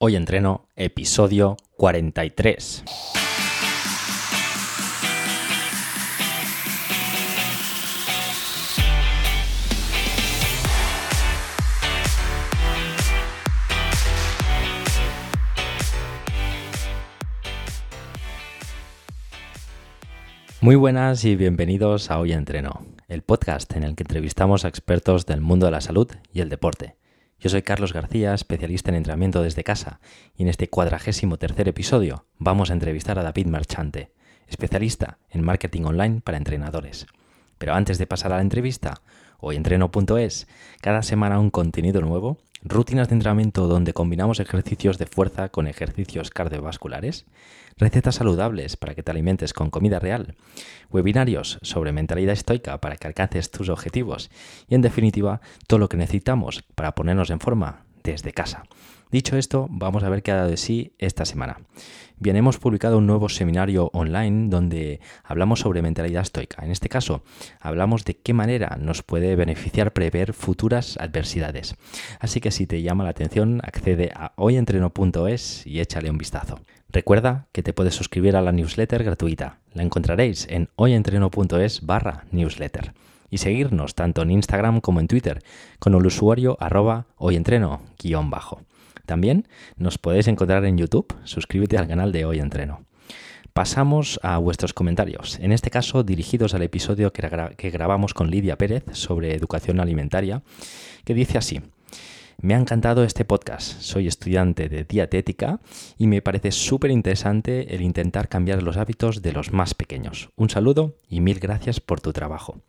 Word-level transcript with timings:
Hoy 0.00 0.14
entreno, 0.14 0.68
episodio 0.76 1.56
43. 1.76 2.84
Muy 20.60 20.76
buenas 20.76 21.24
y 21.24 21.34
bienvenidos 21.34 22.12
a 22.12 22.20
Hoy 22.20 22.34
Entreno, 22.34 22.86
el 23.08 23.22
podcast 23.22 23.74
en 23.74 23.82
el 23.82 23.96
que 23.96 24.04
entrevistamos 24.04 24.64
a 24.64 24.68
expertos 24.68 25.26
del 25.26 25.40
mundo 25.40 25.66
de 25.66 25.72
la 25.72 25.80
salud 25.80 26.08
y 26.32 26.40
el 26.40 26.50
deporte. 26.50 26.97
Yo 27.40 27.50
soy 27.50 27.62
Carlos 27.62 27.92
García, 27.92 28.34
especialista 28.34 28.90
en 28.90 28.96
entrenamiento 28.96 29.42
desde 29.42 29.62
casa, 29.62 30.00
y 30.36 30.42
en 30.42 30.48
este 30.48 30.68
cuadragésimo 30.68 31.36
tercer 31.36 31.68
episodio 31.68 32.24
vamos 32.36 32.70
a 32.70 32.72
entrevistar 32.72 33.16
a 33.16 33.22
David 33.22 33.46
Marchante, 33.46 34.10
especialista 34.48 35.18
en 35.30 35.44
marketing 35.44 35.82
online 35.82 36.20
para 36.20 36.36
entrenadores. 36.36 37.06
Pero 37.58 37.74
antes 37.74 37.98
de 37.98 38.08
pasar 38.08 38.32
a 38.32 38.36
la 38.36 38.42
entrevista, 38.42 39.02
hoyentreno.es, 39.38 40.48
cada 40.80 41.02
semana 41.04 41.38
un 41.38 41.50
contenido 41.50 42.00
nuevo, 42.00 42.38
rutinas 42.62 43.08
de 43.08 43.14
entrenamiento 43.14 43.66
donde 43.68 43.92
combinamos 43.92 44.40
ejercicios 44.40 44.98
de 44.98 45.06
fuerza 45.06 45.48
con 45.48 45.66
ejercicios 45.66 46.30
cardiovasculares, 46.30 47.26
recetas 47.76 48.16
saludables 48.16 48.76
para 48.76 48.94
que 48.94 49.02
te 49.02 49.10
alimentes 49.10 49.52
con 49.52 49.70
comida 49.70 49.98
real, 49.98 50.34
webinarios 50.90 51.58
sobre 51.62 51.92
mentalidad 51.92 52.32
estoica 52.32 52.80
para 52.80 52.96
que 52.96 53.06
alcances 53.06 53.50
tus 53.50 53.68
objetivos 53.68 54.30
y 54.68 54.74
en 54.74 54.82
definitiva 54.82 55.40
todo 55.66 55.78
lo 55.78 55.88
que 55.88 55.96
necesitamos 55.96 56.64
para 56.74 56.94
ponernos 56.94 57.30
en 57.30 57.40
forma 57.40 57.84
desde 58.02 58.32
casa. 58.32 58.64
Dicho 59.10 59.36
esto, 59.36 59.68
vamos 59.70 60.02
a 60.02 60.10
ver 60.10 60.22
qué 60.22 60.32
ha 60.32 60.36
dado 60.36 60.50
de 60.50 60.56
sí 60.58 60.92
esta 60.98 61.24
semana. 61.24 61.60
Bien, 62.20 62.34
hemos 62.34 62.58
publicado 62.58 62.98
un 62.98 63.06
nuevo 63.06 63.28
seminario 63.28 63.90
online 63.92 64.48
donde 64.48 64.98
hablamos 65.22 65.60
sobre 65.60 65.82
mentalidad 65.82 66.22
estoica. 66.22 66.64
En 66.64 66.72
este 66.72 66.88
caso, 66.88 67.22
hablamos 67.60 68.04
de 68.04 68.16
qué 68.16 68.34
manera 68.34 68.76
nos 68.80 69.04
puede 69.04 69.36
beneficiar 69.36 69.92
prever 69.92 70.32
futuras 70.32 70.96
adversidades. 70.98 71.76
Así 72.18 72.40
que 72.40 72.50
si 72.50 72.66
te 72.66 72.82
llama 72.82 73.04
la 73.04 73.10
atención, 73.10 73.60
accede 73.62 74.10
a 74.16 74.32
hoyentreno.es 74.34 75.64
y 75.64 75.78
échale 75.78 76.10
un 76.10 76.18
vistazo. 76.18 76.58
Recuerda 76.88 77.46
que 77.52 77.62
te 77.62 77.72
puedes 77.72 77.94
suscribir 77.94 78.34
a 78.34 78.42
la 78.42 78.50
newsletter 78.50 79.04
gratuita. 79.04 79.60
La 79.72 79.84
encontraréis 79.84 80.48
en 80.50 80.70
hoyentreno.es 80.74 81.86
barra 81.86 82.24
newsletter. 82.32 82.94
Y 83.30 83.38
seguirnos 83.38 83.94
tanto 83.94 84.22
en 84.22 84.32
Instagram 84.32 84.80
como 84.80 84.98
en 84.98 85.06
Twitter 85.06 85.40
con 85.78 85.94
el 85.94 86.04
usuario 86.04 86.56
arroba 86.58 87.06
hoyentreno-bajo. 87.16 88.62
También 89.08 89.48
nos 89.78 89.96
podéis 89.96 90.28
encontrar 90.28 90.66
en 90.66 90.76
YouTube. 90.76 91.16
Suscríbete 91.24 91.78
al 91.78 91.88
canal 91.88 92.12
de 92.12 92.26
Hoy 92.26 92.40
Entreno. 92.40 92.84
Pasamos 93.54 94.20
a 94.22 94.36
vuestros 94.36 94.74
comentarios, 94.74 95.38
en 95.40 95.50
este 95.50 95.70
caso 95.70 96.02
dirigidos 96.02 96.52
al 96.52 96.60
episodio 96.60 97.10
que, 97.10 97.70
grabamos 97.70 98.12
con 98.12 98.30
Lidia 98.30 98.58
Pérez 98.58 98.84
sobre 98.92 99.34
educación 99.34 99.80
alimentaria, 99.80 100.42
que 101.06 101.14
dice 101.14 101.38
así. 101.38 101.62
Me 102.42 102.54
ha 102.54 102.58
encantado 102.58 103.02
este 103.02 103.24
podcast. 103.24 103.80
Soy 103.80 104.08
estudiante 104.08 104.68
de 104.68 104.84
dietética 104.84 105.58
y 105.96 106.06
me 106.06 106.20
parece 106.20 106.52
súper 106.52 106.90
interesante 106.90 107.74
el 107.74 107.80
intentar 107.80 108.28
cambiar 108.28 108.62
los 108.62 108.76
hábitos 108.76 109.22
de 109.22 109.32
los 109.32 109.54
más 109.54 109.72
pequeños. 109.72 110.28
Un 110.36 110.50
saludo 110.50 110.98
y 111.08 111.22
mil 111.22 111.40
gracias 111.40 111.80
por 111.80 112.02
tu 112.02 112.12
trabajo. 112.12 112.60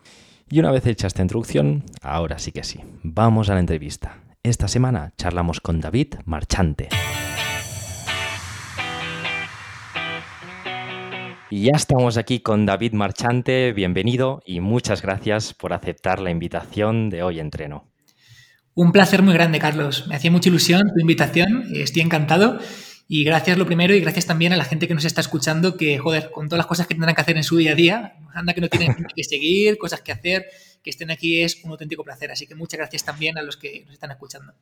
Y 0.50 0.62
una 0.62 0.72
vez 0.72 0.86
hecha 0.86 1.08
esta 1.08 1.22
introducción, 1.22 1.84
ahora 2.02 2.40
sí 2.40 2.54
que 2.54 2.64
sí, 2.64 2.80
vamos 3.04 3.50
a 3.50 3.56
la 3.56 3.60
entrevista. 3.60 4.29
Esta 4.50 4.68
semana 4.68 5.14
charlamos 5.16 5.62
con 5.62 5.80
David 5.80 6.16
Marchante. 6.26 6.90
Y 11.52 11.66
ya 11.66 11.74
estamos 11.76 12.18
aquí 12.18 12.40
con 12.40 12.66
David 12.66 12.94
Marchante, 12.94 13.74
bienvenido 13.74 14.42
y 14.48 14.60
muchas 14.60 15.04
gracias 15.04 15.54
por 15.54 15.72
aceptar 15.72 16.20
la 16.20 16.32
invitación 16.32 17.12
de 17.12 17.22
hoy 17.22 17.40
entreno. 17.40 17.92
Un 18.74 18.92
placer 18.92 19.22
muy 19.22 19.36
grande, 19.36 19.60
Carlos. 19.60 20.08
Me 20.08 20.16
hacía 20.16 20.32
mucha 20.32 20.50
ilusión 20.50 20.82
tu 20.96 21.00
invitación, 21.00 21.68
estoy 21.76 22.02
encantado. 22.02 22.58
Y 23.08 23.24
gracias 23.24 23.56
lo 23.56 23.68
primero 23.68 23.94
y 23.94 24.00
gracias 24.00 24.26
también 24.26 24.54
a 24.54 24.58
la 24.58 24.66
gente 24.66 24.88
que 24.88 24.96
nos 24.96 25.06
está 25.06 25.22
escuchando, 25.22 25.78
que, 25.78 26.00
joder, 26.00 26.32
con 26.32 26.50
todas 26.50 26.58
las 26.58 26.68
cosas 26.68 26.88
que 26.88 26.96
tendrán 26.96 27.14
que 27.14 27.22
hacer 27.22 27.38
en 27.38 27.44
su 27.44 27.58
día 27.58 27.74
a 27.74 27.76
día, 27.76 28.16
anda 28.34 28.56
que 28.56 28.62
no 28.62 28.68
tienen 28.68 28.96
que 29.16 29.24
seguir, 29.24 29.78
cosas 29.78 30.02
que 30.02 30.12
hacer, 30.12 30.48
que 30.84 30.90
estén 30.90 31.12
aquí 31.12 31.42
es 31.42 31.64
un 31.64 31.72
auténtico 31.72 32.04
placer. 32.04 32.32
Así 32.32 32.48
que 32.48 32.56
muchas 32.56 32.78
gracias 32.78 33.04
también 33.04 33.38
a 33.38 33.42
los 33.42 33.58
que 33.58 33.84
nos 33.86 33.94
están 33.94 34.12
escuchando. 34.12 34.54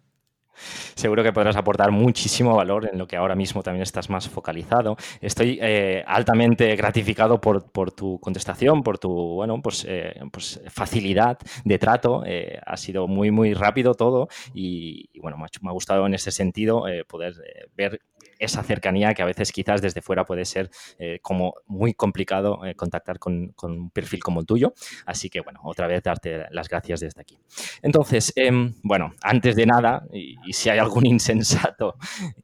Seguro 0.96 1.24
que 1.24 1.32
podrás 1.32 1.56
aportar 1.56 1.92
muchísimo 1.92 2.56
valor 2.56 2.90
en 2.92 2.98
lo 2.98 3.08
que 3.08 3.16
ahora 3.16 3.36
mismo 3.36 3.62
también 3.62 3.84
estás 3.84 4.10
más 4.10 4.28
focalizado. 4.28 4.98
Estoy 5.22 5.60
eh, 5.62 6.04
altamente 6.08 6.76
gratificado 6.76 7.40
por, 7.40 7.92
tu 7.92 8.20
contestación, 8.20 8.82
por 8.82 8.98
tu 8.98 9.10
bueno, 9.10 9.62
pues, 9.62 9.86
eh, 9.88 10.20
pues 10.32 10.60
facilidad 10.70 11.38
de 11.64 11.78
trato. 11.78 12.24
Eh, 12.26 12.60
ha 12.66 12.78
sido 12.78 13.08
muy, 13.08 13.32
muy 13.32 13.54
rápido 13.54 13.94
todo 13.94 14.28
y, 14.54 15.10
y 15.14 15.20
bueno, 15.20 15.38
me 15.38 15.70
ha, 15.70 15.74
gustado 15.74 16.08
en 16.08 16.16
ese 16.16 16.32
sentido 16.32 16.86
poder 17.08 17.36
ver 17.76 18.02
esa 18.40 18.64
cercanía 18.64 19.14
que 19.14 19.22
a 19.22 19.26
veces 19.26 19.52
quizás 19.52 19.82
desde 19.82 20.02
fuera 20.02 20.26
puede 20.26 20.46
ser 20.46 20.70
eh, 21.00 21.20
como 21.22 21.56
muy 21.66 21.94
complicado 21.94 22.66
eh, 22.66 22.76
contactar 22.76 23.20
con, 23.20 23.54
un 23.62 23.90
perfil 23.92 24.22
como 24.24 24.40
el 24.40 24.46
tuyo. 24.46 24.74
Así 25.06 25.30
que 25.30 25.42
bueno, 25.42 25.60
otra 25.64 25.88
vez 25.88 26.04
darte 26.04 26.46
las 26.52 26.70
gracias 26.70 27.00
desde 27.00 27.22
aquí. 27.22 27.38
Entonces, 27.82 28.34
em, 28.36 28.74
bueno, 28.84 29.14
antes 29.22 29.56
de 29.56 29.66
nada, 29.66 30.06
y, 30.12 30.36
si 30.54 30.70
hay 30.70 30.80
algún 30.80 31.06
insensato 31.08 31.96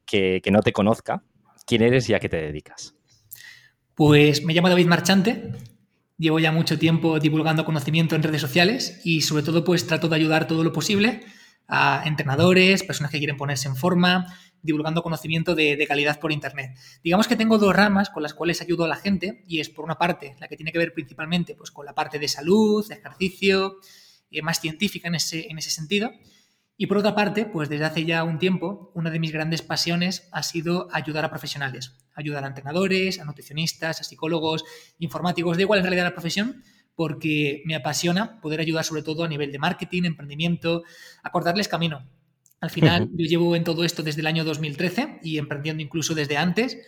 que, 0.04 0.42
no 0.50 0.60
te 0.60 0.72
conozca, 0.72 1.22
¿quién 1.66 1.82
eres 1.82 2.08
y 2.08 2.14
a 2.14 2.20
qué 2.20 2.28
te 2.28 2.36
dedicas? 2.36 2.94
Pues 3.94 4.44
me 4.44 4.52
llamo 4.52 4.68
David 4.68 4.86
Marchante, 4.86 5.52
Llevo 6.16 6.38
ya 6.38 6.52
mucho 6.52 6.78
tiempo 6.78 7.18
divulgando 7.18 7.64
conocimiento 7.64 8.14
en 8.14 8.22
redes 8.22 8.40
sociales 8.40 9.00
y 9.04 9.22
sobre 9.22 9.42
todo 9.42 9.64
pues 9.64 9.84
trato 9.88 10.08
de 10.08 10.14
ayudar 10.14 10.46
todo 10.46 10.62
lo 10.62 10.72
posible 10.72 11.22
a 11.66 12.02
entrenadores, 12.06 12.84
personas 12.84 13.10
que 13.10 13.18
quieren 13.18 13.36
ponerse 13.36 13.66
en 13.66 13.74
forma, 13.74 14.26
divulgando 14.64 15.02
conocimiento 15.02 15.54
de, 15.54 15.84
calidad 15.86 16.18
por 16.18 16.32
Internet. 16.32 16.76
Digamos 17.04 17.28
que 17.28 17.36
tengo 17.36 17.58
dos 17.58 17.76
ramas 17.76 18.10
con 18.10 18.22
las 18.22 18.34
cuales 18.34 18.62
ayudo 18.62 18.84
a 18.84 18.88
la 18.88 18.96
gente 18.96 19.44
y 19.46 19.60
es 19.60 19.68
por 19.68 19.84
una 19.84 19.96
parte 19.96 20.34
la 20.40 20.48
que 20.48 20.56
tiene 20.56 20.72
que 20.72 20.78
ver 20.78 20.92
principalmente 20.92 21.54
pues, 21.54 21.70
con 21.70 21.86
la 21.86 21.94
parte 21.94 22.18
de 22.18 22.26
salud, 22.26 22.86
de 22.88 22.94
ejercicio, 22.94 23.76
eh, 24.30 24.42
más 24.42 24.60
científica 24.60 25.08
en 25.08 25.16
ese, 25.16 25.46
en 25.50 25.58
ese 25.58 25.70
sentido. 25.70 26.10
Y 26.76 26.86
por 26.86 26.98
otra 26.98 27.14
parte, 27.14 27.46
pues 27.46 27.68
desde 27.68 27.84
hace 27.84 28.04
ya 28.04 28.24
un 28.24 28.38
tiempo, 28.38 28.90
una 28.94 29.10
de 29.10 29.20
mis 29.20 29.30
grandes 29.30 29.62
pasiones 29.62 30.28
ha 30.32 30.42
sido 30.42 30.88
ayudar 30.92 31.24
a 31.24 31.30
profesionales, 31.30 31.92
ayudar 32.14 32.42
a 32.42 32.48
entrenadores, 32.48 33.20
a 33.20 33.24
nutricionistas, 33.24 34.00
a 34.00 34.04
psicólogos, 34.04 34.64
informáticos, 34.98 35.56
da 35.56 35.62
igual 35.62 35.78
en 35.78 35.84
realidad 35.84 36.04
la 36.04 36.14
profesión, 36.14 36.64
porque 36.96 37.62
me 37.64 37.76
apasiona 37.76 38.40
poder 38.40 38.60
ayudar 38.60 38.84
sobre 38.84 39.02
todo 39.02 39.24
a 39.24 39.28
nivel 39.28 39.52
de 39.52 39.58
marketing, 39.58 40.04
emprendimiento, 40.04 40.82
acordarles 41.22 41.68
camino, 41.68 42.08
al 42.64 42.70
final, 42.70 43.10
yo 43.12 43.26
llevo 43.26 43.56
en 43.56 43.62
todo 43.62 43.84
esto 43.84 44.02
desde 44.02 44.22
el 44.22 44.26
año 44.26 44.42
2013 44.42 45.20
y 45.22 45.36
emprendiendo 45.36 45.82
incluso 45.82 46.14
desde 46.14 46.38
antes. 46.38 46.78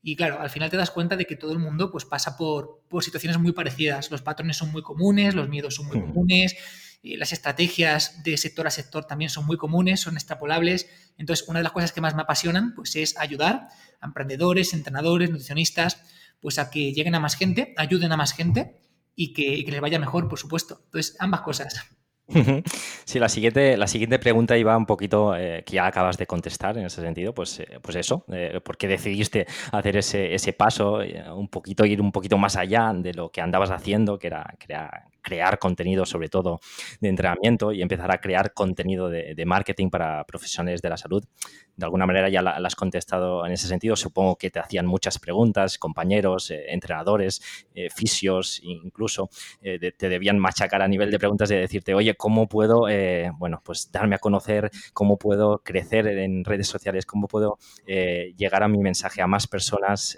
Y 0.00 0.14
claro, 0.14 0.40
al 0.40 0.48
final 0.48 0.70
te 0.70 0.76
das 0.76 0.92
cuenta 0.92 1.16
de 1.16 1.26
que 1.26 1.34
todo 1.34 1.52
el 1.52 1.58
mundo 1.58 1.90
pues, 1.90 2.04
pasa 2.04 2.36
por, 2.36 2.84
por 2.88 3.02
situaciones 3.02 3.38
muy 3.38 3.50
parecidas. 3.50 4.12
Los 4.12 4.22
patrones 4.22 4.56
son 4.56 4.70
muy 4.70 4.82
comunes, 4.82 5.34
los 5.34 5.48
miedos 5.48 5.74
son 5.74 5.86
muy 5.86 6.00
comunes, 6.00 6.54
y 7.02 7.16
las 7.16 7.32
estrategias 7.32 8.22
de 8.22 8.36
sector 8.36 8.68
a 8.68 8.70
sector 8.70 9.06
también 9.06 9.28
son 9.28 9.44
muy 9.44 9.56
comunes, 9.56 10.00
son 10.00 10.14
extrapolables. 10.14 10.88
Entonces, 11.18 11.48
una 11.48 11.58
de 11.58 11.64
las 11.64 11.72
cosas 11.72 11.90
que 11.90 12.00
más 12.00 12.14
me 12.14 12.22
apasionan 12.22 12.74
pues, 12.76 12.94
es 12.94 13.18
ayudar 13.18 13.68
a 14.00 14.06
emprendedores, 14.06 14.72
entrenadores, 14.72 15.30
nutricionistas, 15.30 16.00
pues 16.40 16.60
a 16.60 16.70
que 16.70 16.92
lleguen 16.92 17.16
a 17.16 17.20
más 17.20 17.34
gente, 17.34 17.74
ayuden 17.76 18.12
a 18.12 18.16
más 18.16 18.34
gente 18.34 18.80
y 19.16 19.32
que, 19.32 19.56
y 19.56 19.64
que 19.64 19.72
les 19.72 19.80
vaya 19.80 19.98
mejor, 19.98 20.28
por 20.28 20.38
supuesto. 20.38 20.80
Entonces, 20.84 21.16
ambas 21.18 21.40
cosas. 21.40 21.74
Sí, 23.04 23.18
la 23.18 23.28
siguiente, 23.28 23.76
la 23.76 23.86
siguiente 23.86 24.18
pregunta 24.18 24.56
iba 24.56 24.76
un 24.76 24.86
poquito, 24.86 25.36
eh, 25.36 25.62
que 25.64 25.74
ya 25.74 25.86
acabas 25.86 26.16
de 26.16 26.26
contestar 26.26 26.76
en 26.78 26.86
ese 26.86 27.00
sentido, 27.02 27.34
pues, 27.34 27.60
eh, 27.60 27.78
pues 27.82 27.96
eso, 27.96 28.24
eh, 28.32 28.60
¿por 28.64 28.76
qué 28.76 28.88
decidiste 28.88 29.46
hacer 29.72 29.96
ese, 29.98 30.34
ese 30.34 30.52
paso, 30.52 31.00
un 31.34 31.48
poquito, 31.48 31.84
ir 31.84 32.00
un 32.00 32.12
poquito 32.12 32.38
más 32.38 32.56
allá 32.56 32.92
de 32.94 33.12
lo 33.14 33.30
que 33.30 33.40
andabas 33.40 33.70
haciendo, 33.70 34.18
que 34.18 34.28
era 34.28 34.54
crear, 34.58 35.04
crear 35.24 35.58
contenido 35.58 36.04
sobre 36.06 36.28
todo 36.28 36.60
de 37.00 37.08
entrenamiento 37.08 37.72
y 37.72 37.82
empezar 37.82 38.12
a 38.12 38.18
crear 38.18 38.52
contenido 38.52 39.08
de, 39.08 39.44
marketing 39.44 39.90
para 39.90 40.24
profesionales 40.24 40.80
de 40.80 40.88
la 40.88 40.96
salud. 40.96 41.24
De 41.76 41.84
alguna 41.84 42.06
manera 42.06 42.28
ya 42.28 42.40
la, 42.40 42.52
has 42.52 42.76
contestado 42.76 43.44
en 43.44 43.52
ese 43.52 43.66
sentido. 43.66 43.96
Supongo 43.96 44.36
que 44.36 44.50
te 44.50 44.60
hacían 44.60 44.86
muchas 44.86 45.18
preguntas, 45.18 45.78
compañeros, 45.78 46.50
eh, 46.50 46.66
entrenadores, 46.68 47.42
eh, 47.74 47.88
fisios, 47.90 48.60
incluso 48.62 49.28
eh, 49.60 49.92
te 49.98 50.08
debían 50.08 50.38
machacar 50.38 50.82
a 50.82 50.88
nivel 50.88 51.10
de 51.10 51.18
preguntas 51.18 51.48
de 51.48 51.56
decirte, 51.56 51.94
oye, 51.94 52.14
¿cómo 52.14 52.48
puedo, 52.48 52.86
bueno, 53.38 53.62
pues 53.64 53.90
darme 53.90 54.16
a 54.16 54.18
conocer, 54.18 54.70
cómo 54.92 55.16
puedo 55.16 55.58
crecer 55.64 56.06
en 56.06 56.44
redes 56.44 56.68
sociales, 56.68 57.06
cómo 57.06 57.26
puedo 57.26 57.58
llegar 57.86 58.62
a 58.62 58.68
mi 58.68 58.78
mensaje 58.78 59.22
a 59.22 59.26
más 59.26 59.46
personas 59.46 60.16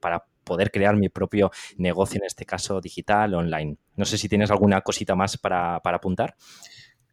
para 0.00 0.24
poder 0.46 0.70
crear 0.70 0.96
mi 0.96 1.10
propio 1.10 1.50
negocio, 1.76 2.18
en 2.20 2.26
este 2.26 2.46
caso 2.46 2.80
digital, 2.80 3.34
online. 3.34 3.76
No 3.96 4.06
sé 4.06 4.16
si 4.16 4.28
tienes 4.30 4.50
alguna 4.50 4.80
cosita 4.80 5.14
más 5.14 5.36
para, 5.36 5.76
apuntar. 5.76 6.36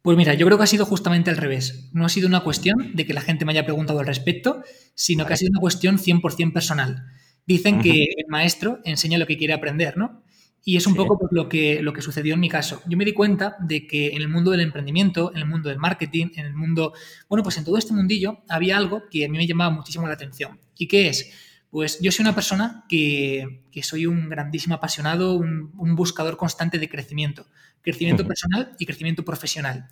Pues 0.01 0.15
mira, 0.15 0.33
yo 0.35 0.45
creo 0.45 0.57
que 0.57 0.65
ha 0.65 0.67
sido 0.67 0.85
justamente 0.85 1.29
al 1.29 1.37
revés. 1.37 1.89
No 1.93 2.05
ha 2.05 2.09
sido 2.09 2.27
una 2.27 2.41
cuestión 2.41 2.91
de 2.93 3.05
que 3.05 3.13
la 3.13 3.21
gente 3.21 3.43
me 3.43 3.51
haya 3.51 3.65
preguntado 3.65 3.99
al 3.99 4.05
respecto, 4.05 4.61
sino 4.93 5.25
que 5.25 5.33
ha 5.33 5.37
sido 5.37 5.51
una 5.51 5.61
cuestión 5.61 5.97
100% 5.97 6.53
personal. 6.53 7.03
Dicen 7.45 7.81
que 7.81 8.03
el 8.03 8.27
maestro 8.29 8.79
enseña 8.85 9.17
lo 9.17 9.25
que 9.25 9.37
quiere 9.37 9.53
aprender, 9.53 9.97
¿no? 9.97 10.23
Y 10.65 10.77
es 10.77 10.87
un 10.87 10.95
poco 10.95 11.19
pues, 11.19 11.31
lo, 11.33 11.49
que, 11.49 11.81
lo 11.81 11.91
que 11.91 12.01
sucedió 12.01 12.35
en 12.35 12.39
mi 12.39 12.47
caso. 12.47 12.81
Yo 12.87 12.97
me 12.97 13.03
di 13.03 13.11
cuenta 13.11 13.57
de 13.59 13.85
que 13.85 14.11
en 14.11 14.21
el 14.21 14.29
mundo 14.29 14.51
del 14.51 14.61
emprendimiento, 14.61 15.31
en 15.33 15.39
el 15.39 15.45
mundo 15.45 15.67
del 15.67 15.77
marketing, 15.77 16.27
en 16.35 16.45
el 16.45 16.53
mundo, 16.53 16.93
bueno, 17.27 17.43
pues 17.43 17.57
en 17.57 17.65
todo 17.65 17.77
este 17.77 17.93
mundillo 17.93 18.39
había 18.47 18.77
algo 18.77 19.03
que 19.09 19.25
a 19.25 19.29
mí 19.29 19.37
me 19.37 19.45
llamaba 19.45 19.71
muchísimo 19.71 20.07
la 20.07 20.13
atención. 20.13 20.59
¿Y 20.77 20.87
qué 20.87 21.09
es? 21.09 21.33
Pues 21.73 21.99
yo 21.99 22.11
soy 22.11 22.21
una 22.21 22.35
persona 22.35 22.85
que, 22.87 23.63
soy 23.81 24.05
un 24.05 24.29
grandísimo 24.29 24.75
apasionado, 24.75 25.33
un, 25.33 25.95
buscador 25.95 26.37
constante 26.37 26.77
de 26.77 26.87
crecimiento. 26.87 27.47
Crecimiento 27.81 28.27
personal 28.27 28.75
y 28.77 28.85
crecimiento 28.85 29.25
profesional. 29.25 29.87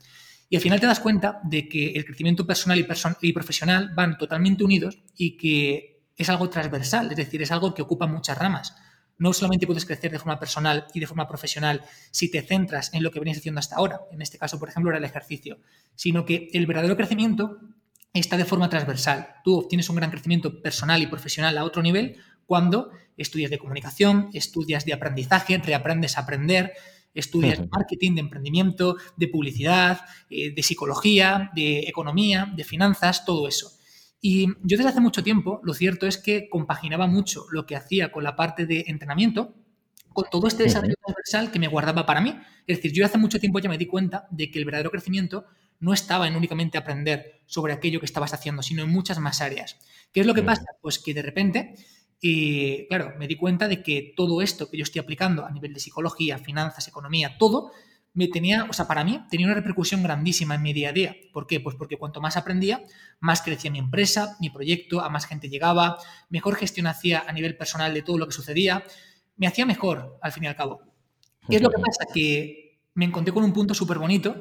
Y 0.48 0.58
al 0.58 0.62
final 0.62 0.80
te 0.80 0.86
das 0.86 1.00
cuenta 1.00 1.42
de 1.44 1.68
que 1.68 1.94
el 1.94 2.06
crecimiento 2.06 2.46
personal 2.46 2.78
y, 2.78 2.86
y 3.22 3.34
profesional 3.34 3.94
van 3.96 4.20
totalmente 4.20 4.64
unidos 4.64 5.00
y 5.18 5.38
que 5.38 6.04
es 6.16 6.30
algo 6.30 6.52
transversal, 6.52 7.10
es 7.10 7.18
decir, 7.18 7.42
es 7.42 7.52
algo 7.52 7.74
que 7.74 7.82
ocupa 7.82 8.06
muchas 8.06 8.38
ramas 8.38 8.76
no 9.18 9.34
solamente 9.34 9.68
puedes 9.68 9.86
crecer 9.86 10.12
de 10.12 10.18
forma 10.18 10.40
personal 10.40 10.88
y 10.96 11.00
de 11.00 11.06
forma 11.06 11.28
profesional 11.28 11.84
si 12.10 12.32
te 12.32 12.42
centras 12.42 12.92
en 12.92 13.04
lo 13.04 13.12
que 13.12 13.20
venías 13.20 13.38
haciendo 13.38 13.60
hasta 13.60 13.76
ahora, 13.76 14.02
en 14.12 14.20
este 14.20 14.40
caso, 14.40 14.58
por 14.58 14.68
ejemplo, 14.68 14.90
era 14.90 14.98
el 14.98 15.04
ejercicio, 15.04 15.60
sino 15.94 16.26
que 16.26 16.50
el 16.54 16.66
verdadero 16.66 16.98
crecimiento 16.98 17.60
está 18.14 18.38
de 18.38 18.46
forma 18.46 18.70
transversal. 18.70 19.36
Tú 19.44 19.60
obtienes 19.60 19.90
un 19.90 19.96
gran 19.96 20.12
crecimiento 20.12 20.62
personal 20.62 21.02
y 21.02 21.08
profesional 21.08 21.58
a 21.58 21.64
otro 21.64 21.82
nivel 21.82 22.18
cuando 22.46 22.92
estudias 23.18 23.52
de 23.52 23.60
comunicación, 23.60 24.30
estudias 24.34 24.86
de 24.86 24.94
aprendizaje, 24.94 25.58
reaprendes 25.58 26.18
a 26.18 26.22
aprender, 26.22 26.74
estudias 27.14 27.60
de 27.60 27.68
marketing, 27.68 28.16
de 28.16 28.22
emprendimiento, 28.22 28.98
de 29.16 29.28
publicidad, 29.28 30.02
eh, 30.30 30.54
de 30.54 30.64
psicología, 30.64 31.52
de 31.56 31.82
economía, 31.82 32.52
de 32.56 32.64
finanzas, 32.64 33.26
todo 33.26 33.48
eso. 33.48 33.72
Y 34.22 34.48
yo 34.64 34.78
desde 34.78 34.90
hace 34.90 35.02
mucho 35.02 35.24
tiempo, 35.24 35.60
lo 35.64 35.74
cierto 35.74 36.08
es 36.08 36.18
que 36.18 36.48
compaginaba 36.50 37.08
mucho 37.08 37.46
lo 37.52 37.66
que 37.66 37.76
hacía 37.76 38.12
con 38.12 38.24
la 38.24 38.36
parte 38.36 38.66
de 38.66 38.86
entrenamiento 38.88 39.56
con 40.14 40.26
todo 40.30 40.48
este 40.48 40.64
desarrollo 40.64 40.96
transversal 41.04 41.52
que 41.52 41.60
me 41.60 41.68
guardaba 41.68 42.06
para 42.06 42.22
mí. 42.22 42.38
Es 42.68 42.78
decir, 42.78 42.92
yo 42.92 43.06
hace 43.06 43.18
mucho 43.18 43.40
tiempo 43.40 43.60
ya 43.60 43.70
me 43.70 43.78
di 43.78 43.86
cuenta 43.86 44.28
de 44.30 44.52
que 44.52 44.60
el 44.60 44.66
verdadero 44.66 44.92
crecimiento 44.92 45.46
no 45.82 45.94
estaba 45.94 46.28
en 46.28 46.36
únicamente 46.36 46.78
aprender 46.78 47.42
sobre 47.48 47.74
aquello 47.74 48.00
que 48.00 48.06
estabas 48.06 48.34
haciendo, 48.34 48.64
sino 48.64 48.84
en 48.84 48.90
muchas 48.90 49.20
más 49.20 49.42
áreas. 49.42 49.78
¿Qué 50.14 50.22
es 50.22 50.26
lo 50.26 50.34
que 50.34 50.44
pasa? 50.44 50.64
Pues 50.82 51.00
que 51.00 51.14
de 51.14 51.22
repente, 51.22 51.76
eh, 52.22 52.86
claro, 52.88 53.14
me 53.18 53.28
di 53.28 53.36
cuenta 53.36 53.68
de 53.68 53.84
que 53.84 54.14
todo 54.16 54.42
esto 54.42 54.70
que 54.70 54.78
yo 54.78 54.84
estoy 54.84 55.00
aplicando 55.00 55.46
a 55.46 55.52
nivel 55.52 55.74
de 55.74 55.80
psicología, 55.80 56.38
finanzas, 56.38 56.88
economía, 56.88 57.38
todo, 57.38 57.72
me 58.14 58.28
tenía, 58.28 58.66
o 58.70 58.74
sea, 58.74 58.88
para 58.88 59.04
mí 59.04 59.22
tenía 59.30 59.48
una 59.48 59.56
repercusión 59.56 60.04
grandísima 60.04 60.56
en 60.56 60.62
mi 60.62 60.74
día 60.74 60.90
a 60.90 60.94
día. 60.94 61.16
¿Por 61.34 61.48
qué? 61.48 61.60
Pues 61.60 61.76
porque 61.76 61.98
cuanto 61.98 62.22
más 62.22 62.38
aprendía, 62.38 62.84
más 63.20 63.42
crecía 63.42 63.72
mi 63.72 63.80
empresa, 63.80 64.38
mi 64.40 64.50
proyecto, 64.50 65.02
a 65.02 65.10
más 65.10 65.26
gente 65.26 65.50
llegaba, 65.50 65.98
mejor 66.30 66.56
gestión 66.56 66.88
hacía 66.88 67.24
a 67.28 67.32
nivel 67.32 67.58
personal 67.58 67.94
de 67.94 68.02
todo 68.02 68.18
lo 68.18 68.28
que 68.28 68.34
sucedía, 68.34 68.84
me 69.38 69.48
hacía 69.48 69.66
mejor 69.66 70.20
al 70.22 70.32
fin 70.32 70.44
y 70.44 70.48
al 70.48 70.56
cabo. 70.56 70.82
¿Qué 71.50 71.56
es 71.56 71.62
lo 71.62 71.70
que 71.70 71.82
pasa? 71.82 72.06
Que 72.14 72.82
me 72.94 73.06
encontré 73.06 73.34
con 73.34 73.44
un 73.44 73.54
punto 73.54 73.74
súper 73.74 73.98
bonito 73.98 74.36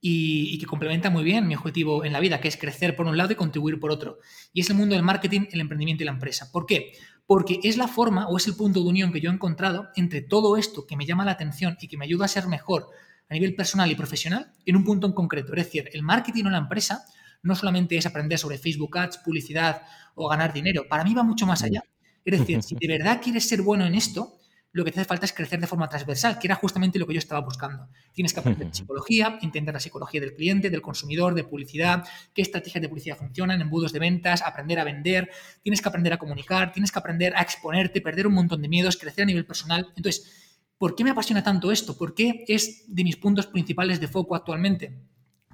y, 0.00 0.58
que 0.58 0.66
complementa 0.66 1.10
muy 1.10 1.24
bien 1.24 1.46
mi 1.46 1.54
objetivo 1.54 2.04
en 2.04 2.12
la 2.12 2.20
vida, 2.20 2.40
que 2.40 2.48
es 2.48 2.56
crecer 2.56 2.94
por 2.94 3.06
un 3.06 3.16
lado 3.16 3.32
y 3.32 3.36
contribuir 3.36 3.80
por 3.80 3.90
otro. 3.90 4.18
Y 4.52 4.60
es 4.60 4.70
el 4.70 4.76
mundo 4.76 4.94
del 4.94 5.04
marketing, 5.04 5.46
el 5.50 5.60
emprendimiento 5.60 6.02
y 6.02 6.06
la 6.06 6.12
empresa. 6.12 6.50
¿Por 6.52 6.66
qué? 6.66 6.92
Porque 7.26 7.60
es 7.62 7.76
la 7.76 7.88
forma 7.88 8.28
o 8.28 8.36
es 8.36 8.46
el 8.46 8.54
punto 8.54 8.82
de 8.82 8.88
unión 8.88 9.12
que 9.12 9.20
yo 9.20 9.30
he 9.30 9.34
encontrado 9.34 9.88
entre 9.96 10.20
todo 10.20 10.56
esto 10.56 10.86
que 10.86 10.96
me 10.96 11.06
llama 11.06 11.24
la 11.24 11.32
atención 11.32 11.76
y 11.80 11.88
que 11.88 11.96
me 11.96 12.04
ayuda 12.04 12.26
a 12.26 12.28
ser 12.28 12.46
mejor 12.48 12.88
a 13.28 13.34
nivel 13.34 13.54
personal 13.54 13.90
y 13.90 13.94
profesional 13.94 14.52
en 14.66 14.76
un 14.76 14.84
punto 14.84 15.06
en 15.06 15.14
concreto. 15.14 15.54
Es 15.54 15.64
decir, 15.64 15.88
el 15.92 16.02
marketing 16.02 16.44
o 16.44 16.50
la 16.50 16.58
empresa 16.58 17.04
no 17.42 17.54
solamente 17.54 17.96
es 17.96 18.06
aprender 18.06 18.38
sobre 18.38 18.58
Facebook 18.58 18.98
Ads, 18.98 19.18
publicidad 19.18 19.82
o 20.14 20.28
ganar 20.28 20.52
dinero. 20.52 20.86
Para 20.88 21.04
mí 21.04 21.14
va 21.14 21.22
mucho 21.22 21.46
más 21.46 21.62
allá. 21.62 21.82
Es 22.24 22.38
decir, 22.38 22.62
si 22.62 22.74
de 22.74 22.88
verdad 22.88 23.20
quieres 23.22 23.46
ser 23.46 23.62
bueno 23.62 23.84
en 23.84 23.94
esto, 23.94 24.38
lo 24.74 24.84
que 24.84 24.92
te 24.92 25.00
hace 25.00 25.08
falta 25.08 25.24
es 25.24 25.32
crecer 25.32 25.58
de 25.58 25.66
forma 25.66 25.88
transversal, 25.88 26.38
que 26.38 26.46
era 26.46 26.56
justamente 26.56 26.98
lo 26.98 27.06
que 27.06 27.14
yo 27.14 27.18
estaba 27.18 27.40
buscando. 27.40 27.88
Tienes 28.12 28.34
que 28.34 28.40
aprender 28.40 28.68
psicología, 28.74 29.38
entender 29.40 29.72
la 29.72 29.80
psicología 29.80 30.20
del 30.20 30.34
cliente, 30.34 30.68
del 30.68 30.82
consumidor, 30.82 31.34
de 31.34 31.44
publicidad, 31.44 32.04
qué 32.34 32.42
estrategias 32.42 32.82
de 32.82 32.88
publicidad 32.88 33.16
funcionan, 33.16 33.60
embudos 33.60 33.92
de 33.92 34.00
ventas, 34.00 34.42
aprender 34.42 34.78
a 34.78 34.84
vender, 34.84 35.30
tienes 35.62 35.80
que 35.80 35.88
aprender 35.88 36.12
a 36.12 36.18
comunicar, 36.18 36.72
tienes 36.72 36.92
que 36.92 36.98
aprender 36.98 37.34
a 37.36 37.40
exponerte, 37.40 38.00
perder 38.00 38.26
un 38.26 38.34
montón 38.34 38.60
de 38.60 38.68
miedos, 38.68 38.96
crecer 38.96 39.22
a 39.22 39.26
nivel 39.26 39.46
personal. 39.46 39.86
Entonces, 39.96 40.44
¿Por 40.78 40.94
qué 40.94 41.04
me 41.04 41.10
apasiona 41.10 41.42
tanto 41.42 41.70
esto? 41.70 41.96
¿Por 41.96 42.14
qué 42.14 42.44
es 42.48 42.84
de 42.88 43.04
mis 43.04 43.16
puntos 43.16 43.46
principales 43.46 44.00
de 44.00 44.08
foco 44.08 44.34
actualmente? 44.34 44.94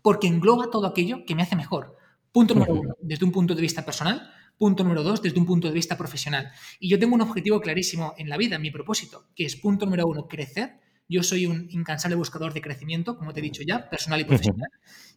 Porque 0.02 0.26
engloba 0.26 0.70
todo 0.70 0.86
aquello 0.86 1.24
que 1.26 1.34
me 1.34 1.42
hace 1.42 1.56
mejor. 1.56 1.96
Punto 2.32 2.54
número 2.54 2.74
uno, 2.74 2.96
desde 3.00 3.24
un 3.24 3.32
punto 3.32 3.54
de 3.54 3.60
vista 3.60 3.84
personal. 3.84 4.30
Punto 4.60 4.84
número 4.84 5.02
dos, 5.02 5.22
desde 5.22 5.40
un 5.40 5.46
punto 5.46 5.68
de 5.68 5.72
vista 5.72 5.96
profesional. 5.96 6.52
Y 6.78 6.90
yo 6.90 6.98
tengo 6.98 7.14
un 7.14 7.22
objetivo 7.22 7.62
clarísimo 7.62 8.12
en 8.18 8.28
la 8.28 8.36
vida, 8.36 8.58
mi 8.58 8.70
propósito, 8.70 9.24
que 9.34 9.46
es 9.46 9.56
punto 9.56 9.86
número 9.86 10.06
uno, 10.06 10.28
crecer. 10.28 10.74
Yo 11.08 11.22
soy 11.22 11.46
un 11.46 11.66
incansable 11.70 12.14
buscador 12.14 12.52
de 12.52 12.60
crecimiento, 12.60 13.16
como 13.16 13.32
te 13.32 13.40
he 13.40 13.42
dicho 13.42 13.62
ya, 13.62 13.88
personal 13.88 14.20
y 14.20 14.24
profesional, 14.24 14.68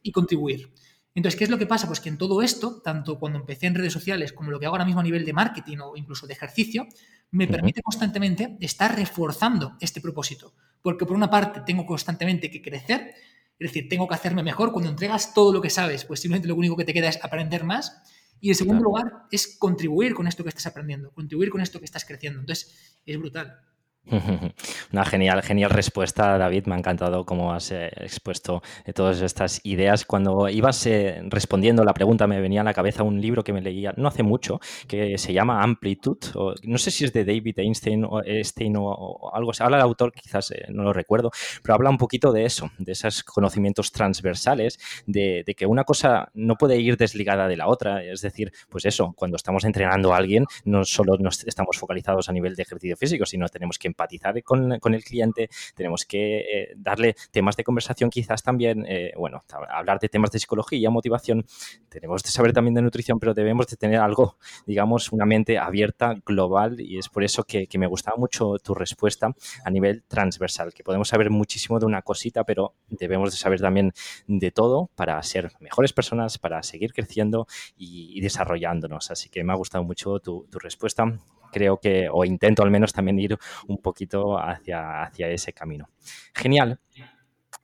y 0.02 0.14
contribuir. 0.14 0.72
Entonces, 1.14 1.38
¿qué 1.38 1.44
es 1.44 1.50
lo 1.50 1.58
que 1.58 1.66
pasa? 1.66 1.88
Pues 1.88 2.00
que 2.00 2.08
en 2.08 2.18
todo 2.18 2.42
esto, 2.42 2.82
tanto 2.82 3.20
cuando 3.20 3.38
empecé 3.38 3.68
en 3.68 3.76
redes 3.76 3.92
sociales 3.92 4.32
como 4.32 4.50
lo 4.50 4.62
que 4.62 4.66
hago 4.66 4.76
ahora 4.76 4.86
mismo 4.86 5.02
a 5.02 5.04
nivel 5.04 5.26
de 5.26 5.34
marketing 5.34 5.80
o 5.80 5.98
incluso 5.98 6.26
de 6.26 6.32
ejercicio, 6.32 6.88
me 7.32 7.46
permite 7.46 7.82
constantemente 7.82 8.56
estar 8.62 8.96
reforzando 8.96 9.76
este 9.82 10.00
propósito. 10.00 10.54
Porque 10.82 11.06
por 11.06 11.18
una 11.18 11.30
parte 11.30 11.64
tengo 11.66 11.86
constantemente 11.86 12.50
que 12.50 12.62
crecer, 12.62 13.14
es 13.60 13.72
decir, 13.74 13.90
tengo 13.90 14.08
que 14.08 14.16
hacerme 14.16 14.42
mejor. 14.42 14.72
Cuando 14.72 14.90
entregas 14.90 15.34
todo 15.34 15.52
lo 15.52 15.60
que 15.60 15.70
sabes, 15.70 16.06
pues 16.06 16.22
simplemente 16.22 16.48
lo 16.48 16.56
único 16.56 16.78
que 16.78 16.86
te 16.86 16.94
queda 16.94 17.10
es 17.10 17.20
aprender 17.22 17.66
más. 17.66 18.02
Y 18.44 18.50
en 18.50 18.56
segundo 18.56 18.84
lugar, 18.84 19.24
es 19.32 19.56
contribuir 19.58 20.14
con 20.14 20.28
esto 20.28 20.44
que 20.44 20.50
estás 20.50 20.66
aprendiendo, 20.66 21.12
contribuir 21.12 21.50
con 21.50 21.62
esto 21.62 21.80
que 21.80 21.86
estás 21.86 22.04
creciendo. 22.04 22.42
Entonces, 22.42 23.00
es 23.06 23.18
brutal. 23.18 23.58
Una 24.92 25.06
genial, 25.06 25.42
genial 25.42 25.70
respuesta, 25.70 26.38
David. 26.38 26.66
Me 26.66 26.76
ha 26.76 26.78
encantado 26.78 27.26
cómo 27.26 27.54
has 27.54 27.72
eh, 27.72 27.90
expuesto 27.98 28.62
eh, 28.86 28.92
todas 28.92 29.22
estas 29.22 29.62
ideas. 29.64 30.04
Cuando 30.06 30.50
ibas 30.50 30.86
eh, 30.88 31.22
respondiendo 31.30 31.86
la 31.86 31.94
pregunta, 31.94 32.28
me 32.28 32.42
venía 32.42 32.62
a 32.62 32.64
la 32.66 32.74
cabeza 32.74 33.04
un 33.04 33.22
libro 33.22 33.44
que 33.44 33.54
me 33.54 33.62
leía 33.62 33.94
no 33.96 34.10
hace 34.10 34.24
mucho, 34.24 34.60
que 34.88 35.18
se 35.18 35.32
llama 35.32 35.64
Amplitude. 35.64 36.28
no 36.64 36.78
sé 36.78 36.92
si 36.92 37.06
es 37.06 37.14
de 37.14 37.24
David 37.24 37.60
Einstein 37.60 38.04
o, 38.04 38.22
Einstein 38.24 38.76
o, 38.78 39.32
algo. 39.34 39.54
Se 39.54 39.64
habla 39.64 39.78
del 39.78 39.86
autor, 39.86 40.12
quizás 40.12 40.54
no 40.70 40.84
lo 40.84 40.92
recuerdo, 40.92 41.32
pero 41.62 41.76
habla 41.76 41.90
un 41.90 41.98
poquito 41.98 42.34
de 42.34 42.46
eso, 42.46 42.72
de 42.78 42.92
esos 42.92 43.24
conocimientos 43.24 43.92
transversales, 43.92 44.80
de, 45.06 45.46
que 45.56 45.66
una 45.66 45.86
cosa 45.86 46.30
no 46.34 46.56
puede 46.56 46.78
ir 46.78 46.98
desligada 46.98 47.48
de 47.48 47.56
la 47.56 47.68
otra. 47.68 48.04
Es 48.04 48.22
decir, 48.22 48.52
pues 48.70 48.86
eso, 48.86 49.14
cuando 49.16 49.38
estamos 49.38 49.64
entrenando 49.64 50.14
a 50.14 50.18
alguien, 50.18 50.46
no 50.66 50.84
solo 50.84 51.18
nos 51.18 51.46
estamos 51.46 51.78
focalizados 51.78 52.28
a 52.28 52.34
nivel 52.34 52.56
de 52.56 52.64
ejercicio 52.64 52.98
físico, 52.98 53.26
sino 53.26 53.48
tenemos 53.48 53.80
que 53.80 53.93
empatizar 53.94 54.42
con, 54.44 54.74
el 54.94 55.04
cliente, 55.04 55.50
tenemos 55.76 56.06
que 56.06 56.40
eh, 56.40 56.74
darle 56.76 57.16
temas 57.32 57.56
de 57.56 57.64
conversación 57.64 58.10
quizás 58.10 58.44
también, 58.44 58.86
eh, 58.88 59.14
bueno, 59.18 59.44
hablar 59.70 60.00
de 60.00 60.10
temas 60.10 60.32
de 60.32 60.40
psicología, 60.40 60.90
motivación, 60.90 61.46
tenemos 61.90 62.24
que 62.24 62.30
saber 62.30 62.54
también 62.54 62.74
de 62.74 62.82
nutrición, 62.82 63.20
pero 63.20 63.34
debemos 63.34 63.68
de 63.68 63.78
tener 63.78 64.00
algo, 64.00 64.38
digamos, 64.66 65.12
una 65.12 65.26
mente 65.26 65.58
abierta, 65.58 66.16
global, 66.26 66.80
y 66.80 66.98
es 66.98 67.10
por 67.10 67.24
eso 67.24 67.44
que, 67.44 67.68
me 67.74 67.88
gustaba 67.88 68.18
mucho 68.18 68.60
tu 68.60 68.76
respuesta 68.76 69.34
a 69.66 69.70
nivel 69.72 70.04
transversal, 70.08 70.74
que 70.74 70.84
podemos 70.84 71.08
saber 71.08 71.32
muchísimo 71.32 71.80
de 71.80 71.86
una 71.88 72.04
cosita, 72.04 72.44
pero 72.44 72.76
debemos 72.88 73.32
de 73.32 73.38
saber 73.38 73.60
también 73.60 73.92
de 74.28 74.52
todo 74.52 74.90
para 74.96 75.22
ser 75.24 75.52
mejores 75.60 75.92
personas, 75.92 76.38
para 76.38 76.62
seguir 76.62 76.94
creciendo 76.94 77.48
y, 77.76 78.22
desarrollándonos. 78.22 79.12
Así 79.12 79.30
que 79.30 79.44
me 79.44 79.52
ha 79.52 79.56
gustado 79.56 79.84
mucho 79.84 80.20
tu 80.20 80.46
respuesta 80.52 81.20
creo 81.54 81.78
que, 81.78 82.08
o 82.12 82.26
intento 82.26 82.64
al 82.64 82.72
menos 82.72 82.92
también 82.92 83.20
ir 83.20 83.38
un 83.68 83.78
poquito 83.78 84.38
hacia, 84.38 85.04
hacia 85.04 85.30
ese 85.30 85.54
camino. 85.54 85.90
Genial. 86.34 86.80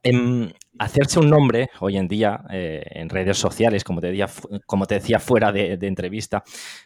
Em, 0.02 0.50
hacerse 0.78 1.20
un 1.20 1.30
nombre 1.30 1.70
hoy 1.82 1.98
en 1.98 2.08
día 2.08 2.42
eh, 2.52 2.84
en 2.92 3.10
redes 3.10 3.38
sociales, 3.38 3.84
como 3.84 4.00
te 4.00 4.08
decía, 4.08 4.30
como 4.66 4.86
te 4.86 4.96
decía 4.96 5.20
fuera 5.20 5.52
de, 5.52 5.78
entrevista, 5.82 6.42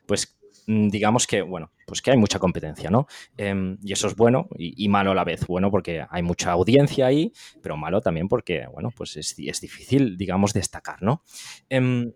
pues 0.07 0.36
mm, 0.65 0.88
digamos 0.89 1.27
que, 1.27 1.43
bueno, 1.43 1.72
pues 1.86 2.01
que 2.01 2.10
hay 2.10 2.17
mucha 2.17 2.39
competencia, 2.39 2.89
¿no? 2.89 3.05
Em, 3.38 3.77
y 3.83 3.93
eso 3.93 4.07
es 4.07 4.15
bueno 4.15 4.48
y, 4.57 4.88
malo 4.89 5.12
a 5.12 5.15
la 5.15 5.24
vez. 5.24 5.45
Bueno, 5.45 5.69
porque 5.69 6.03
hay 6.10 6.24
mucha 6.24 6.51
audiencia 6.51 7.05
ahí, 7.05 7.31
pero 7.62 7.77
malo 7.77 8.01
también 8.01 8.27
porque, 8.27 8.65
bueno, 8.72 8.89
pues 8.95 9.15
es, 9.17 9.36
difícil, 9.36 10.17
digamos, 10.17 10.53
destacar, 10.53 11.03
¿no? 11.03 11.22
Em, 11.69 12.13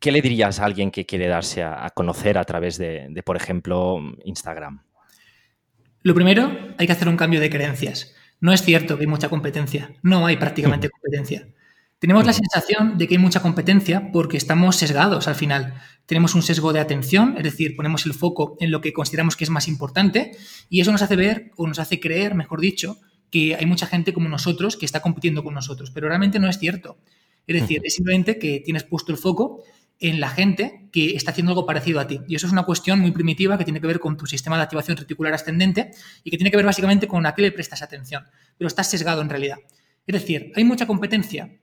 ¿qué 0.00 0.10
le 0.10 0.22
dirías 0.22 0.58
a 0.58 0.64
alguien 0.64 0.90
que 0.90 1.06
quiere 1.06 1.28
darse 1.28 1.62
a, 1.62 1.88
conocer 1.94 2.38
a 2.38 2.44
través 2.44 2.78
de, 2.78 3.22
por 3.24 3.36
ejemplo, 3.36 4.00
Instagram? 4.24 4.82
Lo 6.02 6.14
primero, 6.14 6.50
hay 6.78 6.86
que 6.86 6.92
hacer 6.92 7.08
un 7.08 7.16
cambio 7.16 7.40
de 7.40 7.50
creencias. 7.50 8.14
No 8.40 8.52
es 8.52 8.62
cierto 8.62 8.96
que 8.96 9.04
hay 9.04 9.06
mucha 9.06 9.28
competencia, 9.28 9.92
no 10.02 10.26
hay 10.26 10.38
prácticamente 10.38 10.88
competencia. 10.88 11.46
Tenemos 11.98 12.24
la 12.24 12.32
sensación 12.32 12.96
de 12.96 13.06
que 13.06 13.16
hay 13.16 13.18
mucha 13.18 13.42
competencia 13.42 14.10
porque 14.10 14.38
estamos 14.38 14.76
sesgados 14.76 15.28
al 15.28 15.34
final. 15.34 15.74
Tenemos 16.06 16.34
un 16.34 16.40
sesgo 16.40 16.72
de 16.72 16.80
atención, 16.80 17.34
es 17.36 17.44
decir, 17.44 17.76
ponemos 17.76 18.06
el 18.06 18.14
foco 18.14 18.56
en 18.58 18.70
lo 18.70 18.80
que 18.80 18.94
consideramos 18.94 19.36
que 19.36 19.44
es 19.44 19.50
más 19.50 19.68
importante 19.68 20.32
y 20.70 20.80
eso 20.80 20.90
nos 20.92 21.02
hace 21.02 21.16
ver 21.16 21.50
o 21.58 21.66
nos 21.66 21.78
hace 21.78 22.00
creer, 22.00 22.34
mejor 22.34 22.62
dicho, 22.62 22.96
que 23.30 23.54
hay 23.54 23.66
mucha 23.66 23.86
gente 23.86 24.14
como 24.14 24.30
nosotros 24.30 24.78
que 24.78 24.86
está 24.86 25.00
compitiendo 25.00 25.44
con 25.44 25.52
nosotros, 25.52 25.90
pero 25.90 26.08
realmente 26.08 26.38
no 26.38 26.48
es 26.48 26.58
cierto. 26.58 26.96
Es 27.46 27.60
decir, 27.60 27.82
es 27.84 27.94
simplemente 27.94 28.38
que 28.38 28.60
tienes 28.64 28.84
puesto 28.84 29.12
el 29.12 29.18
foco 29.18 29.62
en 30.00 30.18
la 30.18 30.30
gente 30.30 30.88
que 30.92 31.14
está 31.14 31.30
haciendo 31.30 31.52
algo 31.52 31.66
parecido 31.66 32.00
a 32.00 32.06
ti. 32.06 32.20
Y 32.26 32.34
eso 32.34 32.46
es 32.46 32.52
una 32.52 32.64
cuestión 32.64 32.98
muy 33.00 33.12
primitiva 33.12 33.58
que 33.58 33.64
tiene 33.64 33.80
que 33.80 33.86
ver 33.86 34.00
con 34.00 34.16
tu 34.16 34.26
sistema 34.26 34.56
de 34.56 34.62
activación 34.62 34.96
reticular 34.96 35.34
ascendente 35.34 35.90
y 36.24 36.30
que 36.30 36.38
tiene 36.38 36.50
que 36.50 36.56
ver 36.56 36.66
básicamente 36.66 37.06
con 37.06 37.24
a 37.26 37.34
qué 37.34 37.42
le 37.42 37.52
prestas 37.52 37.82
atención. 37.82 38.24
Pero 38.56 38.66
estás 38.66 38.90
sesgado 38.90 39.20
en 39.20 39.28
realidad. 39.28 39.58
Es 40.06 40.14
decir, 40.14 40.52
¿hay 40.56 40.64
mucha 40.64 40.86
competencia? 40.86 41.60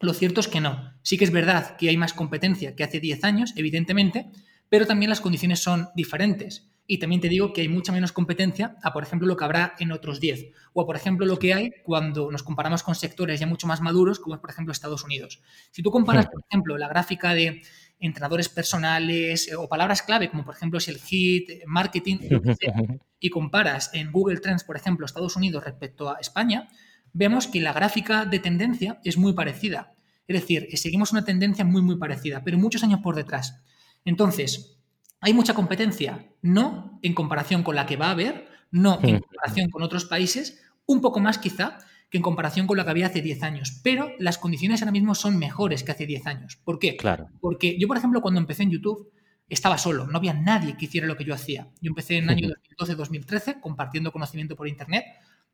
Lo 0.00 0.12
cierto 0.12 0.40
es 0.40 0.48
que 0.48 0.60
no. 0.60 0.92
Sí 1.02 1.16
que 1.16 1.24
es 1.24 1.30
verdad 1.30 1.76
que 1.76 1.88
hay 1.88 1.96
más 1.96 2.12
competencia 2.12 2.74
que 2.74 2.84
hace 2.84 3.00
10 3.00 3.24
años, 3.24 3.52
evidentemente, 3.56 4.26
pero 4.68 4.86
también 4.86 5.08
las 5.08 5.20
condiciones 5.20 5.60
son 5.60 5.88
diferentes. 5.94 6.68
Y 6.86 6.98
también 6.98 7.20
te 7.20 7.28
digo 7.28 7.52
que 7.52 7.62
hay 7.62 7.68
mucha 7.68 7.92
menos 7.92 8.12
competencia 8.12 8.76
a, 8.82 8.92
por 8.92 9.02
ejemplo, 9.02 9.26
lo 9.26 9.36
que 9.36 9.44
habrá 9.44 9.74
en 9.78 9.90
otros 9.90 10.20
10. 10.20 10.52
O 10.72 10.82
a, 10.82 10.86
por 10.86 10.96
ejemplo, 10.96 11.26
lo 11.26 11.38
que 11.38 11.52
hay 11.52 11.72
cuando 11.82 12.30
nos 12.30 12.42
comparamos 12.42 12.82
con 12.82 12.94
sectores 12.94 13.40
ya 13.40 13.46
mucho 13.46 13.66
más 13.66 13.80
maduros, 13.80 14.20
como 14.20 14.36
es, 14.36 14.40
por 14.40 14.50
ejemplo, 14.50 14.72
Estados 14.72 15.02
Unidos. 15.02 15.42
Si 15.72 15.82
tú 15.82 15.90
comparas, 15.90 16.26
por 16.26 16.42
ejemplo, 16.48 16.78
la 16.78 16.88
gráfica 16.88 17.34
de 17.34 17.62
entrenadores 17.98 18.48
personales 18.48 19.48
eh, 19.48 19.56
o 19.56 19.68
palabras 19.68 20.02
clave, 20.02 20.30
como 20.30 20.44
por 20.44 20.54
ejemplo 20.54 20.78
es 20.78 20.88
el 20.88 20.98
hit, 20.98 21.48
eh, 21.50 21.62
marketing, 21.66 22.18
y 23.20 23.30
comparas 23.30 23.90
en 23.94 24.12
Google 24.12 24.40
Trends, 24.40 24.64
por 24.64 24.76
ejemplo, 24.76 25.06
Estados 25.06 25.36
Unidos 25.36 25.64
respecto 25.64 26.10
a 26.10 26.18
España, 26.20 26.68
vemos 27.12 27.46
que 27.46 27.60
la 27.60 27.72
gráfica 27.72 28.24
de 28.26 28.38
tendencia 28.38 29.00
es 29.04 29.16
muy 29.16 29.32
parecida. 29.32 29.94
Es 30.28 30.40
decir, 30.40 30.68
seguimos 30.76 31.12
una 31.12 31.24
tendencia 31.24 31.64
muy, 31.64 31.82
muy 31.82 31.96
parecida, 31.96 32.42
pero 32.44 32.58
muchos 32.58 32.82
años 32.82 33.00
por 33.00 33.14
detrás. 33.14 33.62
Entonces, 34.04 34.75
¿Hay 35.20 35.32
mucha 35.32 35.54
competencia? 35.54 36.26
No 36.42 36.98
en 37.02 37.14
comparación 37.14 37.62
con 37.62 37.74
la 37.74 37.86
que 37.86 37.96
va 37.96 38.08
a 38.08 38.12
haber, 38.12 38.48
no 38.70 38.98
en 39.02 39.20
comparación 39.20 39.70
con 39.70 39.82
otros 39.82 40.04
países, 40.04 40.62
un 40.86 41.00
poco 41.00 41.20
más 41.20 41.38
quizá 41.38 41.78
que 42.10 42.18
en 42.18 42.22
comparación 42.22 42.66
con 42.66 42.76
la 42.76 42.84
que 42.84 42.90
había 42.90 43.06
hace 43.06 43.22
10 43.22 43.42
años, 43.42 43.80
pero 43.82 44.12
las 44.18 44.38
condiciones 44.38 44.82
ahora 44.82 44.92
mismo 44.92 45.14
son 45.14 45.38
mejores 45.38 45.82
que 45.82 45.92
hace 45.92 46.06
10 46.06 46.26
años. 46.26 46.56
¿Por 46.56 46.78
qué? 46.78 46.96
Claro. 46.96 47.28
Porque 47.40 47.76
yo, 47.78 47.88
por 47.88 47.96
ejemplo, 47.96 48.20
cuando 48.20 48.40
empecé 48.40 48.62
en 48.62 48.70
YouTube, 48.70 49.10
estaba 49.48 49.78
solo, 49.78 50.06
no 50.06 50.18
había 50.18 50.34
nadie 50.34 50.76
que 50.76 50.86
hiciera 50.86 51.06
lo 51.06 51.16
que 51.16 51.24
yo 51.24 51.34
hacía. 51.34 51.68
Yo 51.80 51.88
empecé 51.88 52.18
en 52.18 52.24
el 52.24 52.30
año 52.30 52.48
2012-2013 52.78 53.60
compartiendo 53.60 54.12
conocimiento 54.12 54.56
por 54.56 54.68
Internet. 54.68 55.04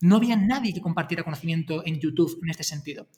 No 0.01 0.17
había 0.17 0.37
nadie 0.37 0.73
que 0.73 0.81
compartiera 0.81 1.23
conocimiento 1.23 1.85
en 1.87 2.01
YouTube 2.01 2.39
en 2.43 2.51
este 2.51 2.65
sentido. 2.65 3.09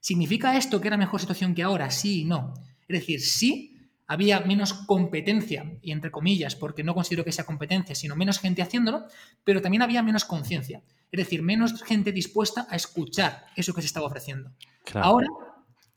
¿Significa 0.00 0.56
esto 0.56 0.80
que 0.80 0.88
era 0.88 0.96
mejor 0.96 1.20
situación 1.20 1.54
que 1.54 1.62
ahora? 1.62 1.90
Sí 1.90 2.22
y 2.22 2.24
no. 2.24 2.54
Es 2.88 3.00
decir, 3.00 3.20
sí, 3.20 3.71
había 4.12 4.40
menos 4.40 4.74
competencia, 4.74 5.78
y 5.80 5.90
entre 5.90 6.10
comillas, 6.10 6.54
porque 6.54 6.84
no 6.84 6.94
considero 6.94 7.24
que 7.24 7.32
sea 7.32 7.46
competencia, 7.46 7.94
sino 7.94 8.14
menos 8.14 8.38
gente 8.38 8.60
haciéndolo, 8.60 9.06
pero 9.42 9.62
también 9.62 9.82
había 9.82 10.02
menos 10.02 10.26
conciencia, 10.26 10.82
es 11.10 11.18
decir, 11.18 11.42
menos 11.42 11.82
gente 11.82 12.12
dispuesta 12.12 12.66
a 12.68 12.76
escuchar 12.76 13.46
eso 13.56 13.72
que 13.72 13.80
se 13.80 13.86
estaba 13.86 14.06
ofreciendo. 14.06 14.52
Ahora, 14.94 15.28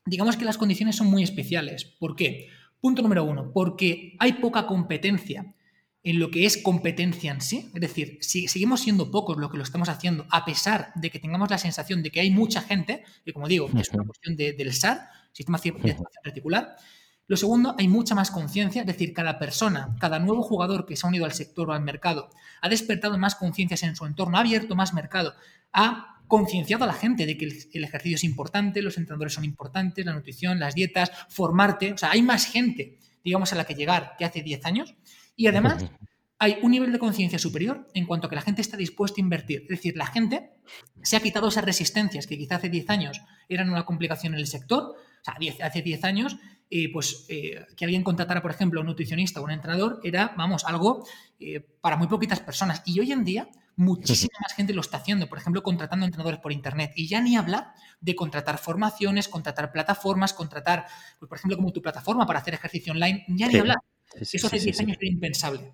digamos 0.06 0.36
que 0.36 0.46
las 0.46 0.56
condiciones 0.56 0.96
son 0.96 1.08
muy 1.08 1.22
especiales. 1.22 1.84
¿Por 1.84 2.16
qué? 2.16 2.48
Punto 2.80 3.02
número 3.02 3.24
uno, 3.24 3.52
porque 3.52 4.16
hay 4.18 4.34
poca 4.34 4.66
competencia 4.66 5.54
en 6.02 6.18
lo 6.18 6.30
que 6.30 6.46
es 6.46 6.56
competencia 6.56 7.32
en 7.32 7.40
sí. 7.40 7.70
Es 7.74 7.80
decir, 7.80 8.18
si 8.22 8.48
seguimos 8.48 8.80
siendo 8.80 9.10
pocos 9.10 9.36
lo 9.36 9.50
que 9.50 9.58
lo 9.58 9.62
estamos 9.64 9.88
haciendo, 9.88 10.26
a 10.30 10.44
pesar 10.44 10.92
de 10.94 11.10
que 11.10 11.18
tengamos 11.18 11.50
la 11.50 11.58
sensación 11.58 12.02
de 12.02 12.10
que 12.10 12.20
hay 12.20 12.30
mucha 12.30 12.62
gente, 12.62 13.02
y 13.24 13.32
como 13.32 13.48
digo, 13.48 13.68
es 13.78 13.90
una 13.90 14.04
cuestión 14.04 14.36
del 14.36 14.72
SAR, 14.72 15.00
Sistema 15.32 15.58
de 15.58 15.70
Activación 15.70 16.06
Reticular, 16.22 16.76
lo 17.28 17.36
segundo, 17.36 17.74
hay 17.76 17.88
mucha 17.88 18.14
más 18.14 18.30
conciencia, 18.30 18.82
es 18.82 18.86
decir, 18.86 19.12
cada 19.12 19.38
persona, 19.38 19.96
cada 19.98 20.20
nuevo 20.20 20.42
jugador 20.42 20.86
que 20.86 20.96
se 20.96 21.06
ha 21.06 21.08
unido 21.08 21.24
al 21.24 21.32
sector 21.32 21.68
o 21.68 21.72
al 21.72 21.82
mercado, 21.82 22.30
ha 22.60 22.68
despertado 22.68 23.18
más 23.18 23.34
conciencias 23.34 23.82
en 23.82 23.96
su 23.96 24.06
entorno, 24.06 24.36
ha 24.36 24.40
abierto 24.40 24.76
más 24.76 24.94
mercado, 24.94 25.34
ha 25.72 26.20
concienciado 26.28 26.84
a 26.84 26.86
la 26.86 26.92
gente 26.92 27.26
de 27.26 27.36
que 27.36 27.44
el, 27.44 27.84
ejercicio 27.84 28.16
es 28.16 28.24
importante, 28.24 28.82
los 28.82 28.96
entrenadores 28.96 29.34
son 29.34 29.44
importantes, 29.44 30.04
la 30.04 30.12
nutrición, 30.12 30.60
las 30.60 30.74
dietas, 30.74 31.10
formarte, 31.28 31.92
o 31.92 31.98
sea, 31.98 32.12
hay 32.12 32.22
más 32.22 32.46
gente, 32.46 32.98
digamos, 33.24 33.52
a 33.52 33.56
la 33.56 33.64
que 33.64 33.74
llegar 33.74 34.14
que 34.18 34.24
hace 34.24 34.42
10 34.42 34.64
años 34.64 34.94
y 35.34 35.48
además 35.48 35.84
hay 36.38 36.58
un 36.62 36.70
nivel 36.70 36.92
de 36.92 36.98
conciencia 36.98 37.38
superior 37.38 37.88
en 37.94 38.06
cuanto 38.06 38.26
a 38.26 38.30
que 38.30 38.36
la 38.36 38.42
gente 38.42 38.60
está 38.60 38.76
dispuesta 38.76 39.20
a 39.20 39.24
invertir. 39.24 39.62
Es 39.62 39.68
decir, 39.68 39.96
la 39.96 40.06
gente 40.06 40.50
se 41.02 41.16
ha 41.16 41.20
quitado 41.20 41.48
esas 41.48 41.64
resistencias 41.64 42.26
que 42.26 42.36
quizá 42.36 42.56
hace 42.56 42.68
10 42.68 42.90
años 42.90 43.20
eran 43.48 43.70
una 43.70 43.84
complicación 43.84 44.34
en 44.34 44.40
el 44.40 44.46
sector, 44.46 44.82
o 44.82 45.24
sea, 45.24 45.66
hace 45.66 45.82
10 45.82 46.04
años 46.04 46.36
eh, 46.68 46.90
pues 46.92 47.26
eh, 47.28 47.64
que 47.76 47.84
alguien 47.84 48.02
contratara, 48.02 48.42
por 48.42 48.50
ejemplo, 48.50 48.80
un 48.80 48.86
nutricionista 48.86 49.40
o 49.40 49.44
un 49.44 49.52
entrenador 49.52 50.00
era, 50.02 50.34
vamos, 50.36 50.64
algo 50.64 51.06
eh, 51.38 51.60
para 51.80 51.96
muy 51.96 52.08
poquitas 52.08 52.40
personas. 52.40 52.82
Y 52.84 52.98
hoy 52.98 53.12
en 53.12 53.24
día 53.24 53.48
muchísima 53.76 54.32
más 54.40 54.54
gente 54.54 54.72
lo 54.72 54.80
está 54.80 54.96
haciendo, 54.96 55.28
por 55.28 55.38
ejemplo, 55.38 55.62
contratando 55.62 56.06
entrenadores 56.06 56.40
por 56.40 56.50
Internet. 56.50 56.92
Y 56.96 57.06
ya 57.06 57.20
ni 57.20 57.36
hablar 57.36 57.72
de 58.00 58.16
contratar 58.16 58.58
formaciones, 58.58 59.28
contratar 59.28 59.70
plataformas, 59.70 60.32
contratar, 60.32 60.86
pues, 61.18 61.28
por 61.28 61.38
ejemplo, 61.38 61.56
como 61.56 61.72
tu 61.72 61.82
plataforma 61.82 62.26
para 62.26 62.40
hacer 62.40 62.54
ejercicio 62.54 62.92
online, 62.92 63.24
ya 63.28 63.48
ni 63.48 63.58
hablar. 63.58 63.78
eso 64.20 64.46
hace 64.46 64.58
10 64.58 64.80
años 64.80 64.96
era 65.00 65.10
impensable. 65.10 65.72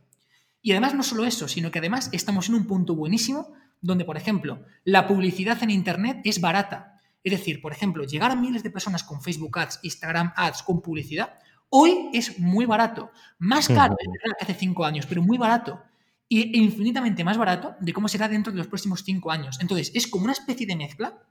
Y 0.61 0.73
además 0.73 0.95
no 0.95 1.03
solo 1.03 1.25
eso, 1.25 1.49
sino 1.49 1.71
que 1.71 1.79
además 1.79 2.11
estamos 2.13 2.49
en 2.49 2.55
un 2.55 2.67
punto 2.67 2.95
buenísimo 2.95 3.53
donde, 3.81 4.05
por 4.05 4.17
ejemplo, 4.17 4.65
la 4.85 5.09
publicidad 5.09 5.63
en 5.63 5.71
Internet 5.71 6.21
es 6.25 6.41
barata. 6.41 6.92
Es 7.25 7.33
decir, 7.33 7.61
por 7.61 7.73
ejemplo, 7.73 8.05
llegar 8.05 8.31
a 8.31 8.37
miles 8.37 8.63
de 8.63 8.71
personas 8.71 9.05
con 9.05 9.23
Facebook 9.23 9.59
Ads, 9.59 9.81
Instagram 9.83 10.33
Ads, 10.37 10.63
con 10.63 10.83
publicidad, 10.83 11.35
hoy 11.69 12.11
es 12.13 12.39
muy 12.39 12.67
barato. 12.67 13.11
Más 13.39 13.69
caro 13.69 13.97
que 13.97 14.45
hace 14.45 14.55
cinco 14.55 14.85
años, 14.85 15.07
pero 15.07 15.23
muy 15.23 15.39
barato. 15.39 15.83
Y 16.29 16.59
infinitamente 16.59 17.25
más 17.25 17.39
barato 17.39 17.75
de 17.81 17.93
cómo 17.93 18.09
será 18.09 18.29
dentro 18.29 18.53
de 18.53 18.59
los 18.59 18.67
próximos 18.67 19.03
cinco 19.05 19.31
años. 19.31 19.59
Entonces, 19.61 19.91
es 19.95 20.07
como 20.07 20.25
una 20.25 20.33
especie 20.33 20.67
de 20.67 20.77
mezcla 20.77 21.23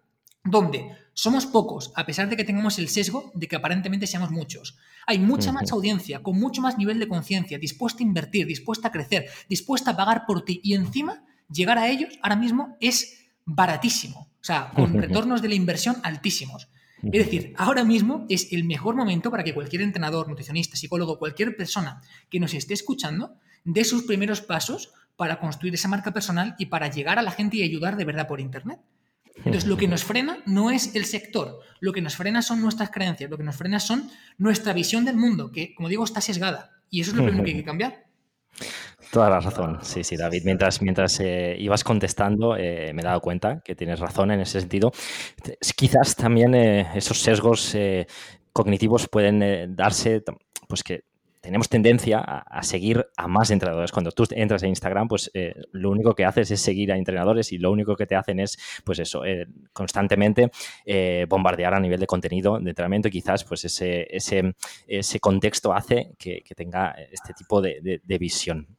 donde 0.44 0.92
somos 1.14 1.46
pocos, 1.46 1.92
a 1.96 2.06
pesar 2.06 2.28
de 2.30 2.36
que 2.36 2.44
tengamos 2.44 2.80
el 2.80 2.90
sesgo 2.90 3.32
de 3.36 3.48
que 3.48 3.56
aparentemente 3.56 4.08
seamos 4.08 4.32
muchos. 4.32 4.78
Hay 5.06 5.20
mucha 5.20 5.52
más 5.52 5.72
audiencia, 5.72 6.24
con 6.24 6.40
mucho 6.40 6.62
más 6.62 6.78
nivel 6.78 7.00
de 7.00 7.08
conciencia, 7.08 7.60
dispuesta 7.60 8.00
a 8.04 8.08
invertir, 8.08 8.48
dispuesta 8.48 8.88
a 8.88 8.92
crecer, 8.92 9.26
dispuesta 9.50 9.92
a 9.92 9.98
pagar 9.98 10.26
por 10.26 10.44
ti. 10.44 10.60
Y 10.64 10.74
encima, 10.74 11.24
llegar 11.52 11.78
a 11.78 11.90
ellos 11.90 12.18
ahora 12.24 12.36
mismo 12.36 12.76
es 12.80 13.21
baratísimo. 13.46 14.30
O 14.42 14.44
sea, 14.44 14.72
con 14.74 14.94
retornos 15.02 15.42
de 15.42 15.50
la 15.50 15.56
inversión 15.56 15.98
altísimos. 16.04 16.70
Es 17.04 17.26
decir, 17.26 17.54
ahora 17.58 17.84
mismo 17.84 18.28
es 18.30 18.54
el 18.54 18.64
mejor 18.64 18.96
momento 18.96 19.32
para 19.32 19.44
que 19.44 19.56
cualquier 19.56 19.82
entrenador, 19.82 20.30
nutricionista, 20.30 20.78
psicólogo, 20.78 21.18
cualquier 21.18 21.56
persona 21.56 22.00
que 22.30 22.40
nos 22.40 22.54
esté 22.54 22.76
escuchando 22.76 23.38
dé 23.64 23.84
sus 23.84 24.04
primeros 24.04 24.42
pasos 24.42 24.94
para 25.16 25.40
construir 25.40 25.74
esa 25.74 25.88
marca 25.88 26.14
personal 26.14 26.56
y 26.60 26.68
para 26.68 26.90
llegar 26.90 27.18
a 27.18 27.22
la 27.24 27.32
gente 27.32 27.58
y 27.58 27.64
ayudar 27.64 27.96
de 27.96 28.06
verdad 28.06 28.28
por 28.28 28.40
Internet. 28.40 28.80
Entonces, 29.36 29.66
lo 29.66 29.78
que 29.78 29.88
nos 29.88 30.04
frena 30.04 30.40
no 30.46 30.72
es 30.72 30.96
el 30.96 31.06
sector, 31.06 31.60
lo 31.80 31.94
que 31.94 32.02
nos 32.02 32.16
frena 32.16 32.42
son 32.42 32.62
nuestras 32.62 32.92
creencias, 32.92 33.30
lo 33.30 33.38
que 33.38 33.44
nos 33.44 33.56
frena 33.56 33.80
son 33.80 34.10
nuestra 34.38 34.74
visión 34.74 35.06
del 35.06 35.16
mundo, 35.16 35.52
que, 35.52 35.74
como 35.74 35.90
digo, 35.90 36.04
está 36.04 36.22
sesgada. 36.22 36.72
Y 36.90 37.02
eso 37.02 37.12
es 37.12 37.18
lo 37.18 37.24
primero 37.24 37.44
que 37.44 37.52
hay 37.52 37.58
que 37.58 37.64
cambiar. 37.66 38.06
Toda 39.12 39.30
la 39.30 39.42
razón, 39.42 39.80
sí, 39.82 40.06
sí, 40.06 40.16
David. 40.16 40.44
Mientras, 40.46 40.82
mientras 40.82 41.20
eh, 41.20 41.58
ibas 41.60 41.84
contestando, 41.84 42.56
eh, 42.56 42.94
me 42.94 43.02
he 43.02 43.06
dado 43.06 43.20
cuenta 43.20 43.60
que 43.60 43.76
tienes 43.76 44.00
razón 44.00 44.32
en 44.32 44.40
ese 44.40 44.62
sentido. 44.62 44.94
Quizás 45.76 46.16
también 46.16 46.56
eh, 46.56 46.88
esos 46.96 47.20
sesgos 47.20 47.76
cognitivos 48.54 49.10
pueden 49.10 49.76
darse, 49.76 50.24
pues 50.70 50.82
que 50.82 51.04
tenemos 51.42 51.68
tendencia 51.68 52.20
a, 52.20 52.64
seguir 52.64 53.06
a 53.18 53.28
más 53.28 53.52
entrenadores. 53.52 53.92
Cuando 53.92 54.12
tú 54.12 54.24
entras 54.32 54.64
a 54.64 54.68
Instagram, 54.68 55.10
pues 55.10 55.30
lo 55.72 55.90
único 55.90 56.14
que 56.14 56.24
haces 56.24 56.52
es 56.52 56.62
seguir 56.62 56.92
a 56.94 56.98
entrenadores 56.98 57.52
y 57.52 57.58
lo 57.58 57.72
único 57.72 57.96
que 57.96 58.06
te 58.06 58.16
hacen 58.16 58.40
es, 58.40 58.58
pues 58.86 59.00
eso, 59.00 59.24
constantemente 59.74 60.52
bombardear 61.28 61.74
a 61.74 61.80
nivel 61.80 62.00
de 62.00 62.08
contenido 62.08 62.60
de 62.60 62.70
entrenamiento 62.70 63.08
y 63.08 63.12
quizás 63.12 63.44
pues 63.44 63.66
ese, 63.66 64.08
ese, 64.16 64.54
ese 64.88 65.20
contexto 65.20 65.74
hace 65.74 66.12
que, 66.18 66.44
tenga 66.56 66.92
este 67.12 67.34
tipo 67.34 67.62
de 67.62 68.18
visión. 68.20 68.78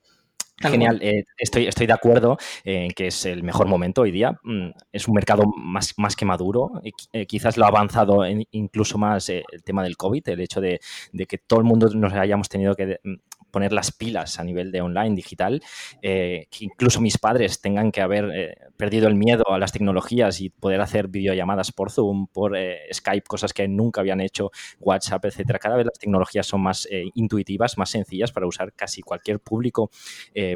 Genial, 0.59 1.01
eh, 1.03 1.25
estoy, 1.39 1.67
estoy 1.67 1.87
de 1.87 1.93
acuerdo 1.93 2.37
en 2.65 2.91
que 2.93 3.09
es 3.09 3.27
el 3.27 3.43
mejor 3.43 3.67
momento 3.67 4.03
hoy 4.03 4.13
día. 4.13 4.39
Mm, 4.45 4.71
es 4.93 5.09
un 5.09 5.15
mercado 5.15 5.45
más, 5.57 5.95
más 5.97 6.15
que 6.15 6.25
maduro. 6.25 6.71
Eh, 7.13 7.27
quizás 7.27 7.57
lo 7.57 7.65
ha 7.65 7.69
avanzado 7.69 8.25
incluso 8.51 8.99
más 8.99 9.29
eh, 9.29 9.43
el 9.51 9.63
tema 9.63 9.83
del 9.83 9.97
COVID, 9.97 10.29
el 10.29 10.41
hecho 10.41 10.61
de, 10.61 10.81
de, 11.13 11.27
que 11.27 11.39
todo 11.39 11.59
el 11.59 11.65
mundo 11.65 11.89
nos 11.95 12.13
hayamos 12.13 12.49
tenido 12.49 12.75
que 12.75 13.01
mm, 13.03 13.15
poner 13.53 13.73
las 13.73 13.93
pilas 13.93 14.41
a 14.41 14.45
nivel 14.45 14.73
de 14.73 14.81
online, 14.81 15.15
digital, 15.15 15.63
eh, 16.01 16.47
que 16.51 16.65
incluso 16.65 17.01
mis 17.01 17.19
padres 17.19 17.61
tengan 17.61 17.93
que 17.93 18.01
haber 18.01 18.31
eh, 18.35 18.57
perdido 18.77 19.07
el 19.07 19.15
miedo 19.15 19.45
a 19.51 19.59
las 19.59 19.71
tecnologías 19.71 20.41
y 20.41 20.51
poder 20.51 20.81
hacer 20.81 21.07
videollamadas 21.07 21.71
por 21.71 21.93
Zoom, 21.93 22.27
por 22.27 22.57
eh, 22.57 22.81
Skype, 22.93 23.27
cosas 23.29 23.53
que 23.53 23.69
nunca 23.69 24.01
habían 24.01 24.21
hecho, 24.21 24.51
WhatsApp, 24.81 25.27
etcétera. 25.27 25.61
Cada 25.61 25.77
vez 25.77 25.87
las 25.87 25.99
tecnologías 25.99 26.47
son 26.47 26.63
más 26.63 26.89
intuitivas, 27.15 27.79
más 27.79 27.91
sencillas 27.91 28.33
para 28.33 28.47
usar. 28.47 28.73
Casi 28.73 29.03
cualquier 29.03 29.39
público 29.41 29.91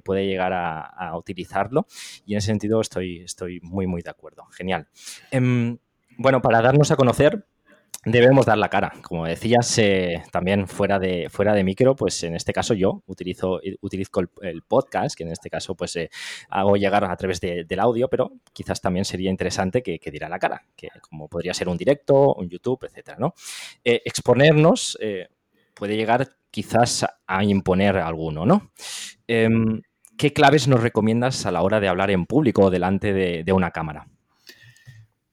puede 0.04 0.26
llegar 0.26 0.52
a, 0.52 1.12
utilizarlo 1.16 1.86
y 2.24 2.32
en 2.32 2.38
ese 2.38 2.46
sentido 2.46 2.80
estoy, 2.80 3.18
estoy 3.20 3.60
muy, 3.62 3.86
muy 3.86 4.02
de 4.02 4.10
acuerdo. 4.10 4.44
Genial. 4.50 4.88
Em, 5.30 5.78
bueno, 6.18 6.40
para 6.40 6.62
darnos 6.62 6.90
a 6.90 6.96
conocer, 6.96 7.46
debemos 8.06 8.46
dar 8.46 8.56
la 8.56 8.68
cara. 8.68 8.92
Como 9.02 9.26
decías, 9.26 9.78
eh, 9.78 10.22
también 10.30 10.68
fuera 10.68 10.98
de, 10.98 11.28
fuera 11.28 11.52
de 11.54 11.64
micro, 11.64 11.96
pues 11.96 12.22
en 12.22 12.36
este 12.36 12.52
caso 12.52 12.72
yo 12.72 13.02
utilizo, 13.06 13.60
utilizo 13.80 14.20
el, 14.42 14.62
podcast, 14.62 15.16
que 15.16 15.24
en 15.24 15.32
este 15.32 15.50
caso 15.50 15.74
pues 15.74 15.96
eh, 15.96 16.08
hago 16.48 16.76
llegar 16.76 17.04
a 17.04 17.16
través 17.16 17.40
del 17.40 17.80
audio, 17.80 18.08
pero 18.08 18.32
quizás 18.52 18.80
también 18.80 19.04
sería 19.04 19.28
interesante 19.28 19.82
que, 19.82 19.98
que, 19.98 20.10
diera 20.10 20.28
la 20.28 20.38
cara, 20.38 20.62
que 20.76 20.88
como 21.00 21.28
podría 21.28 21.52
ser 21.52 21.68
un 21.68 21.76
directo, 21.76 22.34
un 22.34 22.48
YouTube, 22.48 22.84
etcétera, 22.84 23.18
¿no? 23.18 23.34
Eh, 23.84 24.00
exponernos 24.04 24.96
puede 25.74 25.96
llegar 25.96 26.28
quizás 26.50 27.04
a 27.26 27.44
imponer 27.44 27.96
alguno, 27.98 28.46
¿no? 28.46 28.70
Em, 29.26 29.82
¿Qué 30.16 30.32
claves 30.32 30.68
nos 30.68 30.82
recomiendas 30.82 31.44
a 31.44 31.50
la 31.50 31.62
hora 31.62 31.80
de 31.80 31.88
hablar 31.88 32.10
en 32.10 32.24
público 32.24 32.62
o 32.62 32.70
delante 32.70 33.12
de 33.12 33.52
una 33.52 33.70
cámara? 33.70 34.06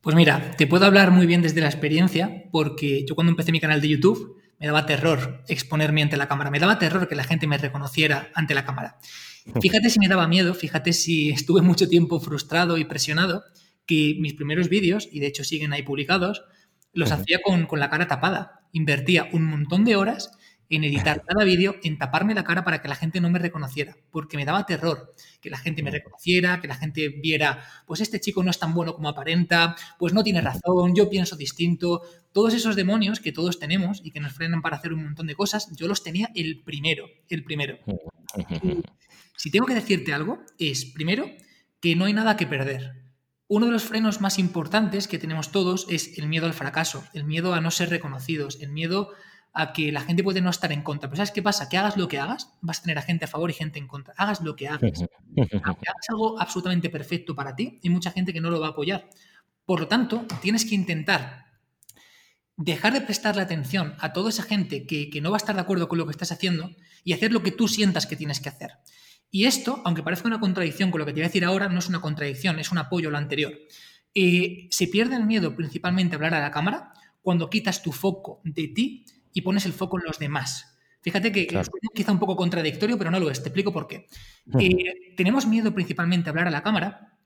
Pues 0.03 0.17
mira, 0.17 0.51
te 0.57 0.67
puedo 0.67 0.85
hablar 0.85 1.11
muy 1.11 1.25
bien 1.25 1.41
desde 1.41 1.61
la 1.61 1.67
experiencia, 1.67 2.43
porque 2.51 3.05
yo 3.07 3.15
cuando 3.15 3.31
empecé 3.31 3.53
mi 3.53 3.61
canal 3.61 3.79
de 3.79 3.87
YouTube 3.87 4.35
me 4.59 4.67
daba 4.67 4.85
terror 4.85 5.45
exponerme 5.47 6.01
ante 6.01 6.17
la 6.17 6.27
cámara, 6.27 6.51
me 6.51 6.59
daba 6.59 6.77
terror 6.77 7.07
que 7.07 7.15
la 7.15 7.23
gente 7.23 7.47
me 7.47 7.57
reconociera 7.57 8.29
ante 8.35 8.53
la 8.53 8.65
cámara. 8.65 8.97
Fíjate 9.61 9.89
si 9.89 9.99
me 9.99 10.09
daba 10.09 10.27
miedo, 10.27 10.53
fíjate 10.55 10.91
si 10.91 11.29
estuve 11.31 11.61
mucho 11.61 11.87
tiempo 11.87 12.19
frustrado 12.19 12.77
y 12.77 12.83
presionado, 12.83 13.45
que 13.85 14.17
mis 14.19 14.33
primeros 14.33 14.67
vídeos, 14.67 15.07
y 15.09 15.21
de 15.21 15.27
hecho 15.27 15.45
siguen 15.45 15.71
ahí 15.71 15.83
publicados, 15.83 16.43
los 16.91 17.09
hacía 17.11 17.39
con, 17.41 17.65
con 17.65 17.79
la 17.79 17.89
cara 17.89 18.05
tapada. 18.05 18.67
Invertía 18.73 19.29
un 19.31 19.45
montón 19.45 19.85
de 19.85 19.95
horas 19.95 20.31
en 20.75 20.83
editar 20.83 21.23
cada 21.27 21.43
vídeo, 21.43 21.75
en 21.83 21.97
taparme 21.97 22.33
la 22.33 22.43
cara 22.43 22.63
para 22.63 22.81
que 22.81 22.87
la 22.87 22.95
gente 22.95 23.21
no 23.21 23.29
me 23.29 23.39
reconociera, 23.39 23.95
porque 24.11 24.37
me 24.37 24.45
daba 24.45 24.65
terror 24.65 25.13
que 25.41 25.49
la 25.49 25.57
gente 25.57 25.83
me 25.83 25.91
reconociera, 25.91 26.61
que 26.61 26.67
la 26.67 26.75
gente 26.75 27.09
viera, 27.09 27.63
pues 27.85 28.01
este 28.01 28.19
chico 28.19 28.43
no 28.43 28.51
es 28.51 28.59
tan 28.59 28.73
bueno 28.73 28.95
como 28.95 29.09
aparenta, 29.09 29.75
pues 29.99 30.13
no 30.13 30.23
tiene 30.23 30.41
razón, 30.41 30.95
yo 30.95 31.09
pienso 31.09 31.35
distinto. 31.35 32.01
Todos 32.31 32.53
esos 32.53 32.75
demonios 32.75 33.19
que 33.19 33.31
todos 33.31 33.59
tenemos 33.59 34.01
y 34.03 34.11
que 34.11 34.19
nos 34.19 34.33
frenan 34.33 34.61
para 34.61 34.77
hacer 34.77 34.93
un 34.93 35.03
montón 35.03 35.27
de 35.27 35.35
cosas, 35.35 35.69
yo 35.75 35.87
los 35.87 36.03
tenía 36.03 36.29
el 36.33 36.61
primero, 36.63 37.07
el 37.29 37.43
primero. 37.43 37.77
si 39.37 39.51
tengo 39.51 39.65
que 39.65 39.75
decirte 39.75 40.13
algo, 40.13 40.39
es 40.57 40.85
primero 40.85 41.29
que 41.79 41.95
no 41.95 42.05
hay 42.05 42.13
nada 42.13 42.37
que 42.37 42.47
perder. 42.47 43.03
Uno 43.47 43.65
de 43.65 43.73
los 43.73 43.83
frenos 43.83 44.21
más 44.21 44.39
importantes 44.39 45.07
que 45.07 45.19
tenemos 45.19 45.51
todos 45.51 45.85
es 45.89 46.17
el 46.17 46.27
miedo 46.27 46.45
al 46.45 46.53
fracaso, 46.53 47.03
el 47.13 47.25
miedo 47.25 47.53
a 47.53 47.61
no 47.61 47.69
ser 47.69 47.89
reconocidos, 47.89 48.59
el 48.61 48.71
miedo 48.71 49.11
a 49.53 49.71
que 49.71 49.91
la 49.91 50.01
gente 50.01 50.23
puede 50.23 50.41
no 50.41 50.49
estar 50.49 50.71
en 50.71 50.81
contra. 50.81 51.09
Pero 51.09 51.17
¿sabes 51.17 51.31
qué 51.31 51.43
pasa? 51.43 51.69
Que 51.69 51.77
hagas 51.77 51.95
lo 51.95 52.07
que 52.07 52.19
hagas, 52.19 52.49
vas 52.61 52.79
a 52.79 52.81
tener 52.83 52.97
a 52.97 53.03
gente 53.03 53.25
a 53.25 53.27
favor 53.27 53.49
y 53.51 53.53
gente 53.53 53.77
en 53.77 53.87
contra. 53.87 54.13
Hagas 54.17 54.41
lo 54.41 54.55
que 54.55 54.67
hagas. 54.67 54.81
Aunque 55.37 55.57
hagas 55.63 56.09
algo 56.09 56.41
absolutamente 56.41 56.89
perfecto 56.89 57.35
para 57.35 57.55
ti, 57.55 57.79
hay 57.83 57.89
mucha 57.89 58.11
gente 58.11 58.33
que 58.33 58.41
no 58.41 58.49
lo 58.49 58.59
va 58.59 58.67
a 58.67 58.69
apoyar. 58.71 59.07
Por 59.65 59.79
lo 59.79 59.87
tanto, 59.87 60.25
tienes 60.41 60.65
que 60.65 60.75
intentar 60.75 61.45
dejar 62.57 62.93
de 62.93 63.01
prestarle 63.01 63.41
atención 63.41 63.95
a 63.99 64.11
toda 64.13 64.29
esa 64.29 64.43
gente 64.43 64.85
que, 64.85 65.09
no 65.21 65.29
va 65.29 65.37
a 65.37 65.43
estar 65.43 65.55
de 65.55 65.61
acuerdo 65.61 65.87
con 65.87 65.97
lo 65.97 66.05
que 66.05 66.11
estás 66.11 66.31
haciendo 66.31 66.71
y 67.03 67.13
hacer 67.13 67.31
lo 67.31 67.43
que 67.43 67.51
tú 67.51 67.67
sientas 67.67 68.07
que 68.07 68.15
tienes 68.15 68.39
que 68.39 68.49
hacer. 68.49 68.71
Y 69.29 69.45
esto, 69.45 69.81
aunque 69.85 70.03
parezca 70.03 70.27
una 70.27 70.39
contradicción 70.39 70.91
con 70.91 70.99
lo 70.99 71.05
que 71.05 71.11
te 71.11 71.19
voy 71.19 71.25
a 71.25 71.27
decir 71.27 71.45
ahora, 71.45 71.69
no 71.69 71.79
es 71.79 71.89
una 71.89 72.01
contradicción, 72.01 72.59
es 72.59 72.71
un 72.71 72.77
apoyo 72.79 73.09
a 73.09 73.11
lo 73.11 73.17
anterior. 73.17 73.53
Eh, 74.13 74.67
se 74.69 74.87
pierde 74.87 75.15
el 75.15 75.25
miedo 75.25 75.55
principalmente 75.55 76.15
a 76.15 76.17
hablar 76.17 76.35
a 76.35 76.41
la 76.41 76.51
cámara 76.51 76.93
cuando 77.21 77.49
quitas 77.49 77.81
tu 77.81 77.91
foco 77.91 78.41
de 78.43 78.67
ti 78.67 79.05
y 79.33 79.41
pones 79.41 79.65
el 79.65 79.73
foco 79.73 79.99
en 79.99 80.05
los 80.05 80.19
demás. 80.19 80.77
Fíjate 81.01 81.31
que 81.33 81.41
es 81.41 81.69
quizá 81.93 82.13
un 82.13 82.19
poco 82.19 82.37
contradictorio, 82.37 82.97
pero 82.97 83.11
no 83.11 83.19
lo 83.19 83.29
es. 83.29 83.41
Te 83.43 83.49
explico 83.49 83.73
por 83.73 83.87
qué. 83.87 84.07
Eh, 84.59 85.15
tenemos 85.17 85.45
miedo 85.45 85.73
principalmente 85.73 86.29
a 86.29 86.31
hablar 86.31 86.47
a 86.47 86.51
la 86.51 86.63
cámara 86.63 87.17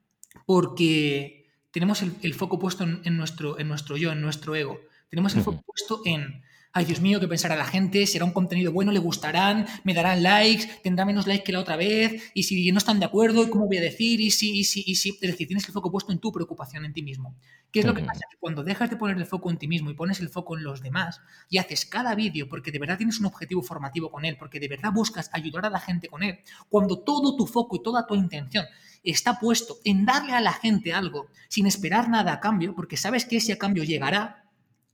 porque 0.46 1.46
tenemos 1.70 2.02
el, 2.02 2.34
foco 2.34 2.58
puesto 2.58 2.82
en, 2.84 3.16
nuestro, 3.16 3.58
en 3.58 3.68
nuestro 3.68 3.96
yo, 3.96 4.10
en 4.10 4.20
nuestro 4.20 4.56
ego. 4.56 4.80
Tenemos 5.08 5.34
el 5.36 5.42
foco 5.42 5.62
puesto 5.62 6.02
en 6.04 6.42
ay 6.72 6.84
Dios 6.84 7.00
mío, 7.00 7.20
¿qué 7.20 7.28
pensará 7.28 7.56
la 7.56 7.64
gente? 7.64 8.06
¿Será 8.06 8.24
un 8.24 8.32
contenido 8.32 8.72
bueno? 8.72 8.92
¿Le 8.92 8.98
gustarán? 8.98 9.66
¿Me 9.84 9.94
darán 9.94 10.22
likes? 10.22 10.66
¿Tendrá 10.82 11.04
menos 11.04 11.26
likes 11.26 11.44
que 11.44 11.52
la 11.52 11.60
otra 11.60 11.76
vez? 11.76 12.30
¿Y 12.34 12.44
si 12.44 12.70
no 12.72 12.78
están 12.78 13.00
de 13.00 13.06
acuerdo? 13.06 13.50
¿Cómo 13.50 13.66
voy 13.66 13.78
a 13.78 13.80
decir? 13.80 14.20
¿Y 14.20 14.30
si, 14.30 14.58
y 14.58 14.64
si, 14.64 14.84
y 14.86 14.94
si? 14.94 15.10
Es 15.20 15.30
decir, 15.30 15.46
tienes 15.46 15.66
el 15.66 15.72
foco 15.72 15.90
puesto 15.90 16.12
en 16.12 16.18
tu 16.18 16.32
preocupación, 16.32 16.84
en 16.84 16.92
ti 16.92 17.02
mismo. 17.02 17.36
¿Qué 17.70 17.80
es 17.80 17.86
lo 17.86 17.94
que 17.94 18.02
pasa? 18.02 18.20
Que 18.30 18.36
cuando 18.38 18.62
dejas 18.64 18.88
de 18.90 18.96
poner 18.96 19.16
el 19.16 19.26
foco 19.26 19.50
en 19.50 19.58
ti 19.58 19.68
mismo 19.68 19.90
y 19.90 19.94
pones 19.94 20.20
el 20.20 20.28
foco 20.28 20.56
en 20.56 20.64
los 20.64 20.82
demás 20.82 21.20
y 21.50 21.58
haces 21.58 21.84
cada 21.84 22.14
vídeo 22.14 22.48
porque 22.48 22.70
de 22.70 22.78
verdad 22.78 22.96
tienes 22.96 23.20
un 23.20 23.26
objetivo 23.26 23.62
formativo 23.62 24.10
con 24.10 24.24
él, 24.24 24.36
porque 24.38 24.60
de 24.60 24.68
verdad 24.68 24.92
buscas 24.92 25.30
ayudar 25.32 25.66
a 25.66 25.70
la 25.70 25.80
gente 25.80 26.08
con 26.08 26.22
él, 26.22 26.38
cuando 26.68 27.00
todo 27.00 27.36
tu 27.36 27.46
foco 27.46 27.76
y 27.76 27.82
toda 27.82 28.06
tu 28.06 28.14
intención 28.14 28.64
está 29.02 29.38
puesto 29.38 29.78
en 29.84 30.04
darle 30.04 30.32
a 30.32 30.40
la 30.40 30.52
gente 30.52 30.92
algo 30.92 31.28
sin 31.48 31.66
esperar 31.66 32.08
nada 32.08 32.32
a 32.32 32.40
cambio, 32.40 32.74
porque 32.74 32.96
sabes 32.96 33.24
que 33.24 33.36
ese 33.36 33.52
a 33.52 33.58
cambio 33.58 33.84
llegará, 33.84 34.47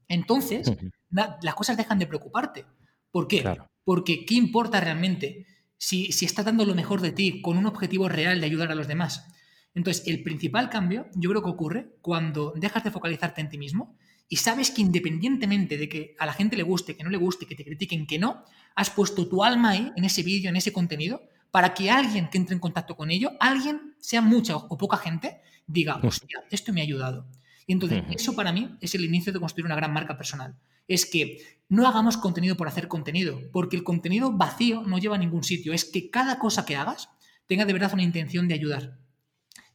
entonces 0.09 0.73
las 1.11 1.55
cosas 1.55 1.77
dejan 1.77 1.99
de 1.99 2.07
preocuparte. 2.07 2.65
¿Por 3.11 3.29
qué? 3.29 3.45
Porque 3.85 4.25
¿qué 4.25 4.35
importa 4.35 4.81
realmente 4.81 5.47
si, 5.77 6.13
si 6.13 6.25
estás 6.25 6.45
dando 6.45 6.65
lo 6.65 6.75
mejor 6.75 7.01
de 7.01 7.13
ti 7.13 7.43
con 7.43 7.59
un 7.59 7.67
objetivo 7.67 8.09
real 8.09 8.41
de 8.41 8.47
ayudar 8.47 8.71
a 8.71 8.75
los 8.75 8.89
demás? 8.89 9.27
Entonces, 9.75 10.07
el 10.07 10.23
principal 10.23 10.71
cambio 10.71 11.07
yo 11.15 11.31
creo 11.31 11.43
que 11.43 11.51
ocurre 11.51 11.97
cuando 12.01 12.53
dejas 12.57 12.85
de 12.85 12.91
focalizarte 12.91 13.41
en 13.41 13.49
ti 13.49 13.59
mismo 13.59 13.97
y 14.29 14.37
sabes 14.37 14.71
que 14.71 14.83
independientemente 14.83 15.77
de 15.77 15.89
que 15.89 16.17
a 16.19 16.27
la 16.27 16.33
gente 16.33 16.57
le 16.57 16.63
guste, 16.63 16.97
que 16.97 17.05
no 17.05 17.11
le 17.11 17.19
guste, 17.19 17.47
que 17.47 17.55
te 17.55 17.65
critiquen, 17.65 18.07
que 18.07 18.19
no, 18.19 18.45
has 18.75 18.91
puesto 18.91 19.29
tu 19.29 19.45
alma 19.45 19.71
ahí, 19.71 19.93
en 19.97 20.05
ese 20.05 20.23
vídeo, 20.23 20.49
en 20.49 20.57
ese 20.57 20.73
contenido, 20.73 21.23
para 21.51 21.75
que 21.75 21.91
alguien 21.91 22.29
que 22.31 22.39
entre 22.39 22.55
en 22.55 22.61
contacto 22.61 22.97
con 22.97 23.11
ello, 23.11 23.33
alguien, 23.39 23.95
sea 23.99 24.21
mucha 24.21 24.57
o 24.57 24.79
poca 24.79 24.97
gente, 24.97 25.41
diga, 25.67 26.01
hostia, 26.03 26.43
esto 26.51 26.73
me 26.73 26.81
ha 26.81 26.85
ayudado. 26.85 27.27
Y 27.67 27.73
entonces, 27.73 28.03
eso 28.11 28.35
para 28.35 28.53
mí 28.53 28.77
es 28.81 28.95
el 28.95 29.05
inicio 29.05 29.33
de 29.33 29.41
construir 29.41 29.67
una 29.67 29.77
gran 29.77 29.93
marca 29.93 30.17
personal. 30.17 30.57
Es 30.87 31.07
que 31.07 31.39
no 31.69 31.87
hagamos 31.89 32.17
contenido 32.17 32.57
por 32.57 32.69
hacer 32.69 32.89
contenido, 32.89 33.41
porque 33.53 33.77
el 33.77 33.85
contenido 33.85 34.33
vacío 34.33 34.83
no 34.83 34.99
lleva 34.99 35.17
a 35.17 35.19
ningún 35.19 35.45
sitio. 35.45 35.73
Es 35.73 35.85
que 35.85 36.11
cada 36.11 36.39
cosa 36.39 36.67
que 36.67 36.77
hagas 36.77 37.09
tenga 37.47 37.65
de 37.65 37.73
verdad 37.73 37.95
una 37.95 38.03
intención 38.03 38.49
de 38.49 38.55
ayudar. 38.55 38.99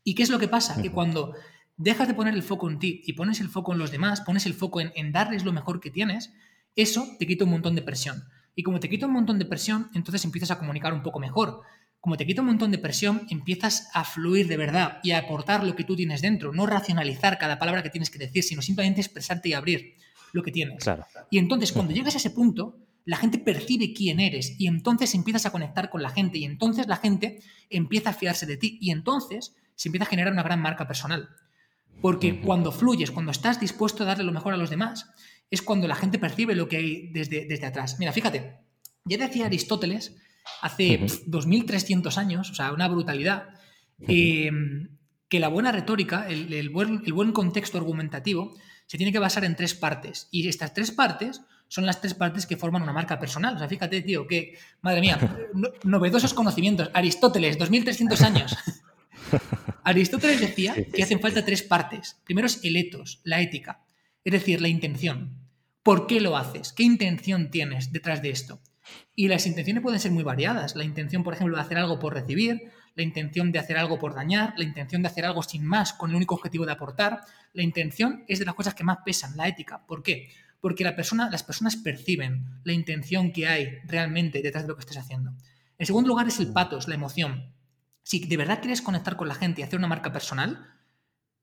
¿Y 0.03 0.15
qué 0.15 0.23
es 0.23 0.29
lo 0.29 0.39
que 0.39 0.47
pasa? 0.47 0.81
Que 0.81 0.91
cuando 0.91 1.33
dejas 1.77 2.07
de 2.07 2.13
poner 2.13 2.33
el 2.33 2.43
foco 2.43 2.69
en 2.69 2.79
ti 2.79 3.01
y 3.05 3.13
pones 3.13 3.41
el 3.41 3.49
foco 3.49 3.73
en 3.73 3.79
los 3.79 3.91
demás, 3.91 4.21
pones 4.21 4.45
el 4.45 4.53
foco 4.53 4.81
en, 4.81 4.91
en 4.95 5.11
darles 5.11 5.43
lo 5.43 5.51
mejor 5.53 5.79
que 5.79 5.91
tienes, 5.91 6.31
eso 6.75 7.07
te 7.17 7.25
quita 7.25 7.45
un 7.45 7.51
montón 7.51 7.75
de 7.75 7.81
presión. 7.81 8.23
Y 8.55 8.63
como 8.63 8.79
te 8.79 8.89
quita 8.89 9.05
un 9.05 9.13
montón 9.13 9.39
de 9.39 9.45
presión, 9.45 9.89
entonces 9.93 10.23
empiezas 10.25 10.51
a 10.51 10.59
comunicar 10.59 10.93
un 10.93 11.01
poco 11.01 11.19
mejor 11.19 11.61
como 12.01 12.15
te 12.15 12.25
quita 12.25 12.41
un 12.41 12.47
montón 12.47 12.71
de 12.71 12.77
presión, 12.77 13.25
empiezas 13.29 13.89
a 13.93 14.03
fluir 14.05 14.47
de 14.47 14.57
verdad 14.57 14.99
y 15.03 15.11
a 15.11 15.19
aportar 15.19 15.63
lo 15.63 15.75
que 15.75 15.83
tú 15.83 15.95
tienes 15.95 16.21
dentro, 16.21 16.53
no 16.53 16.65
racionalizar 16.65 17.37
cada 17.37 17.59
palabra 17.59 17.83
que 17.83 17.89
tienes 17.89 18.09
que 18.09 18.19
decir, 18.19 18.43
sino 18.43 18.61
simplemente 18.61 19.01
expresarte 19.01 19.49
y 19.49 19.53
abrir 19.53 19.95
lo 20.31 20.43
que 20.43 20.51
tienes. 20.51 20.83
Y 21.29 21.37
entonces 21.37 21.71
cuando 21.71 21.93
llegas 21.93 22.13
a 22.15 22.17
ese 22.17 22.29
punto, 22.29 22.77
la 23.05 23.17
gente 23.17 23.37
percibe 23.37 23.93
quién 23.93 24.19
eres 24.19 24.55
y 24.59 24.67
entonces 24.67 25.13
empiezas 25.13 25.45
a 25.45 25.51
conectar 25.51 25.89
con 25.89 26.01
la 26.01 26.09
gente 26.09 26.37
y 26.37 26.45
entonces 26.45 26.87
la 26.87 26.97
gente 26.97 27.41
empieza 27.69 28.11
a 28.11 28.13
fiarse 28.13 28.45
de 28.45 28.57
ti 28.57 28.77
y 28.79 28.91
entonces 28.91 29.55
se 29.75 29.89
empieza 29.89 30.05
a 30.05 30.09
generar 30.09 30.31
una 30.31 30.43
gran 30.43 30.61
marca 30.61 30.87
personal. 30.87 31.29
Porque 32.01 32.39
cuando 32.39 32.71
fluyes, 32.71 33.11
cuando 33.11 33.31
estás 33.31 33.59
dispuesto 33.59 34.03
a 34.03 34.07
darle 34.07 34.23
lo 34.23 34.31
mejor 34.31 34.53
a 34.53 34.57
los 34.57 34.69
demás, 34.69 35.09
es 35.51 35.61
cuando 35.61 35.87
la 35.87 35.95
gente 35.95 36.19
percibe 36.19 36.55
lo 36.55 36.69
que 36.69 36.77
hay 36.77 37.11
desde, 37.11 37.45
desde 37.45 37.65
atrás. 37.65 37.97
Mira, 37.99 38.13
fíjate, 38.13 38.57
ya 39.05 39.17
decía 39.17 39.47
Aristóteles 39.47 40.15
hace 40.61 40.99
2.300 40.99 42.17
años, 42.17 42.49
o 42.51 42.55
sea, 42.55 42.71
una 42.71 42.87
brutalidad, 42.87 43.49
em, 44.07 44.89
que 45.27 45.39
la 45.39 45.47
buena 45.47 45.71
retórica, 45.71 46.27
el, 46.27 46.69
buen, 46.69 47.03
el, 47.05 47.13
buen, 47.13 47.31
contexto 47.31 47.77
argumentativo, 47.77 48.55
se 48.87 48.97
tiene 48.97 49.11
que 49.11 49.19
basar 49.19 49.45
en 49.45 49.55
tres 49.55 49.75
partes. 49.75 50.27
Y 50.31 50.47
estas 50.47 50.73
tres 50.73 50.91
partes 50.91 51.41
son 51.67 51.85
las 51.85 52.01
tres 52.01 52.15
partes 52.15 52.47
que 52.47 52.57
forman 52.57 52.81
una 52.81 52.93
marca 52.93 53.19
personal. 53.19 53.55
O 53.55 53.59
sea, 53.59 53.69
fíjate, 53.69 54.01
tío, 54.01 54.25
que, 54.25 54.57
madre 54.81 55.01
mía, 55.01 55.19
novedosos 55.83 56.33
conocimientos. 56.33 56.89
Aristóteles, 56.93 57.59
2.300 57.59 58.21
años. 58.21 58.57
Aristóteles 59.83 60.41
decía 60.41 60.75
que 60.93 61.03
hacen 61.03 61.19
falta 61.19 61.45
tres 61.45 61.63
partes. 61.63 62.19
Primero 62.23 62.47
es 62.47 62.63
el 62.63 62.75
etos, 62.75 63.21
la 63.23 63.41
ética, 63.41 63.83
es 64.23 64.33
decir, 64.33 64.61
la 64.61 64.67
intención. 64.67 65.37
¿Por 65.83 66.07
qué 66.07 66.19
lo 66.19 66.35
haces? 66.35 66.73
¿Qué 66.73 66.83
intención 66.83 67.49
tienes 67.49 67.91
detrás 67.91 68.21
de 68.21 68.31
esto? 68.31 68.61
Y 69.15 69.27
las 69.27 69.45
intenciones 69.47 69.83
pueden 69.83 69.99
ser 69.99 70.11
muy 70.11 70.23
variadas. 70.23 70.75
La 70.75 70.83
intención, 70.83 71.23
por 71.23 71.33
ejemplo, 71.33 71.55
de 71.55 71.61
hacer 71.61 71.77
algo 71.77 71.99
por 71.99 72.13
recibir, 72.13 72.71
la 72.95 73.03
intención 73.03 73.51
de 73.51 73.59
hacer 73.59 73.77
algo 73.77 73.99
por 73.99 74.13
dañar, 74.13 74.53
la 74.57 74.63
intención 74.63 75.01
de 75.01 75.07
hacer 75.07 75.25
algo 75.25 75.43
sin 75.43 75.65
más, 75.65 75.93
con 75.93 76.09
el 76.09 76.15
único 76.15 76.35
objetivo 76.35 76.65
de 76.65 76.71
aportar. 76.71 77.21
La 77.53 77.63
intención 77.63 78.23
es 78.27 78.39
de 78.39 78.45
las 78.45 78.55
cosas 78.55 78.73
que 78.73 78.83
más 78.83 78.99
pesan, 79.05 79.35
la 79.37 79.47
ética. 79.47 79.85
¿Por 79.85 80.03
qué? 80.03 80.29
Porque 80.61 80.83
la 80.83 80.95
persona, 80.95 81.29
las 81.29 81.43
personas 81.43 81.75
perciben 81.77 82.45
la 82.63 82.73
intención 82.73 83.31
que 83.31 83.47
hay 83.47 83.79
realmente 83.85 84.41
detrás 84.41 84.63
de 84.63 84.69
lo 84.69 84.75
que 84.75 84.81
estés 84.81 84.97
haciendo. 84.97 85.31
En 85.77 85.85
segundo 85.85 86.09
lugar 86.09 86.27
es 86.27 86.39
el 86.39 86.51
patos, 86.51 86.87
la 86.87 86.95
emoción. 86.95 87.53
Si 88.03 88.25
de 88.25 88.37
verdad 88.37 88.59
quieres 88.59 88.81
conectar 88.81 89.15
con 89.15 89.27
la 89.27 89.35
gente 89.35 89.61
y 89.61 89.63
hacer 89.63 89.79
una 89.79 89.87
marca 89.87 90.11
personal, 90.11 90.67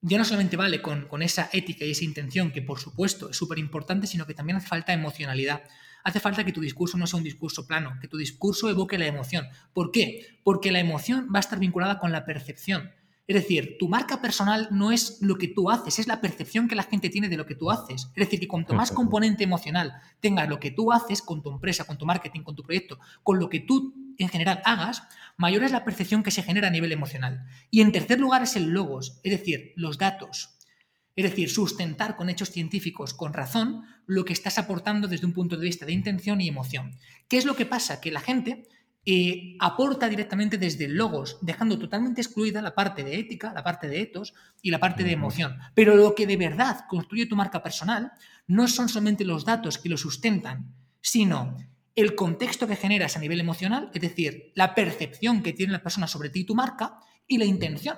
ya 0.02 0.18
no 0.18 0.24
solamente 0.24 0.56
vale 0.56 0.82
con, 0.82 1.08
con 1.08 1.22
esa 1.22 1.48
ética 1.52 1.84
y 1.84 1.92
esa 1.92 2.04
intención, 2.04 2.50
que 2.50 2.60
por 2.60 2.78
supuesto 2.78 3.30
es 3.30 3.36
súper 3.36 3.58
importante, 3.58 4.06
sino 4.06 4.26
que 4.26 4.34
también 4.34 4.58
hace 4.58 4.68
falta 4.68 4.92
emocionalidad 4.92 5.62
hace 6.06 6.20
falta 6.20 6.44
que 6.44 6.52
tu 6.52 6.60
discurso 6.60 6.96
no 6.96 7.06
sea 7.08 7.18
un 7.18 7.24
discurso 7.24 7.66
plano, 7.66 7.98
que 8.00 8.06
tu 8.06 8.16
discurso 8.16 8.70
evoque 8.70 8.96
la 8.96 9.06
emoción. 9.06 9.48
¿Por 9.72 9.90
qué? 9.90 10.38
Porque 10.44 10.70
la 10.70 10.78
emoción 10.78 11.28
va 11.34 11.38
a 11.38 11.40
estar 11.40 11.58
vinculada 11.58 11.98
con 11.98 12.12
la 12.12 12.24
percepción. 12.24 12.92
Es 13.26 13.34
decir, 13.34 13.74
tu 13.76 13.88
marca 13.88 14.22
personal 14.22 14.68
no 14.70 14.92
es 14.92 15.18
lo 15.20 15.36
que 15.36 15.48
tú 15.48 15.68
haces, 15.68 15.98
es 15.98 16.06
la 16.06 16.20
percepción 16.20 16.68
que 16.68 16.76
la 16.76 16.84
gente 16.84 17.10
tiene 17.10 17.28
de 17.28 17.36
lo 17.36 17.44
que 17.44 17.56
tú 17.56 17.72
haces. 17.72 18.04
Es 18.14 18.14
decir, 18.14 18.38
que 18.38 18.46
cuanto 18.46 18.72
más 18.72 18.92
componente 18.92 19.42
emocional 19.42 19.94
tenga 20.20 20.46
lo 20.46 20.60
que 20.60 20.70
tú 20.70 20.92
haces 20.92 21.22
con 21.22 21.42
tu 21.42 21.50
empresa, 21.50 21.82
con 21.82 21.98
tu 21.98 22.06
marketing, 22.06 22.42
con 22.42 22.54
tu 22.54 22.62
proyecto, 22.62 23.00
con 23.24 23.40
lo 23.40 23.48
que 23.48 23.58
tú 23.58 23.92
en 24.16 24.28
general 24.28 24.62
hagas, 24.64 25.02
mayor 25.36 25.64
es 25.64 25.72
la 25.72 25.84
percepción 25.84 26.22
que 26.22 26.30
se 26.30 26.44
genera 26.44 26.68
a 26.68 26.70
nivel 26.70 26.92
emocional. 26.92 27.46
Y 27.68 27.80
en 27.80 27.90
tercer 27.90 28.20
lugar 28.20 28.44
es 28.44 28.54
el 28.54 28.70
logos, 28.70 29.18
es 29.24 29.32
decir, 29.32 29.72
los 29.74 29.98
datos. 29.98 30.55
Es 31.16 31.24
decir, 31.24 31.50
sustentar 31.50 32.14
con 32.14 32.28
hechos 32.28 32.50
científicos, 32.50 33.14
con 33.14 33.32
razón, 33.32 33.82
lo 34.06 34.24
que 34.24 34.34
estás 34.34 34.58
aportando 34.58 35.08
desde 35.08 35.26
un 35.26 35.32
punto 35.32 35.56
de 35.56 35.64
vista 35.64 35.86
de 35.86 35.92
intención 35.92 36.40
y 36.40 36.48
emoción. 36.48 36.94
¿Qué 37.26 37.38
es 37.38 37.46
lo 37.46 37.56
que 37.56 37.66
pasa? 37.66 38.00
Que 38.00 38.12
la 38.12 38.20
gente 38.20 38.68
eh, 39.08 39.56
aporta 39.60 40.08
directamente 40.08 40.58
desde 40.58 40.84
el 40.86 40.96
logos, 40.96 41.38
dejando 41.40 41.78
totalmente 41.78 42.20
excluida 42.20 42.60
la 42.60 42.74
parte 42.74 43.04
de 43.04 43.18
ética, 43.18 43.52
la 43.54 43.62
parte 43.62 43.86
de 43.86 44.00
etos 44.00 44.34
y 44.60 44.70
la 44.70 44.80
parte 44.80 45.04
de 45.04 45.12
emoción. 45.12 45.56
Pero 45.74 45.94
lo 45.94 46.14
que 46.14 46.26
de 46.26 46.36
verdad 46.36 46.86
construye 46.88 47.26
tu 47.26 47.36
marca 47.36 47.62
personal 47.62 48.10
no 48.48 48.66
son 48.66 48.88
solamente 48.88 49.24
los 49.24 49.44
datos 49.44 49.78
que 49.78 49.88
lo 49.88 49.96
sustentan, 49.96 50.74
sino 51.00 51.56
el 51.94 52.16
contexto 52.16 52.66
que 52.66 52.74
generas 52.74 53.16
a 53.16 53.20
nivel 53.20 53.40
emocional, 53.40 53.90
es 53.94 54.02
decir, 54.02 54.52
la 54.54 54.74
percepción 54.74 55.42
que 55.42 55.52
tiene 55.52 55.72
la 55.72 55.82
persona 55.82 56.08
sobre 56.08 56.28
ti 56.28 56.40
y 56.40 56.44
tu 56.44 56.56
marca 56.56 56.98
y 57.28 57.38
la 57.38 57.44
intención. 57.44 57.96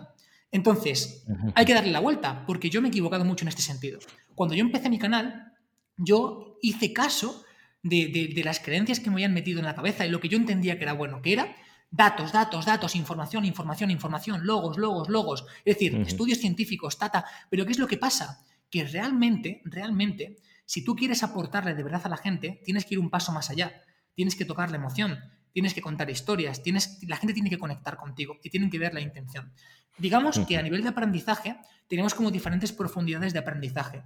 Entonces, 0.50 1.24
hay 1.54 1.64
que 1.64 1.74
darle 1.74 1.92
la 1.92 2.00
vuelta, 2.00 2.44
porque 2.46 2.70
yo 2.70 2.80
me 2.80 2.88
he 2.88 2.90
equivocado 2.90 3.24
mucho 3.24 3.44
en 3.44 3.48
este 3.48 3.62
sentido. 3.62 3.98
Cuando 4.34 4.54
yo 4.54 4.62
empecé 4.62 4.88
mi 4.88 4.98
canal, 4.98 5.52
yo 5.96 6.58
hice 6.62 6.92
caso 6.92 7.44
de, 7.82 8.42
las 8.44 8.60
creencias 8.60 9.00
que 9.00 9.10
me 9.10 9.16
habían 9.16 9.34
metido 9.34 9.58
en 9.58 9.66
la 9.66 9.74
cabeza 9.74 10.06
y 10.06 10.10
lo 10.10 10.20
que 10.20 10.28
yo 10.28 10.38
entendía 10.38 10.78
que 10.78 10.84
era 10.84 10.94
bueno, 10.94 11.20
que 11.22 11.32
era 11.32 11.54
datos, 11.90 12.32
datos, 12.32 12.66
datos, 12.66 12.96
información, 12.96 13.44
información, 13.44 13.90
información, 13.90 14.46
logos, 14.46 14.78
logos, 14.78 15.08
logos, 15.08 15.44
es 15.64 15.76
decir, 15.76 15.96
estudios 15.96 16.38
científicos, 16.38 16.98
tata, 16.98 17.24
pero 17.50 17.64
¿qué 17.64 17.72
es 17.72 17.78
lo 17.78 17.86
que 17.86 17.96
pasa? 17.96 18.44
Que 18.70 18.84
realmente, 18.84 19.62
realmente, 19.64 20.36
si 20.64 20.84
tú 20.84 20.94
quieres 20.94 21.22
aportarle 21.22 21.74
de 21.74 21.82
verdad 21.82 22.02
a 22.04 22.10
la 22.10 22.18
gente, 22.18 22.60
tienes 22.64 22.84
que 22.84 22.94
ir 22.94 23.00
un 23.00 23.10
paso 23.10 23.32
más 23.32 23.48
allá, 23.50 23.82
tienes 24.14 24.36
que 24.36 24.44
tocar 24.44 24.70
la 24.70 24.76
emoción, 24.76 25.18
tienes 25.58 25.74
que 25.74 25.82
contar 25.82 26.08
historias, 26.08 26.62
tienes, 26.62 27.00
la 27.08 27.16
gente 27.16 27.34
tiene 27.34 27.50
que 27.50 27.58
conectar 27.58 27.96
contigo 27.96 28.38
y 28.44 28.48
tienen 28.48 28.70
que 28.70 28.78
ver 28.78 28.94
la 28.94 29.00
intención. 29.00 29.52
Digamos 29.98 30.38
que 30.46 30.56
a 30.56 30.62
nivel 30.62 30.82
de 30.84 30.90
aprendizaje 30.90 31.56
tenemos 31.88 32.14
como 32.14 32.30
diferentes 32.30 32.70
profundidades 32.70 33.32
de 33.32 33.40
aprendizaje. 33.40 34.04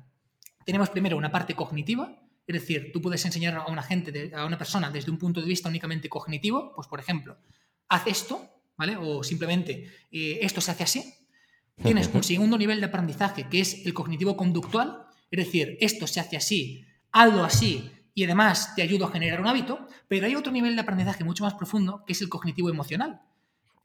Tenemos 0.65 0.88
primero 0.88 1.15
una 1.15 1.31
parte 1.31 1.55
cognitiva, 1.55 2.17
es 2.47 2.55
decir, 2.55 2.91
tú 2.91 3.03
puedes 3.03 3.23
enseñar 3.27 3.55
a 3.55 3.67
una 3.67 3.83
gente, 3.83 4.33
a 4.35 4.47
una 4.47 4.57
persona 4.57 4.91
desde 4.91 5.11
un 5.11 5.19
punto 5.19 5.43
de 5.43 5.47
vista 5.47 5.69
únicamente 5.69 6.09
cognitivo, 6.09 6.73
pues 6.75 6.88
por 6.88 7.01
ejemplo, 7.01 7.37
haz 7.91 8.07
esto, 8.07 8.49
¿vale? 8.79 8.97
O 8.97 9.23
simplemente 9.23 9.91
eh, 10.11 10.38
esto 10.41 10.62
se 10.62 10.71
hace 10.71 10.85
así. 10.85 11.15
Tienes 11.83 12.09
un 12.15 12.25
segundo 12.25 12.57
nivel 12.57 12.81
de 12.81 12.87
aprendizaje 12.87 13.47
que 13.51 13.61
es 13.61 13.85
el 13.85 13.93
cognitivo 13.93 14.38
conductual, 14.38 15.05
es 15.31 15.45
decir, 15.45 15.77
esto 15.83 16.07
se 16.07 16.19
hace 16.19 16.38
así, 16.38 16.87
hazlo 17.11 17.45
así 17.45 17.91
y 18.14 18.25
además 18.25 18.75
te 18.75 18.83
ayuda 18.83 19.07
a 19.07 19.11
generar 19.11 19.40
un 19.40 19.46
hábito, 19.46 19.87
pero 20.09 20.27
hay 20.27 20.35
otro 20.35 20.53
nivel 20.53 20.75
de 20.75 20.83
aprendizaje 20.83 21.25
mucho 21.25 21.44
más 21.44 21.55
profundo 21.55 22.05
que 22.07 22.12
es 22.12 22.20
el 22.20 22.29
cognitivo 22.29 22.68
emocional, 22.68 23.22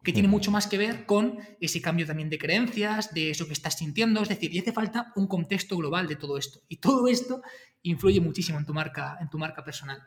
que 0.04 0.14
tiene 0.14 0.28
mucho 0.28 0.52
más 0.52 0.68
que 0.68 0.78
ver 0.78 1.06
con 1.06 1.40
ese 1.60 1.82
cambio 1.82 2.06
también 2.06 2.30
de 2.30 2.38
creencias, 2.38 3.14
de 3.14 3.32
eso 3.32 3.48
que 3.48 3.54
estás 3.54 3.78
sintiendo, 3.78 4.22
es 4.22 4.30
decir, 4.30 4.54
y 4.54 4.60
hace 4.60 4.72
falta 4.72 5.12
un 5.16 5.28
contexto 5.28 5.76
global 5.78 6.08
de 6.08 6.16
todo 6.16 6.38
esto. 6.38 6.62
Y 6.68 6.78
todo 6.78 7.08
esto 7.08 7.42
influye 7.84 8.22
muchísimo 8.22 8.58
en 8.58 8.66
tu 8.66 8.74
marca, 8.74 9.18
en 9.20 9.30
tu 9.30 9.38
marca 9.38 9.64
personal. 9.64 10.02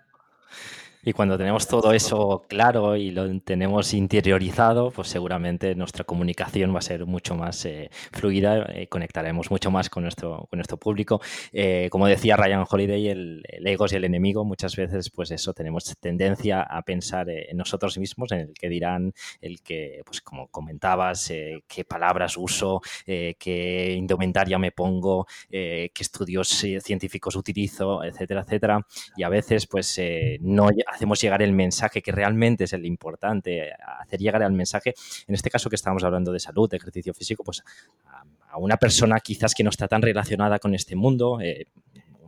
Y 1.03 1.15
cuando 1.15 1.39
tenemos 1.39 1.67
todo 1.67 1.93
eso 1.93 2.45
claro 2.47 2.95
y 2.95 3.11
lo 3.11 3.41
tenemos 3.41 3.95
interiorizado, 3.95 4.91
pues 4.91 5.09
seguramente 5.09 5.75
nuestra 5.75 6.05
comunicación 6.05 6.75
va 6.75 6.81
a 6.81 6.83
ser 6.83 7.07
mucho 7.07 7.35
más 7.35 7.65
eh, 7.65 7.91
fluida, 8.13 8.67
eh, 8.75 8.87
conectaremos 8.87 9.51
mucho 9.51 9.71
más 9.71 9.89
con 9.89 10.03
nuestro, 10.03 10.47
con 10.51 10.59
nuestro 10.59 10.77
público. 10.77 11.23
Eh, 11.53 11.89
como 11.91 12.07
decía 12.07 12.37
Ryan 12.37 12.67
Holiday, 12.69 13.09
el, 13.09 13.43
ego 13.65 13.87
es 13.87 13.95
el 13.95 14.05
enemigo. 14.05 14.45
Muchas 14.45 14.77
veces, 14.77 15.09
pues 15.09 15.31
eso, 15.31 15.55
tenemos 15.55 15.97
tendencia 16.01 16.63
a 16.63 16.83
pensar 16.83 17.31
en 17.31 17.57
nosotros 17.57 17.97
mismos, 17.97 18.33
en 18.33 18.41
el 18.41 18.53
que 18.53 18.69
dirán, 18.69 19.15
el 19.41 19.63
que, 19.63 20.03
pues 20.05 20.21
como 20.21 20.49
comentabas, 20.49 21.33
qué 21.67 21.85
palabras 21.89 22.37
uso, 22.37 22.83
qué 23.07 23.95
indumentaria 23.97 24.59
me 24.59 24.73
pongo, 24.73 25.27
qué 25.49 25.91
estudios 25.99 26.49
científicos 26.49 27.37
utilizo, 27.37 28.05
etcétera, 28.05 28.43
etcétera. 28.43 28.87
Y 29.17 29.23
a 29.23 29.29
veces, 29.29 29.67
pues 29.67 29.99
no 30.41 30.69
hacemos 30.90 31.20
llegar 31.20 31.42
el 31.42 31.53
mensaje 31.53 32.03
que 32.03 32.12
realmente 32.12 32.64
es 32.64 32.72
el 32.72 32.85
importante, 32.85 33.72
hacer 34.00 34.20
llegar 34.20 34.42
el 34.42 34.53
mensaje, 34.53 34.94
en 35.26 35.35
este 35.35 35.50
caso 35.50 35.70
que 35.70 35.76
estamos 35.76 36.05
hablando 36.05 36.33
de 36.33 36.40
salud, 36.40 36.68
de 36.68 36.76
ejercicio 36.76 37.14
físico, 37.14 37.44
pues 37.44 37.62
a, 38.07 38.59
una 38.59 38.76
persona 38.76 39.20
quizás 39.20 39.55
que 39.55 39.62
no 39.62 39.70
está 39.70 39.87
tan 39.87 40.03
relacionada 40.03 40.59
con 40.59 40.74
este 40.74 40.96
mundo, 40.96 41.40
eh, 41.40 41.66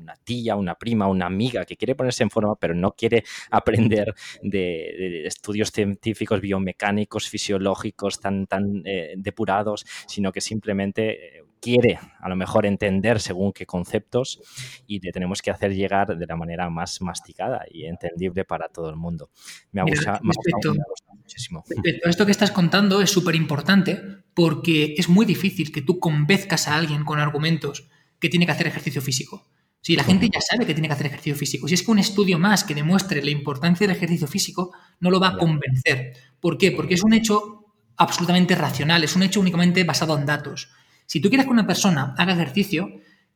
una 0.02 0.16
tía, 0.16 0.56
una 0.56 0.74
prima, 0.74 1.06
una 1.06 1.26
amiga 1.26 1.64
que 1.64 1.76
quiere 1.76 1.94
ponerse 1.94 2.22
en 2.22 2.30
forma, 2.30 2.56
pero 2.56 2.74
no 2.74 2.92
quiere 2.92 3.24
aprender 3.50 4.14
de, 4.42 5.26
estudios 5.26 5.70
científicos, 5.70 6.40
biomecánicos, 6.40 7.28
fisiológicos 7.28 8.20
tan, 8.20 8.46
tan 8.46 8.82
eh, 8.84 9.14
depurados, 9.16 9.86
sino 10.06 10.32
que 10.32 10.40
simplemente 10.40 11.38
eh, 11.38 11.44
quiere 11.60 11.98
a 12.20 12.28
lo 12.28 12.34
mejor 12.34 12.66
entender 12.66 13.20
según 13.20 13.52
qué 13.52 13.66
conceptos 13.66 14.40
y 14.86 14.98
le 14.98 15.12
tenemos 15.12 15.40
que 15.40 15.52
hacer 15.52 15.72
llegar 15.72 16.18
de 16.18 16.26
la 16.26 16.34
manera 16.34 16.68
más 16.68 17.00
masticada 17.00 17.64
y 17.70 17.86
entendible 17.86 18.44
para 18.44 18.68
todo 18.68 18.90
el 18.90 18.96
mundo. 18.96 19.30
Me 19.70 19.80
ha, 19.80 19.84
gustado, 19.84 20.20
muchísimo. 21.14 21.64
esto 22.04 22.26
que 22.26 22.32
estás 22.32 22.50
contando 22.50 23.00
es 23.00 23.10
súper 23.10 23.36
importante 23.36 24.00
porque 24.34 24.94
es 24.98 25.08
muy 25.08 25.24
difícil 25.24 25.70
que 25.70 25.82
tú 25.82 26.00
convenzcas 26.00 26.66
a 26.66 26.76
alguien 26.76 27.04
con 27.04 27.20
argumentos 27.20 27.88
que 28.18 28.28
tiene 28.28 28.44
que 28.44 28.52
hacer 28.52 28.66
ejercicio 28.66 29.00
físico. 29.00 29.46
Si 29.82 29.96
la 29.96 30.04
gente 30.04 30.30
ya 30.32 30.40
sabe 30.40 30.64
que 30.64 30.74
tiene 30.74 30.86
que 30.86 30.94
hacer 30.94 31.06
ejercicio 31.06 31.34
físico, 31.34 31.66
si 31.66 31.74
es 31.74 31.82
que 31.82 31.90
un 31.90 31.98
estudio 31.98 32.38
más 32.38 32.62
que 32.62 32.74
demuestre 32.74 33.22
la 33.22 33.30
importancia 33.30 33.86
del 33.86 33.96
ejercicio 33.96 34.28
físico 34.28 34.70
no 35.00 35.10
lo 35.10 35.18
va 35.18 35.30
a 35.30 35.36
convencer. 35.36 36.14
¿Por 36.40 36.56
qué? 36.56 36.70
Porque 36.70 36.94
es 36.94 37.02
un 37.02 37.12
hecho 37.12 37.66
absolutamente 37.96 38.54
racional, 38.54 39.02
es 39.02 39.16
un 39.16 39.24
hecho 39.24 39.40
únicamente 39.40 39.82
basado 39.82 40.16
en 40.16 40.24
datos. 40.24 40.70
Si 41.06 41.20
tú 41.20 41.28
quieres 41.28 41.46
que 41.46 41.52
una 41.52 41.66
persona 41.66 42.14
haga 42.16 42.32
ejercicio, 42.32 42.88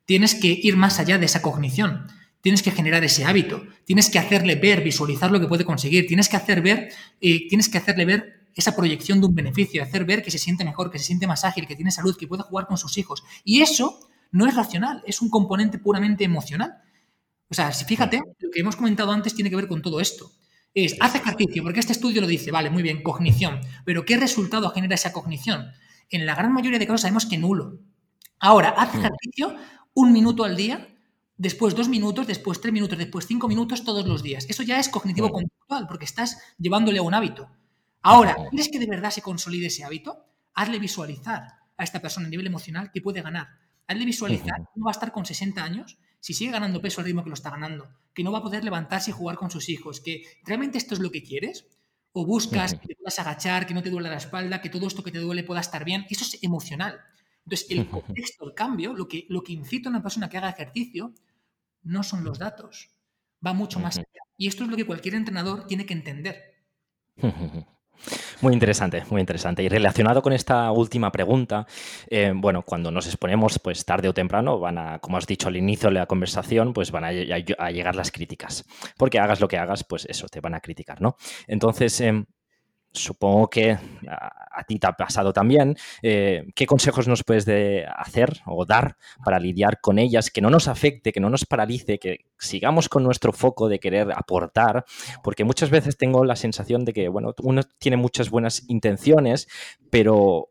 tienes 0.05 0.37
que 0.37 0.59
ir 0.63 0.77
más 0.77 1.01
allá 1.01 1.19
de 1.19 1.27
esa 1.27 1.43
cognición. 1.43 2.07
Tienes 2.41 2.63
que 2.63 2.71
generar 2.71 3.03
ese 3.03 3.25
hábito, 3.25 3.65
tienes 3.85 4.09
que 4.09 4.21
hacerle 4.21 4.55
ver, 4.55 4.85
visualizar 4.85 5.33
lo 5.33 5.41
que 5.41 5.49
puede 5.49 5.65
conseguir, 5.65 6.07
tienes 6.07 6.29
que, 6.29 6.37
hacer 6.37 6.63
ver, 6.63 6.91
eh, 7.21 7.49
tienes 7.49 7.69
que 7.69 7.79
hacerle 7.79 8.05
ver 8.05 8.47
esa 8.55 8.77
proyección 8.77 9.21
de 9.21 9.27
un 9.27 9.35
beneficio, 9.35 9.83
hacer 9.83 10.05
ver 10.05 10.23
que 10.23 10.31
se 10.31 10.39
siente 10.39 10.65
mejor, 10.65 10.93
que 10.93 10.99
se 11.01 11.07
siente 11.07 11.27
más 11.27 11.45
ágil, 11.45 11.67
que 11.67 11.75
tiene 11.75 11.91
salud, 11.91 12.17
que 12.17 12.29
puede 12.29 12.45
jugar 12.45 12.69
con 12.69 12.79
sus 12.79 12.97
hijos. 12.99 13.25
Y 13.45 13.63
eso 13.63 14.09
no 14.37 14.47
es 14.47 14.55
racional, 14.55 15.03
es 15.07 15.23
un 15.23 15.31
componente 15.31 15.79
puramente 15.79 16.25
emocional. 16.25 16.77
O 17.49 17.55
sea, 17.55 17.73
si 17.73 17.85
fíjate, 17.85 18.21
lo 18.39 18.51
que 18.51 18.61
hemos 18.61 18.77
comentado 18.77 19.11
antes 19.11 19.35
tiene 19.35 19.49
que 19.49 19.57
ver 19.57 19.67
con 19.67 19.81
todo 19.81 19.99
esto. 19.99 20.31
Es, 20.75 20.95
haz 21.01 21.15
ejercicio, 21.15 21.63
porque 21.63 21.81
este 21.81 21.93
estudio 21.93 22.21
lo 22.21 22.27
dice, 22.27 22.51
vale, 22.51 22.69
muy 22.69 22.83
bien, 22.83 23.03
cognición, 23.03 23.61
pero 23.87 24.05
¿qué 24.05 24.19
resultado 24.19 24.71
genera 24.71 24.95
esa 24.95 25.13
cognición? 25.13 25.71
En 26.11 26.27
la 26.27 26.35
gran 26.35 26.53
mayoría 26.53 26.79
de 26.79 26.87
casos 26.87 27.01
sabemos 27.01 27.25
que 27.25 27.39
nulo. 27.39 27.79
Ahora, 28.39 28.75
haz 28.77 28.95
ejercicio 28.95 29.57
un 29.95 30.13
minuto 30.13 30.45
al 30.45 30.55
día, 30.55 30.87
después 31.39 31.75
dos 31.75 31.89
minutos, 31.89 32.27
después 32.27 32.61
tres 32.61 32.75
minutos, 32.75 32.99
después 32.99 33.27
cinco 33.27 33.49
minutos 33.49 33.85
todos 33.85 34.07
los 34.07 34.23
días. 34.23 34.45
Eso 34.51 34.63
ya 34.63 34.79
es 34.79 34.91
cognitivo 34.91 35.31
conductual 35.31 35.87
porque 35.89 36.05
estás 36.05 36.39
llevándole 36.59 36.99
a 36.99 37.03
un 37.03 37.15
hábito. 37.15 37.49
Ahora, 38.03 38.37
¿quieres 38.51 38.69
que 38.69 38.79
de 38.79 38.87
verdad 38.87 39.11
se 39.11 39.23
consolide 39.23 39.69
ese 39.69 39.85
hábito? 39.85 40.27
Hazle 40.53 40.79
visualizar 40.79 41.55
a 41.79 41.85
esta 41.85 42.01
persona 42.01 42.27
a 42.27 42.31
nivel 42.31 42.47
emocional 42.47 42.91
que 42.93 43.01
puede 43.01 43.23
ganar. 43.23 43.49
Hazle 43.87 44.05
visualizar 44.05 44.59
que 44.59 44.81
no 44.81 44.85
va 44.85 44.91
a 44.91 44.99
estar 44.99 45.13
con 45.13 45.25
60 45.25 45.63
años 45.63 45.99
si 46.21 46.35
sigue 46.35 46.51
ganando 46.51 46.81
peso 46.81 47.01
al 47.01 47.07
ritmo 47.07 47.23
que 47.23 47.31
lo 47.31 47.35
está 47.35 47.51
ganando, 47.51 47.89
que 48.13 48.25
no 48.25 48.33
va 48.33 48.39
a 48.39 48.43
poder 48.43 48.65
levantarse 48.65 49.11
y 49.11 49.15
jugar 49.15 49.37
con 49.37 49.51
sus 49.51 49.69
hijos, 49.69 50.01
que 50.01 50.25
realmente 50.45 50.79
esto 50.79 50.95
es 50.95 51.01
lo 51.01 51.11
que 51.11 51.23
quieres 51.23 51.69
o 52.13 52.25
buscas 52.25 52.75
que 52.75 52.89
te 52.89 52.97
puedas 52.97 53.19
agachar, 53.19 53.67
que 53.67 53.75
no 53.75 53.83
te 53.83 53.91
duele 53.91 54.09
la 54.09 54.17
espalda, 54.17 54.63
que 54.63 54.71
todo 54.71 54.87
esto 54.87 55.05
que 55.05 55.13
te 55.13 55.19
duele 55.19 55.45
pueda 55.45 55.61
estar 55.61 55.85
bien. 55.85 56.07
Eso 56.09 56.25
es 56.25 56.43
emocional. 56.43 56.99
Entonces, 57.45 57.71
el 57.71 57.89
contexto, 57.89 58.47
el 58.47 58.55
cambio, 58.55 58.95
lo 58.95 59.07
que, 59.07 59.27
lo 59.29 59.43
que 59.43 59.53
incita 59.53 59.89
a 59.89 59.91
una 59.91 60.03
persona 60.03 60.29
que 60.29 60.39
haga 60.39 60.49
ejercicio, 60.49 61.13
no 61.83 62.03
son 62.03 62.25
los 62.25 62.39
datos. 62.39 62.89
Va 63.47 63.53
mucho 63.53 63.81
más 63.81 63.99
allá. 63.99 64.23
Y 64.39 64.49
esto 64.49 64.65
es 64.65 64.71
lo 64.71 64.77
que 64.77 64.87
cualquier 64.87 65.15
entrenador 65.15 65.67
tiene 65.67 65.85
que 65.85 65.93
entender. 65.93 66.57
Muy 68.43 68.53
interesante, 68.53 69.03
muy 69.11 69.21
interesante. 69.21 69.63
Y 69.63 69.69
relacionado 69.69 70.21
con 70.21 70.33
esta 70.33 70.71
última 70.71 71.11
pregunta, 71.11 71.67
eh, 72.09 72.33
bueno, 72.35 72.63
cuando 72.63 72.91
nos 72.91 73.07
exponemos, 73.07 73.59
pues 73.59 73.85
tarde 73.85 74.09
o 74.09 74.15
temprano 74.15 74.59
van 74.59 74.79
a, 74.79 74.99
como 74.99 75.17
has 75.17 75.27
dicho 75.27 75.49
al 75.49 75.57
inicio 75.57 75.89
de 75.89 75.95
la 75.95 76.07
conversación, 76.07 76.73
pues 76.75 76.91
van 76.91 77.05
a, 77.05 77.13
llegar 77.13 77.97
las 77.97 78.11
críticas. 78.11 78.65
Porque 78.99 79.19
hagas 79.19 79.41
lo 79.41 79.49
que 79.49 79.57
hagas, 79.57 79.85
pues 79.85 80.07
eso, 80.07 80.29
te 80.29 80.41
van 80.41 80.55
a 80.55 80.61
criticar, 80.61 81.01
¿no? 81.01 81.17
Entonces, 81.47 81.99
em, 82.03 82.27
supongo 82.97 83.49
que 83.49 83.73
a, 83.73 84.65
ti 84.67 84.79
te 84.79 84.87
ha 84.87 84.93
pasado 84.93 85.33
también. 85.33 85.77
Eh, 86.03 86.45
¿Qué 86.55 86.67
consejos 86.67 87.09
nos 87.09 87.23
puedes 87.23 87.45
de 87.45 87.87
hacer 87.97 88.41
o 88.47 88.65
dar 88.65 88.97
para 89.25 89.39
lidiar 89.39 89.81
con 89.81 89.99
ellas, 89.99 90.31
que 90.31 90.41
no 90.41 90.51
nos 90.51 90.69
afecte, 90.69 91.13
que 91.13 91.21
no 91.21 91.31
nos 91.31 91.45
paralice, 91.45 91.99
que 91.99 92.27
sigamos 92.39 92.89
con 92.89 93.05
nuestro 93.05 93.33
foco 93.33 93.69
de 93.69 93.79
querer 93.79 94.13
aportar? 94.13 94.85
Porque 95.23 95.45
muchas 95.45 95.71
veces 95.71 95.97
tengo 95.97 96.25
la 96.25 96.37
sensación 96.37 96.85
de 96.85 96.93
que, 96.93 97.09
bueno, 97.09 97.35
uno 97.43 97.63
tiene 97.79 97.97
muchas 97.97 98.31
buenas 98.31 98.65
intenciones, 98.69 99.49
pero 99.91 100.51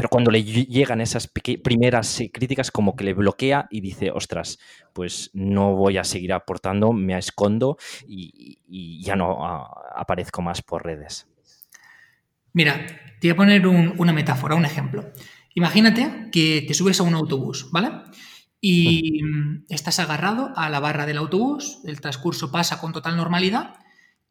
pero 0.00 0.08
cuando 0.08 0.30
le 0.30 0.42
llegan 0.42 1.02
esas 1.02 1.28
primeras 1.28 2.22
críticas, 2.32 2.70
como 2.70 2.96
que 2.96 3.04
le 3.04 3.12
bloquea 3.12 3.66
y 3.70 3.82
dice, 3.82 4.10
ostras, 4.10 4.58
pues 4.94 5.28
no 5.34 5.76
voy 5.76 5.98
a 5.98 6.04
seguir 6.04 6.32
aportando, 6.32 6.94
me 6.94 7.18
escondo 7.18 7.76
y, 8.08 9.02
ya 9.02 9.14
no 9.14 9.44
aparezco 9.94 10.40
más 10.40 10.62
por 10.62 10.86
redes. 10.86 11.28
Mira, 12.52 12.86
te 13.20 13.28
voy 13.28 13.30
a 13.30 13.36
poner 13.36 13.66
una 13.66 14.12
metáfora, 14.12 14.54
un 14.54 14.64
ejemplo. 14.64 15.12
Imagínate 15.54 16.28
que 16.32 16.64
te 16.66 16.74
subes 16.74 17.00
a 17.00 17.02
un 17.02 17.14
autobús, 17.14 17.68
¿vale? 17.70 17.90
Y 18.60 19.20
estás 19.68 19.98
agarrado 19.98 20.52
a 20.56 20.68
la 20.68 20.80
barra 20.80 21.06
del 21.06 21.18
autobús, 21.18 21.80
el 21.84 22.00
transcurso 22.00 22.50
pasa 22.50 22.80
con 22.80 22.92
total 22.92 23.16
normalidad 23.16 23.74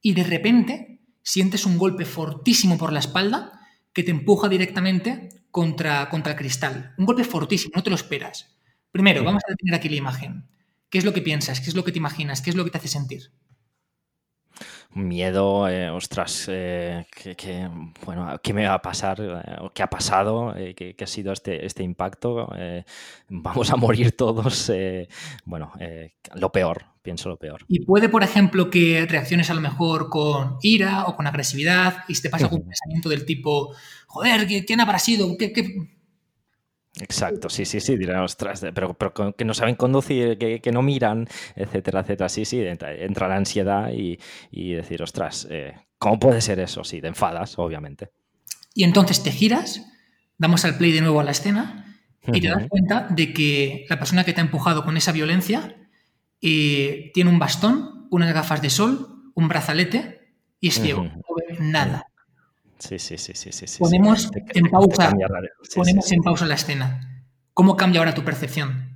y 0.02 0.14
de 0.14 0.24
repente 0.24 1.02
sientes 1.24 1.66
un 1.66 1.78
golpe 1.78 2.06
fortísimo 2.06 2.78
por 2.78 2.94
la 2.94 3.00
espalda 3.00 3.60
que 3.94 4.04
te 4.04 4.12
empuja 4.12 4.48
directamente 4.48 5.30
contra, 5.52 6.10
contra 6.10 6.34
el 6.34 6.38
cristal. 6.38 6.94
Un 6.98 7.06
golpe 7.06 7.24
fortísimo, 7.24 7.74
no 7.76 7.84
te 7.84 7.90
lo 7.90 7.96
esperas. 7.96 8.56
Primero, 8.92 9.24
vamos 9.24 9.44
a 9.48 9.52
detener 9.52 9.76
aquí 9.76 9.90
la 9.90 9.96
imagen. 9.96 10.48
¿Qué 10.90 10.98
es 10.98 11.06
lo 11.06 11.14
que 11.14 11.22
piensas? 11.22 11.60
¿Qué 11.62 11.70
es 11.70 11.76
lo 11.76 11.84
que 11.84 11.92
te 11.92 12.00
imaginas? 12.00 12.42
¿Qué 12.42 12.50
es 12.50 12.56
lo 12.56 12.64
que 12.64 12.72
te 12.72 12.78
hace 12.78 12.88
sentir? 12.88 13.32
Miedo, 14.94 15.70
eh, 15.70 15.90
ostras, 15.90 16.46
eh, 16.50 17.06
que, 17.12 17.70
bueno, 18.06 18.40
¿qué 18.42 18.54
me 18.54 18.68
va 18.68 18.76
a 18.76 18.82
pasar? 18.82 19.20
Eh, 19.22 19.70
¿Qué 19.74 19.84
ha 19.84 19.90
pasado? 19.90 20.54
¿qué, 20.76 20.96
ha 21.00 21.08
sido 21.08 21.32
este, 21.32 21.66
este 21.66 21.84
impacto? 21.84 22.50
¿Vamos 23.30 23.72
a 23.72 23.76
morir 23.76 24.16
todos? 24.16 24.72
bueno, 25.46 25.72
lo 26.36 26.52
peor, 26.52 26.86
pienso 27.02 27.30
lo 27.30 27.38
peor. 27.38 27.66
Y 27.68 27.86
puede, 27.86 28.10
por 28.10 28.24
ejemplo, 28.24 28.70
que 28.70 29.06
reacciones 29.08 29.50
a 29.50 29.54
lo 29.54 29.62
mejor 29.62 30.10
con 30.10 30.58
ira 30.62 31.06
o 31.06 31.16
con 31.16 31.28
agresividad 31.28 32.04
y 32.08 32.16
se 32.16 32.24
te 32.24 32.30
pasa 32.30 32.46
algún 32.46 32.66
pensamiento 32.66 33.10
del 33.10 33.26
tipo, 33.26 33.76
joder, 34.08 34.48
¿quién 34.66 34.82
habrá 34.82 35.00
sido? 35.00 35.38
¿Qué, 35.38 35.54
qué, 35.54 35.99
Exacto, 36.98 37.50
sí, 37.50 37.66
sí, 37.66 37.80
sí, 37.80 37.98
dirán, 37.98 38.24
ostras, 38.24 38.66
pero, 38.74 38.94
pero 38.96 39.36
que 39.36 39.46
no 39.46 39.54
saben 39.54 39.76
conducir, 39.76 40.38
que, 40.38 40.72
no 40.72 40.82
miran, 40.82 41.28
etcétera, 41.56 42.02
etcétera. 42.02 42.30
Sí, 42.30 42.46
sí, 42.46 42.62
entra, 42.62 43.28
la 43.28 43.36
ansiedad 43.36 43.92
y, 43.92 44.18
decir, 44.74 45.02
ostras, 45.04 45.48
eh, 45.50 45.76
¿cómo 45.98 46.20
puede 46.20 46.42
ser 46.42 46.60
eso? 46.60 46.84
Sí, 46.84 47.00
te 47.00 47.08
enfadas, 47.08 47.58
obviamente. 47.60 48.10
Y 48.74 48.84
entonces 48.84 49.24
te 49.24 49.32
giras, 49.32 49.86
damos 50.38 50.66
al 50.66 50.78
play 50.78 50.92
de 50.92 51.02
nuevo 51.02 51.20
a 51.20 51.24
la 51.24 51.32
escena 51.32 51.86
y 52.28 52.42
te 52.42 52.50
das 52.50 52.68
cuenta 52.68 53.08
de 53.10 53.34
que 53.34 53.86
la 53.90 53.98
persona 53.98 54.24
que 54.24 54.34
te 54.34 54.42
ha 54.42 54.44
empujado 54.44 54.84
con 54.84 54.98
esa 54.98 55.12
violencia 55.12 55.76
eh, 56.42 57.12
tiene 57.14 57.30
un 57.30 57.40
bastón, 57.40 58.08
unas 58.12 58.34
gafas 58.34 58.62
de 58.62 58.70
sol, 58.70 59.32
un 59.36 59.48
brazalete 59.48 60.34
y 60.60 60.70
es 60.70 60.82
ciego, 60.82 61.04
no 61.04 61.36
ve 61.36 61.58
nada. 61.60 62.09
Sí, 62.80 62.98
sí, 62.98 63.18
sí, 63.18 63.34
sí, 63.36 63.52
sí. 63.52 63.78
Ponemos 63.80 64.30
en 64.34 64.70
pausa. 64.72 65.12
ponemos 65.76 66.12
en 66.12 66.22
pausa 66.22 66.46
la 66.46 66.56
escena. 66.56 67.26
¿Cómo 67.54 67.76
cambia 67.76 68.00
ahora 68.00 68.14
tu 68.14 68.24
percepción? 68.24 68.90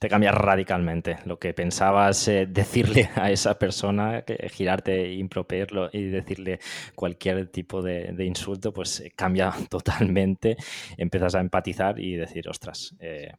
Te 0.00 0.08
cambia 0.08 0.32
radicalmente. 0.32 1.18
Lo 1.26 1.38
que 1.38 1.54
pensabas 1.54 2.26
eh, 2.26 2.46
decirle 2.50 3.08
a 3.14 3.30
esa 3.30 3.56
persona, 3.56 4.22
que, 4.22 4.48
girarte, 4.48 5.12
improperlo 5.12 5.90
y 5.92 6.06
decirle 6.06 6.58
cualquier 6.96 7.46
tipo 7.50 7.82
de, 7.82 8.12
insulto, 8.18 8.72
pues 8.72 8.98
eh, 8.98 9.12
cambia 9.14 9.52
totalmente. 9.70 10.56
Empiezas 10.96 11.36
a 11.36 11.40
empatizar 11.40 12.00
y 12.00 12.16
decir, 12.16 12.48
ostras, 12.48 12.96
eh, 12.98 13.30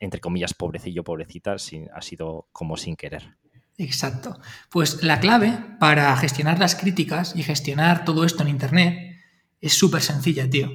entre 0.00 0.18
comillas, 0.18 0.52
pobrecillo, 0.52 1.04
pobrecita, 1.04 1.54
ha 1.54 2.02
sido 2.02 2.48
como 2.50 2.76
sin 2.76 2.96
querer. 2.96 3.36
Exacto. 3.78 4.40
Pues 4.70 5.02
la 5.04 5.20
clave 5.20 5.56
para 5.78 6.14
gestionar 6.16 6.58
las 6.58 6.74
críticas 6.74 7.34
y 7.36 7.44
gestionar 7.44 8.04
todo 8.04 8.24
esto 8.24 8.42
en 8.42 8.48
Internet 8.48 9.16
es 9.60 9.72
súper 9.72 10.02
sencilla, 10.02 10.50
tío. 10.50 10.72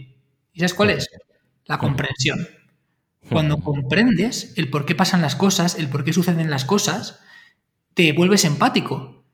¿Y 0.54 0.60
sabes 0.60 0.74
cuál 0.74 0.92
es? 0.92 1.10
La 1.66 1.78
comprensión. 1.78 2.48
Cuando 3.30 3.60
comprendes 3.60 4.54
el 4.58 4.70
por 4.70 4.86
qué 4.86 4.96
pasan 4.96 5.22
las 5.22 5.36
cosas, 5.36 5.78
el 5.78 5.90
por 5.90 6.04
qué 6.06 6.14
suceden 6.14 6.50
las 6.50 6.66
cosas, 6.66 7.20
te 7.94 8.14
vuelves 8.14 8.46
empático 8.46 9.26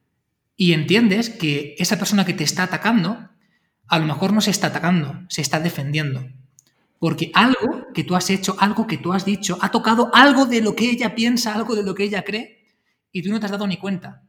y 0.56 0.74
entiendes 0.74 1.30
que 1.30 1.76
esa 1.78 1.98
persona 1.98 2.26
que 2.26 2.34
te 2.34 2.44
está 2.44 2.64
atacando, 2.64 3.30
a 3.88 4.00
lo 4.00 4.06
mejor 4.06 4.34
no 4.34 4.42
se 4.42 4.52
está 4.52 4.68
atacando, 4.68 5.26
se 5.30 5.42
está 5.42 5.60
defendiendo. 5.60 6.28
Porque 7.00 7.32
algo 7.34 7.88
que 7.94 8.04
tú 8.04 8.16
has 8.16 8.30
hecho, 8.30 8.56
algo 8.60 8.88
que 8.88 8.98
tú 8.98 9.14
has 9.14 9.26
dicho, 9.26 9.58
ha 9.62 9.72
tocado 9.72 10.10
algo 10.14 10.46
de 10.46 10.62
lo 10.62 10.76
que 10.76 10.90
ella 10.90 11.16
piensa, 11.16 11.54
algo 11.54 11.76
de 11.76 11.84
lo 11.84 11.96
que 11.96 12.04
ella 12.04 12.24
cree, 12.24 12.59
y 13.12 13.24
tú 13.24 13.30
no 13.30 13.40
te 13.40 13.46
has 13.46 13.52
dado 13.52 13.68
ni 13.68 13.78
cuenta. 13.78 14.24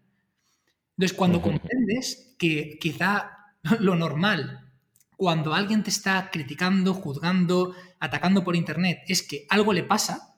Entonces, 0.97 1.17
cuando 1.17 1.41
comprendes 1.41 2.35
que 2.39 2.79
quizá 2.81 3.55
lo 3.81 3.97
normal, 3.97 4.71
cuando 5.17 5.55
alguien 5.55 5.83
te 5.83 5.91
está 5.91 6.31
criticando, 6.31 6.95
juzgando, 6.95 7.75
atacando 7.99 8.45
por 8.45 8.57
Internet, 8.57 9.01
es 9.07 9.23
que 9.23 9.47
algo 9.49 9.73
le 9.73 9.83
pasa, 9.83 10.35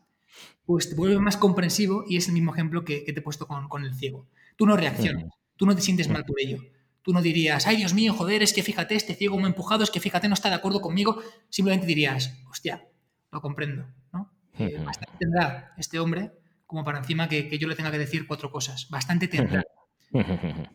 pues 0.64 0.88
te 0.88 0.94
vuelve 0.94 1.18
más 1.18 1.36
comprensivo 1.36 2.04
y 2.08 2.16
es 2.16 2.28
el 2.28 2.34
mismo 2.34 2.52
ejemplo 2.52 2.84
que, 2.84 3.00
te 3.00 3.18
he 3.18 3.22
puesto 3.22 3.46
con, 3.46 3.84
el 3.84 3.94
ciego. 3.94 4.28
Tú 4.56 4.66
no 4.66 4.76
reaccionas, 4.76 5.32
tú 5.56 5.66
no 5.66 5.74
te 5.74 5.82
sientes 5.82 6.08
mal 6.08 6.24
por 6.24 6.40
ello. 6.40 6.62
Tú 7.02 7.12
no 7.12 7.20
dirías, 7.20 7.66
ay 7.66 7.78
Dios 7.78 7.94
mío, 7.94 8.14
joder, 8.14 8.44
es 8.44 8.52
que 8.52 8.62
fíjate, 8.62 8.94
este 8.94 9.16
ciego 9.16 9.36
me 9.36 9.44
ha 9.44 9.48
empujado, 9.48 9.82
es 9.82 9.90
que 9.90 9.98
fíjate, 9.98 10.28
no 10.28 10.34
está 10.34 10.48
de 10.48 10.54
acuerdo 10.54 10.80
conmigo. 10.80 11.20
Simplemente 11.48 11.86
dirías, 11.86 12.32
hostia, 12.48 12.86
lo 13.32 13.40
comprendo, 13.40 13.86
¿no? 14.12 14.30
Eh, 14.58 14.84
tendrá 15.18 15.74
este 15.76 15.98
hombre 15.98 16.30
como 16.72 16.84
para 16.84 16.98
encima 16.98 17.28
que, 17.28 17.58
yo 17.58 17.68
le 17.68 17.76
tenga 17.76 17.90
que 17.90 17.98
decir 17.98 18.26
cuatro 18.26 18.50
cosas. 18.50 18.88
Bastante 18.88 19.28
tendrá. 19.28 19.62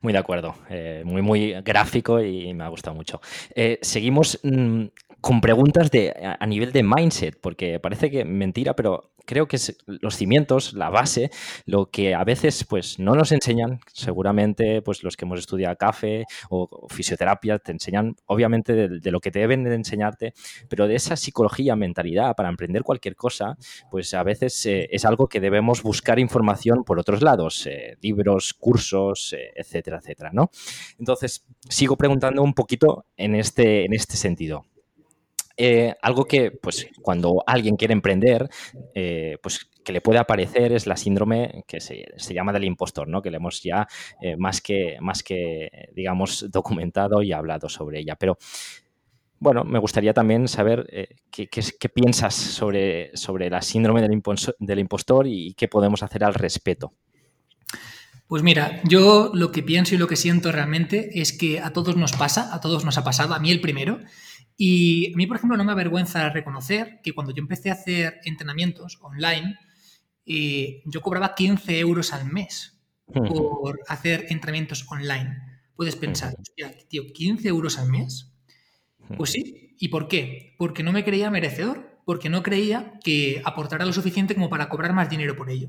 Muy 0.00 0.12
de 0.12 0.18
acuerdo, 0.18 0.54
eh, 0.68 1.02
muy, 1.04 1.22
muy 1.22 1.54
gráfico 1.62 2.22
y 2.22 2.54
me 2.54 2.62
ha 2.62 2.68
gustado 2.68 2.94
mucho. 2.94 3.20
Eh, 3.56 3.80
seguimos 3.82 4.38
mm, 4.44 4.84
con 5.20 5.40
preguntas 5.40 5.90
de, 5.90 6.14
a 6.38 6.46
nivel 6.46 6.70
de 6.70 6.84
mindset, 6.84 7.40
porque 7.40 7.80
parece 7.80 8.08
que 8.08 8.24
mentira, 8.24 8.76
pero 8.76 9.15
creo 9.26 9.46
que 9.46 9.56
es 9.56 9.76
los 9.86 10.16
cimientos, 10.16 10.72
la 10.72 10.90
base, 10.90 11.30
lo 11.66 11.90
que 11.90 12.14
a 12.14 12.24
veces 12.24 12.64
pues 12.64 12.98
no 12.98 13.14
nos 13.14 13.32
enseñan, 13.32 13.80
seguramente 13.92 14.82
pues 14.82 15.02
los 15.02 15.16
que 15.16 15.24
hemos 15.24 15.40
estudiado 15.40 15.76
café 15.76 16.24
o, 16.48 16.86
fisioterapia 16.88 17.58
te 17.58 17.72
enseñan 17.72 18.16
obviamente 18.26 18.72
de, 18.74 19.10
lo 19.10 19.20
que 19.20 19.30
deben 19.30 19.64
de 19.64 19.74
enseñarte, 19.74 20.32
pero 20.68 20.88
de 20.88 20.94
esa 20.94 21.16
psicología, 21.16 21.76
mentalidad 21.76 22.34
para 22.34 22.48
emprender 22.48 22.82
cualquier 22.82 23.16
cosa, 23.16 23.56
pues 23.90 24.14
a 24.14 24.22
veces 24.22 24.64
eh, 24.66 24.88
es 24.90 25.04
algo 25.04 25.28
que 25.28 25.40
debemos 25.40 25.82
buscar 25.82 26.18
información 26.18 26.84
por 26.84 26.98
otros 26.98 27.22
lados, 27.22 27.66
eh, 27.66 27.96
libros, 28.00 28.54
cursos, 28.54 29.32
eh, 29.32 29.52
etcétera, 29.54 29.98
etcétera, 29.98 30.30
¿no? 30.32 30.50
Entonces, 30.98 31.44
sigo 31.68 31.96
preguntando 31.96 32.42
un 32.42 32.54
poquito 32.54 33.06
en 33.16 33.34
este, 33.34 33.84
en 33.84 33.92
este 33.92 34.16
sentido. 34.16 34.64
Eh, 35.56 35.94
algo 36.02 36.26
que, 36.26 36.50
pues, 36.50 36.88
cuando 37.00 37.42
alguien 37.46 37.76
quiere 37.76 37.94
emprender, 37.94 38.48
eh, 38.94 39.38
pues 39.42 39.60
que 39.84 39.92
le 39.92 40.00
puede 40.00 40.18
aparecer 40.18 40.72
es 40.72 40.86
la 40.86 40.96
síndrome 40.96 41.64
que 41.66 41.80
se, 41.80 42.34
llama 42.34 42.52
del 42.52 42.64
impostor, 42.64 43.08
¿no? 43.08 43.22
Que 43.22 43.30
le 43.30 43.38
hemos 43.38 43.62
ya 43.62 43.86
eh, 44.20 44.36
más 44.36 44.60
que, 44.60 44.96
más 45.00 45.22
que, 45.22 45.90
digamos, 45.94 46.50
documentado 46.50 47.22
y 47.22 47.32
hablado 47.32 47.68
sobre 47.68 48.00
ella. 48.00 48.16
Pero, 48.16 48.36
bueno, 49.38 49.64
me 49.64 49.78
gustaría 49.78 50.12
también 50.12 50.48
saber 50.48 50.86
qué, 51.30 51.48
qué, 51.48 51.88
piensas 51.88 52.34
sobre, 52.34 53.16
sobre 53.16 53.48
la 53.50 53.62
síndrome 53.62 54.02
del, 54.02 54.20
del 54.58 54.78
impostor 54.78 55.26
y 55.26 55.54
qué 55.54 55.68
podemos 55.68 56.02
hacer 56.02 56.24
al 56.24 56.34
respecto. 56.34 56.92
Pues 58.28 58.42
mira, 58.42 58.80
yo 58.82 59.30
lo 59.34 59.52
que 59.52 59.62
pienso 59.62 59.94
y 59.94 59.98
lo 59.98 60.08
que 60.08 60.16
siento 60.16 60.50
realmente 60.50 61.20
es 61.20 61.32
que 61.32 61.60
a 61.60 61.72
todos 61.72 61.96
nos 61.96 62.12
pasa, 62.12 62.52
a 62.52 62.60
todos 62.60 62.84
nos 62.84 62.98
ha 62.98 63.04
pasado, 63.04 63.34
a 63.34 63.38
mí 63.38 63.52
el 63.52 63.60
primero, 63.60 64.00
y 64.56 65.12
a 65.12 65.16
mí, 65.16 65.26
por 65.26 65.36
ejemplo, 65.36 65.56
no 65.56 65.64
me 65.64 65.72
avergüenza 65.72 66.30
reconocer 66.30 67.00
que 67.02 67.12
cuando 67.12 67.34
yo 67.34 67.42
empecé 67.42 67.70
a 67.70 67.74
hacer 67.74 68.20
entrenamientos 68.24 68.98
online, 69.02 69.58
eh, 70.24 70.82
yo 70.86 71.02
cobraba 71.02 71.34
15 71.34 71.78
euros 71.78 72.12
al 72.12 72.26
mes 72.26 72.80
por 73.06 73.80
hacer 73.86 74.26
entrenamientos 74.30 74.86
online. 74.90 75.36
Puedes 75.76 75.96
pensar, 75.96 76.34
hostia, 76.38 76.74
tío, 76.88 77.04
15 77.12 77.48
euros 77.48 77.78
al 77.78 77.90
mes. 77.90 78.32
Pues 79.16 79.30
sí. 79.30 79.74
¿Y 79.78 79.88
por 79.88 80.08
qué? 80.08 80.54
Porque 80.58 80.82
no 80.82 80.90
me 80.90 81.04
creía 81.04 81.30
merecedor, 81.30 82.00
porque 82.06 82.30
no 82.30 82.42
creía 82.42 82.98
que 83.04 83.42
aportara 83.44 83.84
lo 83.84 83.92
suficiente 83.92 84.34
como 84.34 84.48
para 84.48 84.70
cobrar 84.70 84.94
más 84.94 85.10
dinero 85.10 85.36
por 85.36 85.50
ello. 85.50 85.68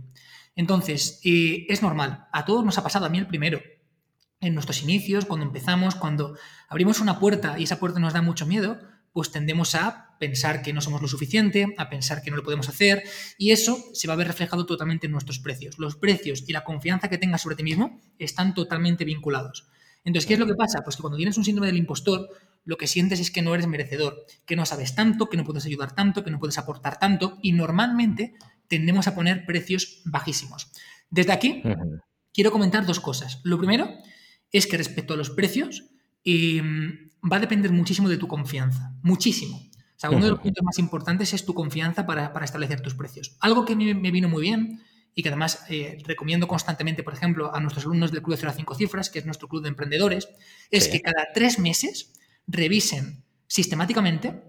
Entonces, 0.56 1.19
eh, 1.26 1.65
es 1.67 1.82
normal, 1.82 2.28
a 2.32 2.45
todos 2.45 2.63
nos 2.63 2.78
ha 2.78 2.84
pasado, 2.84 3.06
a 3.06 3.10
mí 3.10 3.17
el 3.17 3.28
primero 3.28 3.60
en 4.39 4.54
nuestros 4.54 4.84
inicios, 4.84 5.26
cuando 5.26 5.45
empezamos, 5.45 5.95
cuando 5.95 6.38
abrimos 6.69 7.00
una 7.00 7.19
puerta 7.19 7.58
y 7.58 7.63
esa 7.63 7.80
puerta 7.80 8.00
nos 8.00 8.13
da 8.13 8.21
mucho 8.21 8.45
miedo, 8.45 8.80
pues 9.12 9.32
tendemos 9.32 9.73
a 9.73 10.15
pensar 10.19 10.62
que 10.62 10.73
no 10.73 10.82
somos 10.82 11.02
lo 11.02 11.08
suficiente, 11.08 11.73
a 11.78 11.89
pensar 11.89 12.21
que 12.21 12.30
no 12.30 12.38
lo 12.38 12.43
podemos 12.43 12.69
hacer, 12.69 13.04
y 13.38 13.52
eso 13.52 13.84
se 13.93 14.08
va 14.08 14.13
a 14.13 14.17
ver 14.17 14.28
reflejado 14.28 14.65
totalmente 14.65 15.08
en 15.08 15.12
nuestros 15.12 15.39
precios. 15.39 15.80
Los 15.80 15.95
precios 15.95 16.43
y 16.47 16.54
la 16.54 16.63
confianza 16.63 17.10
que 17.10 17.17
tengas 17.17 17.41
sobre 17.41 17.56
ti 17.56 17.63
mismo 17.63 18.00
están 18.19 18.54
totalmente 18.54 19.06
vinculados. 19.06 19.67
Entonces, 20.04 20.28
¿qué 20.28 20.34
es 20.36 20.39
lo 20.39 20.45
que 20.45 20.56
pasa? 20.56 20.82
Pues 20.84 20.95
que 20.95 21.02
cuando 21.02 21.17
tienes 21.17 21.38
un 21.38 21.43
síndrome 21.43 21.67
del 21.67 21.78
impostor, 21.78 22.30
lo 22.63 22.78
que 22.78 22.88
sientes 22.88 23.19
es 23.19 23.32
que 23.32 23.41
no 23.41 23.56
eres 23.56 23.67
merecedor, 23.67 24.26
que 24.45 24.56
no 24.56 24.65
sabes 24.65 24.93
tanto, 24.93 25.30
que 25.30 25.38
no 25.38 25.43
puedes 25.43 25.65
ayudar 25.65 25.95
tanto, 25.95 26.23
que 26.23 26.32
no 26.32 26.39
puedes 26.39 26.58
aportar 26.58 27.00
tanto, 27.00 27.38
y 27.41 27.54
normalmente 27.54 28.36
tendemos 28.67 29.08
a 29.08 29.15
poner 29.15 29.45
precios 29.45 30.02
bajísimos. 30.06 30.71
Desde 31.10 31.32
aquí, 31.32 31.63
quiero 32.34 32.52
comentar 32.52 32.86
dos 32.86 33.00
cosas. 33.00 33.41
Lo 33.43 33.58
primero 33.58 33.89
es 34.51 34.67
que 34.67 34.77
respecto 34.77 35.13
a 35.13 35.17
los 35.17 35.29
precios, 35.29 35.86
em, 36.23 37.10
va 37.29 37.38
a 37.38 37.39
depender 37.41 37.71
muchísimo 37.71 38.10
de 38.10 38.17
tu 38.17 38.27
confianza, 38.27 38.93
muchísimo. 39.01 39.57
O 39.57 39.99
sea, 39.99 40.12
uno 40.12 40.25
de 40.25 40.31
los 40.31 40.39
puntos 40.39 40.63
más 40.63 40.77
importantes 40.77 41.33
es 41.33 41.45
tu 41.45 41.53
confianza 41.53 42.05
para, 42.05 42.31
establecer 42.43 42.81
tus 42.81 42.93
precios. 42.93 43.36
Algo 43.39 43.65
que 43.65 43.75
me, 43.75 43.95
me 43.95 44.12
vino 44.12 44.29
muy 44.29 44.43
bien 44.43 44.81
y 45.17 45.23
que 45.23 45.29
además 45.29 45.65
eh, 45.69 45.97
recomiendo 46.05 46.47
constantemente, 46.47 47.01
por 47.01 47.15
ejemplo, 47.15 47.53
a 47.53 47.60
nuestros 47.60 47.86
alumnos 47.86 48.12
del 48.12 48.21
Club 48.21 48.36
de 48.36 48.41
0 48.41 48.51
a 48.51 48.53
5 48.53 48.75
Cifras, 48.75 49.10
que 49.10 49.17
es 49.17 49.25
nuestro 49.25 49.47
club 49.47 49.63
de 49.63 49.69
emprendedores, 49.69 50.29
es 50.69 50.88
que 50.89 51.01
cada 51.01 51.29
tres 51.33 51.57
meses 51.57 52.13
revisen 52.45 53.23
sistemáticamente 53.47 54.43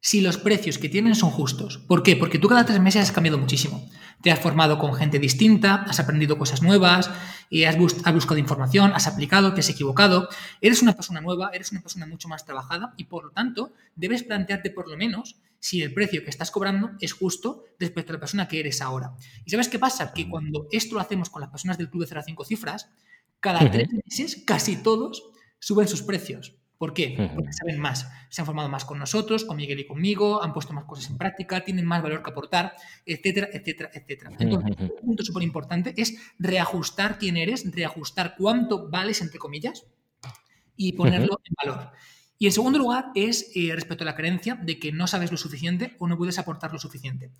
si 0.00 0.20
los 0.20 0.38
precios 0.38 0.78
que 0.78 0.88
tienen 0.88 1.14
son 1.14 1.30
justos. 1.30 1.78
¿Por 1.78 2.02
qué? 2.02 2.16
Porque 2.16 2.38
tú 2.38 2.48
cada 2.48 2.64
tres 2.64 2.80
meses 2.80 3.02
has 3.02 3.12
cambiado 3.12 3.38
muchísimo. 3.38 3.88
Te 4.22 4.30
has 4.30 4.40
formado 4.40 4.78
con 4.78 4.94
gente 4.94 5.18
distinta, 5.18 5.84
has 5.88 6.00
aprendido 6.00 6.38
cosas 6.38 6.62
nuevas, 6.62 7.10
y 7.50 7.64
has, 7.64 7.76
buscado 7.78 8.38
información, 8.38 8.92
has 8.94 9.06
aplicado, 9.06 9.54
te 9.54 9.60
has 9.60 9.70
equivocado. 9.70 10.28
Eres 10.60 10.82
una 10.82 10.94
persona 10.94 11.20
nueva, 11.20 11.50
eres 11.52 11.72
una 11.72 11.80
persona 11.80 12.06
mucho 12.06 12.28
más 12.28 12.44
trabajada 12.44 12.94
y 12.96 13.04
por 13.04 13.24
lo 13.24 13.30
tanto 13.30 13.72
debes 13.96 14.22
plantearte 14.22 14.70
por 14.70 14.88
lo 14.88 14.96
menos 14.96 15.36
si 15.60 15.82
el 15.82 15.92
precio 15.92 16.22
que 16.22 16.30
estás 16.30 16.50
cobrando 16.50 16.90
es 17.00 17.12
justo 17.12 17.64
respecto 17.78 18.12
a 18.12 18.14
la 18.14 18.20
persona 18.20 18.48
que 18.48 18.60
eres 18.60 18.80
ahora. 18.80 19.14
¿Y 19.44 19.50
sabes 19.50 19.68
qué 19.68 19.78
pasa? 19.78 20.12
Que 20.12 20.28
cuando 20.28 20.68
esto 20.70 20.94
lo 20.94 21.00
hacemos 21.00 21.30
con 21.30 21.40
las 21.40 21.50
personas 21.50 21.78
del 21.78 21.90
club 21.90 22.02
de 22.02 22.08
0 22.08 22.20
a 22.20 22.24
5 22.24 22.44
cifras, 22.44 22.90
cada 23.40 23.70
tres 23.70 23.88
meses 24.04 24.42
casi 24.44 24.76
todos 24.76 25.30
suben 25.58 25.88
sus 25.88 26.02
precios. 26.02 26.54
¿Por 26.78 26.94
qué? 26.94 27.30
Porque 27.34 27.52
saben 27.52 27.80
más, 27.80 28.08
se 28.30 28.40
han 28.40 28.46
formado 28.46 28.68
más 28.68 28.84
con 28.84 29.00
nosotros, 29.00 29.44
con 29.44 29.56
Miguel 29.56 29.80
y 29.80 29.86
conmigo, 29.86 30.40
han 30.42 30.52
puesto 30.52 30.72
más 30.72 30.84
cosas 30.84 31.10
en 31.10 31.18
práctica, 31.18 31.64
tienen 31.64 31.84
más 31.84 32.00
valor 32.00 32.22
que 32.22 32.30
aportar, 32.30 32.74
etcétera, 33.04 33.48
etcétera, 33.52 33.90
etcétera. 33.92 34.30
Entonces, 34.38 34.76
un 34.78 35.06
punto 35.06 35.24
súper 35.24 35.42
importante 35.42 35.92
es 35.96 36.16
reajustar 36.38 37.18
quién 37.18 37.36
eres, 37.36 37.68
reajustar 37.74 38.36
cuánto 38.38 38.88
vales, 38.88 39.20
entre 39.22 39.40
comillas, 39.40 39.86
y 40.76 40.92
ponerlo 40.92 41.40
en 41.44 41.54
valor. 41.64 41.90
Y 42.38 42.46
en 42.46 42.52
segundo 42.52 42.78
lugar 42.78 43.06
es 43.16 43.50
eh, 43.56 43.72
respecto 43.74 44.04
a 44.04 44.06
la 44.06 44.14
creencia 44.14 44.54
de 44.54 44.78
que 44.78 44.92
no 44.92 45.08
sabes 45.08 45.32
lo 45.32 45.36
suficiente 45.36 45.96
o 45.98 46.06
no 46.06 46.16
puedes 46.16 46.38
aportar 46.38 46.72
lo 46.72 46.78
suficiente. 46.78 47.32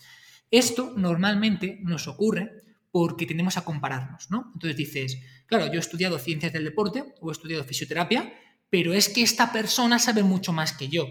Esto 0.50 0.92
normalmente 0.96 1.78
nos 1.82 2.08
ocurre 2.08 2.64
porque 2.90 3.26
tendemos 3.26 3.56
a 3.56 3.64
compararnos, 3.64 4.30
¿no? 4.30 4.50
Entonces 4.54 4.76
dices, 4.76 5.20
claro, 5.46 5.66
yo 5.66 5.74
he 5.74 5.78
estudiado 5.78 6.18
ciencias 6.18 6.52
del 6.52 6.64
deporte 6.64 7.04
o 7.20 7.30
he 7.30 7.32
estudiado 7.32 7.62
fisioterapia, 7.62 8.32
pero 8.70 8.92
es 8.92 9.08
que 9.08 9.22
esta 9.22 9.52
persona 9.52 9.98
sabe 9.98 10.22
mucho 10.22 10.52
más 10.52 10.72
que 10.72 10.88
yo. 10.88 11.06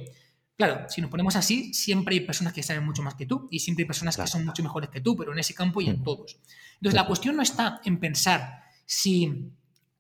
Claro, 0.58 0.90
si 0.90 1.02
nos 1.02 1.12
ponemos 1.12 1.36
así, 1.36 1.74
siempre 1.74 2.16
hay 2.16 2.22
personas 2.22 2.54
que 2.54 2.64
saben 2.64 2.84
mucho 2.84 3.04
más 3.04 3.16
que 3.16 3.28
tú 3.28 3.48
y 3.52 3.60
siempre 3.60 3.84
hay 3.84 3.88
personas 3.88 4.18
que 4.18 4.26
son 4.26 4.46
mucho 4.46 4.64
mejores 4.64 4.90
que 4.90 5.02
tú, 5.02 5.16
pero 5.16 5.32
en 5.32 5.40
ese 5.40 5.54
campo 5.54 5.82
y 5.82 5.88
en 5.88 6.04
todos. 6.04 6.40
Entonces, 6.76 6.96
la 6.96 7.06
cuestión 7.06 7.36
no 7.36 7.44
está 7.44 7.82
en 7.86 8.00
pensar 8.00 8.64
si 8.86 9.52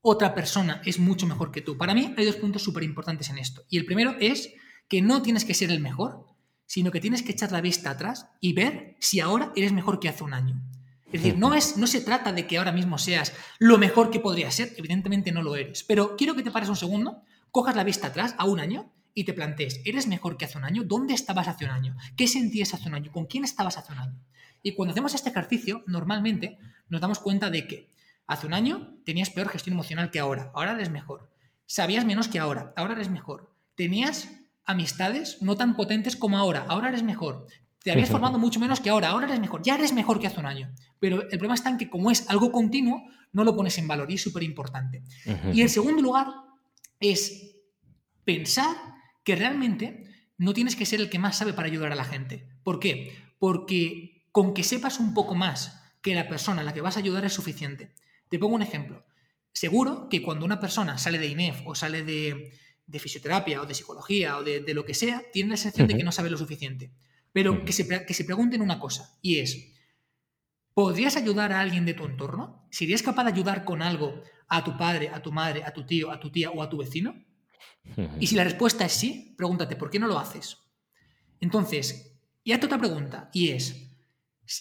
otra 0.02 0.34
persona 0.34 0.82
es 0.86 1.00
mucho 1.00 1.28
mejor 1.28 1.52
que 1.52 1.62
tú. 1.62 1.78
Para 1.78 1.94
mí 1.94 2.14
hay 2.18 2.26
dos 2.26 2.38
puntos 2.38 2.64
súper 2.64 2.84
importantes 2.84 3.30
en 3.30 3.38
esto. 3.38 3.64
Y 3.70 3.78
el 3.78 3.86
primero 3.86 4.16
es 4.20 4.54
que 4.88 5.02
no 5.02 5.22
tienes 5.22 5.46
que 5.46 5.54
ser 5.54 5.70
el 5.70 5.80
mejor, 5.80 6.26
sino 6.66 6.92
que 6.92 7.02
tienes 7.02 7.24
que 7.24 7.34
echar 7.34 7.52
la 7.52 7.62
vista 7.62 7.92
atrás 7.92 8.28
y 8.40 8.54
ver 8.54 8.96
si 9.00 9.20
ahora 9.20 9.52
eres 9.56 9.74
mejor 9.74 10.00
que 10.00 10.10
hace 10.10 10.24
un 10.24 10.34
año. 10.34 10.62
Es 11.08 11.24
decir, 11.24 11.38
no, 11.38 11.54
es, 11.54 11.78
no 11.78 11.88
se 11.88 12.02
trata 12.02 12.34
de 12.34 12.48
que 12.48 12.58
ahora 12.58 12.74
mismo 12.74 12.98
seas 12.98 13.34
lo 13.60 13.78
mejor 13.78 14.12
que 14.12 14.20
podría 14.20 14.52
ser, 14.52 14.74
evidentemente 14.76 15.32
no 15.32 15.42
lo 15.42 15.56
eres, 15.56 15.84
pero 15.84 16.18
quiero 16.18 16.36
que 16.36 16.44
te 16.44 16.52
pares 16.52 16.68
un 16.68 16.76
segundo 16.76 17.24
cojas 17.58 17.76
la 17.76 17.84
vista 17.84 18.06
atrás 18.06 18.36
a 18.38 18.46
un 18.46 18.60
año 18.60 18.94
y 19.16 19.24
te 19.24 19.34
plantees, 19.34 19.82
¿eres 19.84 20.06
mejor 20.06 20.38
que 20.38 20.46
hace 20.46 20.60
un 20.60 20.64
año? 20.64 20.84
¿Dónde 20.84 21.16
estabas 21.16 21.48
hace 21.48 21.66
un 21.66 21.72
año? 21.72 21.98
¿Qué 22.16 22.28
sentías 22.28 22.76
hace 22.76 22.88
un 22.88 22.94
año? 22.94 23.12
¿Con 23.12 23.26
quién 23.26 23.44
estabas 23.44 23.80
hace 23.80 23.94
un 23.94 23.98
año? 23.98 24.20
Y 24.62 24.76
cuando 24.76 24.92
hacemos 24.92 25.16
este 25.16 25.32
ejercicio, 25.32 25.84
normalmente 25.88 26.60
nos 26.88 27.02
damos 27.02 27.18
cuenta 27.18 27.50
de 27.50 27.66
que 27.66 27.90
hace 28.28 28.46
un 28.46 28.54
año 28.54 29.00
tenías 29.06 29.32
peor 29.32 29.50
gestión 29.50 29.74
emocional 29.74 30.12
que 30.12 30.20
ahora, 30.20 30.52
ahora 30.54 30.74
eres 30.74 30.92
mejor. 30.92 31.32
Sabías 31.66 32.06
menos 32.06 32.28
que 32.28 32.38
ahora, 32.38 32.74
ahora 32.76 32.94
eres 32.94 33.10
mejor. 33.10 33.52
Tenías 33.74 34.30
amistades 34.64 35.42
no 35.42 35.58
tan 35.58 35.76
potentes 35.76 36.16
como 36.16 36.38
ahora, 36.38 36.68
ahora 36.70 36.90
eres 36.90 37.02
mejor. 37.02 37.48
Te 37.82 37.92
habías 37.92 38.12
formado 38.12 38.38
mucho 38.38 38.60
menos 38.60 38.82
que 38.82 38.92
ahora, 38.92 39.10
ahora 39.10 39.26
eres 39.26 39.40
mejor, 39.40 39.64
ya 39.64 39.74
eres 39.74 39.94
mejor 39.94 40.20
que 40.20 40.28
hace 40.28 40.40
un 40.40 40.46
año. 40.46 40.72
Pero 41.00 41.24
el 41.24 41.30
problema 41.30 41.56
está 41.56 41.72
en 41.72 41.80
que 41.80 41.90
como 41.90 42.12
es 42.12 42.30
algo 42.30 42.52
continuo, 42.52 43.02
no 43.34 43.44
lo 43.44 43.56
pones 43.56 43.80
en 43.80 43.88
valor 43.88 44.12
y 44.12 44.14
es 44.14 44.22
súper 44.22 44.44
importante. 44.44 45.02
Y 45.54 45.62
en 45.62 45.70
segundo 45.70 46.04
lugar, 46.04 46.28
es 47.00 47.56
pensar 48.24 48.76
que 49.24 49.36
realmente 49.36 50.06
no 50.38 50.54
tienes 50.54 50.76
que 50.76 50.86
ser 50.86 51.00
el 51.00 51.10
que 51.10 51.20
más 51.20 51.38
sabe 51.38 51.54
para 51.54 51.68
ayudar 51.68 51.92
a 51.92 51.96
la 51.96 52.06
gente. 52.06 52.48
¿Por 52.64 52.80
qué? 52.80 53.16
Porque 53.40 54.28
con 54.32 54.54
que 54.54 54.64
sepas 54.64 55.00
un 55.00 55.14
poco 55.14 55.36
más 55.36 55.82
que 56.02 56.16
la 56.16 56.28
persona 56.28 56.62
a 56.62 56.64
la 56.64 56.74
que 56.74 56.82
vas 56.82 56.96
a 56.96 57.00
ayudar 57.00 57.26
es 57.26 57.34
suficiente. 57.34 57.94
Te 58.30 58.40
pongo 58.40 58.56
un 58.56 58.62
ejemplo. 58.62 59.06
Seguro 59.52 60.08
que 60.10 60.22
cuando 60.22 60.46
una 60.46 60.60
persona 60.60 60.98
sale 60.98 61.18
de 61.18 61.28
INEF 61.28 61.62
o 61.66 61.74
sale 61.74 62.04
de, 62.04 62.52
fisioterapia 63.00 63.62
o 63.62 63.66
de 63.66 63.74
psicología 63.74 64.38
o 64.38 64.44
de, 64.44 64.74
lo 64.74 64.86
que 64.86 64.94
sea, 64.94 65.24
tiene 65.34 65.52
la 65.52 65.58
sensación 65.58 65.88
de 65.88 65.98
que 65.98 66.04
no 66.04 66.12
sabe 66.12 66.30
lo 66.30 66.38
suficiente. 66.38 66.92
Pero 67.34 67.66
que, 67.66 67.74
se, 67.74 68.06
que 68.06 68.14
se 68.14 68.26
pregunten 68.26 68.62
una 68.62 68.80
cosa, 68.80 69.18
y 69.22 69.40
es, 69.40 69.74
¿podrías 70.78 71.18
ayudar 71.18 71.54
a 71.54 71.60
alguien 71.60 71.86
de 71.86 71.96
tu 71.96 72.06
entorno? 72.06 72.68
¿Serías 72.70 73.02
capaz 73.02 73.24
de 73.24 73.32
ayudar 73.32 73.66
con 73.66 73.82
algo 73.82 74.22
a 74.48 74.64
tu 74.64 74.78
padre, 74.78 75.10
a 75.10 75.24
tu 75.24 75.32
madre, 75.32 75.64
a 75.64 75.74
tu 75.74 75.88
tío, 75.88 76.12
a 76.12 76.20
tu 76.20 76.32
tía 76.32 76.52
o 76.52 76.62
a 76.62 76.70
tu 76.70 76.78
vecino? 76.78 77.16
Y 78.20 78.28
si 78.28 78.36
la 78.36 78.44
respuesta 78.44 78.86
es 78.86 78.92
sí, 78.92 79.34
pregúntate, 79.36 79.76
¿por 79.76 79.90
qué 79.90 79.98
no 79.98 80.06
lo 80.06 80.20
haces? 80.20 80.60
Entonces, 81.40 82.20
y 82.44 82.52
hazte 82.52 82.68
otra 82.68 82.78
pregunta, 82.78 83.32
y 83.34 83.50
es, 83.50 83.98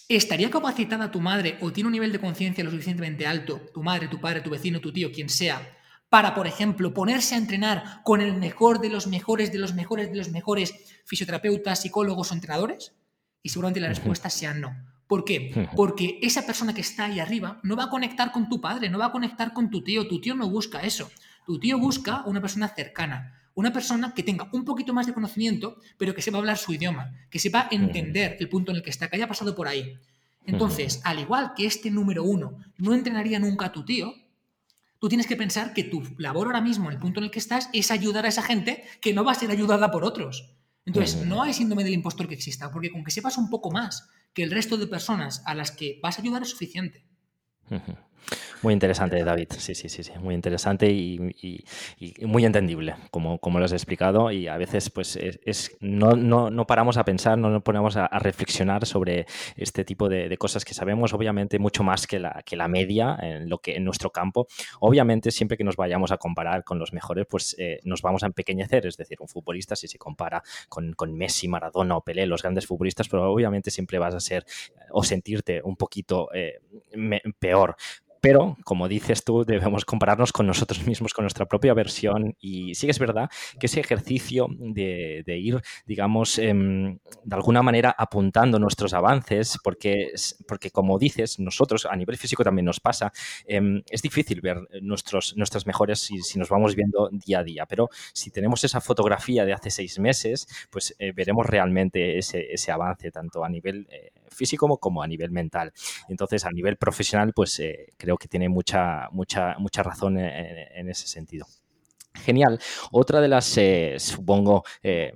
¿estaría 0.09 0.49
capacitada 0.49 1.11
tu 1.11 1.21
madre 1.21 1.59
o 1.61 1.71
tiene 1.71 1.89
un 1.89 1.93
nivel 1.93 2.11
de 2.11 2.19
conciencia 2.19 2.63
lo 2.63 2.71
suficientemente 2.71 3.27
alto, 3.27 3.61
tu 3.71 3.83
madre, 3.83 4.07
tu 4.07 4.19
padre, 4.19 4.41
tu 4.41 4.49
vecino, 4.49 4.81
tu 4.81 4.91
tío, 4.91 5.11
quien 5.11 5.29
sea, 5.29 5.77
para, 6.09 6.33
por 6.33 6.47
ejemplo, 6.47 6.95
ponerse 6.95 7.35
a 7.35 7.37
entrenar 7.37 8.01
con 8.03 8.21
el 8.21 8.33
mejor 8.33 8.81
de 8.81 8.89
los 8.89 9.05
mejores, 9.05 9.51
de 9.51 9.59
los 9.59 9.75
mejores, 9.75 10.09
de 10.09 10.17
los 10.17 10.31
mejores 10.31 10.73
fisioterapeutas, 11.05 11.83
psicólogos 11.83 12.31
o 12.31 12.33
entrenadores? 12.33 12.95
Y 13.43 13.49
seguramente 13.49 13.81
la 13.81 13.89
respuesta 13.89 14.31
sea 14.31 14.55
no. 14.55 14.96
¿Por 15.07 15.23
qué? 15.23 15.69
Porque 15.75 16.19
esa 16.21 16.45
persona 16.45 16.73
que 16.73 16.81
está 16.81 17.05
ahí 17.05 17.19
arriba 17.19 17.59
no 17.63 17.75
va 17.75 17.85
a 17.85 17.89
conectar 17.89 18.31
con 18.31 18.49
tu 18.49 18.59
padre, 18.59 18.89
no 18.89 18.99
va 18.99 19.05
a 19.05 19.11
conectar 19.11 19.53
con 19.53 19.69
tu 19.69 19.81
tío. 19.81 20.07
Tu 20.07 20.19
tío 20.19 20.35
no 20.35 20.49
busca 20.49 20.81
eso. 20.81 21.09
Tu 21.45 21.59
tío 21.59 21.79
busca 21.79 22.23
una 22.25 22.41
persona 22.41 22.67
cercana, 22.67 23.41
una 23.55 23.71
persona 23.71 24.13
que 24.13 24.21
tenga 24.21 24.49
un 24.51 24.65
poquito 24.65 24.93
más 24.93 25.07
de 25.07 25.13
conocimiento, 25.13 25.77
pero 25.97 26.13
que 26.13 26.21
sepa 26.21 26.39
hablar 26.39 26.57
su 26.57 26.73
idioma, 26.73 27.13
que 27.29 27.39
sepa 27.39 27.69
entender 27.71 28.35
el 28.37 28.49
punto 28.49 28.71
en 28.71 28.77
el 28.77 28.83
que 28.83 28.89
está, 28.89 29.07
que 29.07 29.15
haya 29.15 29.29
pasado 29.29 29.55
por 29.55 29.69
ahí. 29.69 29.97
Entonces, 30.45 31.01
al 31.05 31.19
igual 31.19 31.53
que 31.55 31.65
este 31.65 31.89
número 31.89 32.23
uno 32.23 32.57
no 32.77 32.93
entrenaría 32.93 33.39
nunca 33.39 33.67
a 33.67 33.71
tu 33.71 33.85
tío, 33.85 34.13
tú 34.99 35.07
tienes 35.07 35.25
que 35.25 35.37
pensar 35.37 35.73
que 35.73 35.83
tu 35.83 36.03
labor 36.17 36.47
ahora 36.47 36.61
mismo, 36.61 36.89
en 36.89 36.95
el 36.95 37.01
punto 37.01 37.21
en 37.21 37.25
el 37.25 37.31
que 37.31 37.39
estás, 37.39 37.69
es 37.71 37.91
ayudar 37.91 38.25
a 38.25 38.29
esa 38.29 38.43
gente 38.43 38.83
que 38.99 39.13
no 39.13 39.23
va 39.23 39.31
a 39.31 39.35
ser 39.35 39.51
ayudada 39.51 39.89
por 39.89 40.03
otros. 40.03 40.53
Entonces, 40.85 41.25
no 41.25 41.43
hay 41.43 41.53
síndrome 41.53 41.85
del 41.85 41.93
impostor 41.93 42.27
que 42.27 42.33
exista, 42.33 42.71
porque 42.71 42.91
con 42.91 43.03
que 43.03 43.11
sepas 43.11 43.37
un 43.37 43.49
poco 43.49 43.71
más 43.71 44.09
que 44.33 44.43
el 44.43 44.51
resto 44.51 44.77
de 44.77 44.87
personas 44.87 45.41
a 45.45 45.55
las 45.55 45.71
que 45.71 45.99
vas 46.01 46.17
a 46.17 46.21
ayudar 46.21 46.43
es 46.43 46.49
suficiente. 46.49 47.05
Muy 48.61 48.73
interesante, 48.73 49.23
David. 49.23 49.49
Sí, 49.57 49.75
sí, 49.75 49.87
sí, 49.87 50.03
sí. 50.03 50.11
Muy 50.19 50.33
interesante 50.33 50.89
y, 50.89 51.19
muy 52.21 52.45
entendible, 52.45 52.95
como, 53.11 53.37
como 53.39 53.59
lo 53.59 53.65
has 53.65 53.71
explicado. 53.71 54.31
Y 54.31 54.47
a 54.47 54.57
veces, 54.57 54.89
pues, 54.89 55.15
es, 55.15 55.77
no, 55.79 56.15
no, 56.15 56.67
paramos 56.67 56.97
a 56.97 57.05
pensar, 57.05 57.37
no 57.37 57.49
nos 57.49 57.63
ponemos 57.63 57.95
a, 57.97 58.07
reflexionar 58.19 58.85
sobre 58.85 59.25
este 59.55 59.85
tipo 59.85 60.09
de, 60.09 60.35
cosas 60.37 60.65
que 60.65 60.73
sabemos, 60.73 61.13
obviamente, 61.13 61.59
mucho 61.59 61.83
más 61.83 62.07
que 62.07 62.19
la, 62.19 62.41
que 62.45 62.55
la 62.55 62.67
media 62.67 63.17
en 63.21 63.49
lo 63.49 63.59
que 63.59 63.75
en 63.75 63.83
nuestro 63.83 64.11
campo. 64.11 64.47
Obviamente, 64.79 65.31
siempre 65.31 65.57
que 65.57 65.63
nos 65.63 65.75
vayamos 65.75 66.11
a 66.11 66.17
comparar 66.17 66.63
con 66.63 66.79
los 66.79 66.93
mejores, 66.93 67.25
pues 67.29 67.55
eh, 67.59 67.79
nos 67.83 68.01
vamos 68.01 68.23
a 68.23 68.27
empequeñecer. 68.27 68.85
Es 68.85 68.97
decir, 68.97 69.17
un 69.21 69.27
futbolista, 69.27 69.75
si 69.75 69.87
se 69.87 69.97
compara 69.97 70.41
con, 70.69 70.95
Messi, 71.13 71.47
Maradona 71.47 71.95
o 71.97 72.01
Pelé, 72.01 72.25
los 72.25 72.41
grandes 72.41 72.65
futbolistas, 72.65 73.07
pero 73.07 73.31
obviamente 73.31 73.71
siempre 73.71 73.99
vas 73.99 74.15
a 74.15 74.19
ser 74.19 74.45
o 74.91 75.03
sentirte 75.03 75.61
un 75.63 75.75
poquito 75.75 76.29
eh, 76.33 76.59
peor 77.39 77.77
pero, 78.21 78.57
como 78.63 78.87
dices 78.87 79.23
tú, 79.23 79.45
debemos 79.45 79.85
compararnos 79.85 80.31
con 80.31 80.47
nosotros 80.47 80.85
mismos, 80.85 81.13
con 81.13 81.23
nuestra 81.23 81.45
propia 81.45 81.73
versión. 81.73 82.35
Y 82.39 82.75
sí 82.75 82.87
que 82.87 82.91
es 82.91 82.99
verdad 82.99 83.29
que 83.59 83.67
ese 83.67 83.79
ejercicio 83.79 84.47
de, 84.49 85.23
ir, 85.27 85.61
digamos, 85.85 86.39
em, 86.39 86.97
de 87.23 87.35
alguna 87.35 87.61
manera 87.61 87.95
apuntando 87.97 88.59
nuestros 88.59 88.93
avances, 88.93 89.57
porque, 89.63 90.11
porque 90.47 90.71
como 90.71 90.97
dices, 90.99 91.39
nosotros 91.39 91.85
a 91.85 91.95
nivel 91.95 92.17
físico 92.17 92.43
también 92.43 92.65
nos 92.65 92.79
pasa, 92.79 93.11
em, 93.45 93.83
es 93.89 94.01
difícil 94.01 94.41
ver 94.41 94.57
nuestros, 94.81 95.35
nuestras 95.37 95.65
mejores 95.65 95.99
si, 95.99 96.19
si, 96.21 96.39
nos 96.39 96.49
vamos 96.49 96.75
viendo 96.75 97.09
día 97.11 97.39
a 97.39 97.43
día. 97.43 97.65
Pero 97.65 97.89
si 98.13 98.31
tenemos 98.31 98.63
esa 98.63 98.81
fotografía 98.81 99.45
de 99.45 99.53
hace 99.53 99.69
seis 99.71 99.99
meses, 99.99 100.47
pues 100.69 100.95
eh, 100.99 101.11
veremos 101.11 101.45
realmente 101.45 102.17
ese, 102.17 102.51
ese, 102.51 102.71
avance, 102.71 103.11
tanto 103.11 103.43
a 103.43 103.49
nivel 103.49 103.87
eh, 103.89 104.11
físico 104.29 104.77
como 104.77 105.01
a 105.01 105.07
nivel 105.07 105.31
mental. 105.31 105.71
Entonces, 106.09 106.45
a 106.45 106.51
nivel 106.51 106.77
profesional, 106.77 107.33
pues 107.33 107.59
eh, 107.59 107.93
creo 107.97 108.17
que 108.17 108.27
tiene 108.27 108.49
mucha, 108.49 109.07
mucha, 109.11 109.55
mucha 109.59 109.83
razón 109.83 110.17
en, 110.19 110.89
ese 110.89 111.07
sentido. 111.07 111.45
Genial. 112.13 112.59
Otra 112.91 113.21
de 113.21 113.27
las, 113.27 113.57
eh, 113.57 113.95
supongo, 113.99 114.63
eh, 114.81 115.11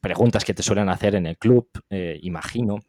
preguntas 0.00 0.44
que 0.44 0.54
te 0.54 0.62
suelen 0.62 0.88
hacer 0.88 1.14
en 1.14 1.26
el 1.26 1.36
club, 1.36 1.68
imagino, 1.90 2.80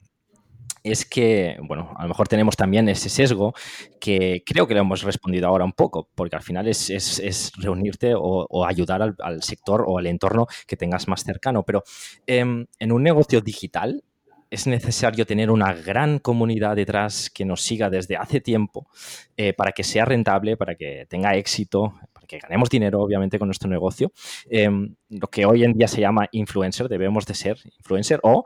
es 0.92 1.06
que, 1.06 1.58
bueno, 1.62 1.94
a 1.98 2.04
lo 2.04 2.10
mejor 2.10 2.28
tenemos 2.28 2.56
también 2.56 2.88
ese 2.90 3.10
sesgo 3.10 3.54
que 4.00 4.44
creo 4.46 4.68
que 4.68 4.74
lo 4.74 4.82
hemos 4.82 5.04
respondido 5.04 5.48
ahora 5.48 5.66
un 5.66 5.74
poco, 5.74 6.10
porque 6.16 6.36
al 6.36 6.42
final 6.42 6.68
es, 6.68 7.52
reunirte 7.58 8.14
o, 8.16 8.66
ayudar 8.66 9.02
al, 9.02 9.44
sector 9.44 9.84
o 9.88 9.98
al 9.98 10.08
entorno 10.08 10.48
que 10.66 10.78
tengas 10.78 11.08
más 11.08 11.24
cercano. 11.24 11.64
Pero 11.64 11.84
em, 12.26 12.66
en 12.80 12.92
un 12.92 13.04
negocio 13.04 13.42
digital 13.42 14.04
es 14.50 14.68
necesario 14.68 15.26
tener 15.26 15.52
una 15.52 15.74
gran 15.74 16.20
comunidad 16.20 16.76
detrás 16.76 17.30
que 17.30 17.46
nos 17.46 17.62
siga 17.62 17.90
desde 17.90 18.16
hace 18.16 18.42
tiempo 18.42 18.88
eh, 19.36 19.54
para 19.54 19.72
que 19.72 19.84
sea 19.84 20.06
rentable, 20.06 20.58
para 20.58 20.76
que 20.76 21.06
tenga 21.10 21.36
éxito, 21.36 21.94
para 22.14 22.28
que 22.28 22.40
ganemos 22.40 22.70
dinero, 22.70 23.02
obviamente, 23.02 23.40
con 23.40 23.48
nuestro 23.48 23.70
negocio. 23.70 24.12
Em, 24.50 24.96
lo 25.10 25.28
que 25.28 25.46
hoy 25.46 25.64
en 25.64 25.74
día 25.74 25.88
se 25.88 26.02
llama 26.02 26.28
influencer, 26.32 26.88
debemos 26.88 27.26
de 27.26 27.34
ser 27.34 27.58
influencer 27.78 28.20
o 28.24 28.44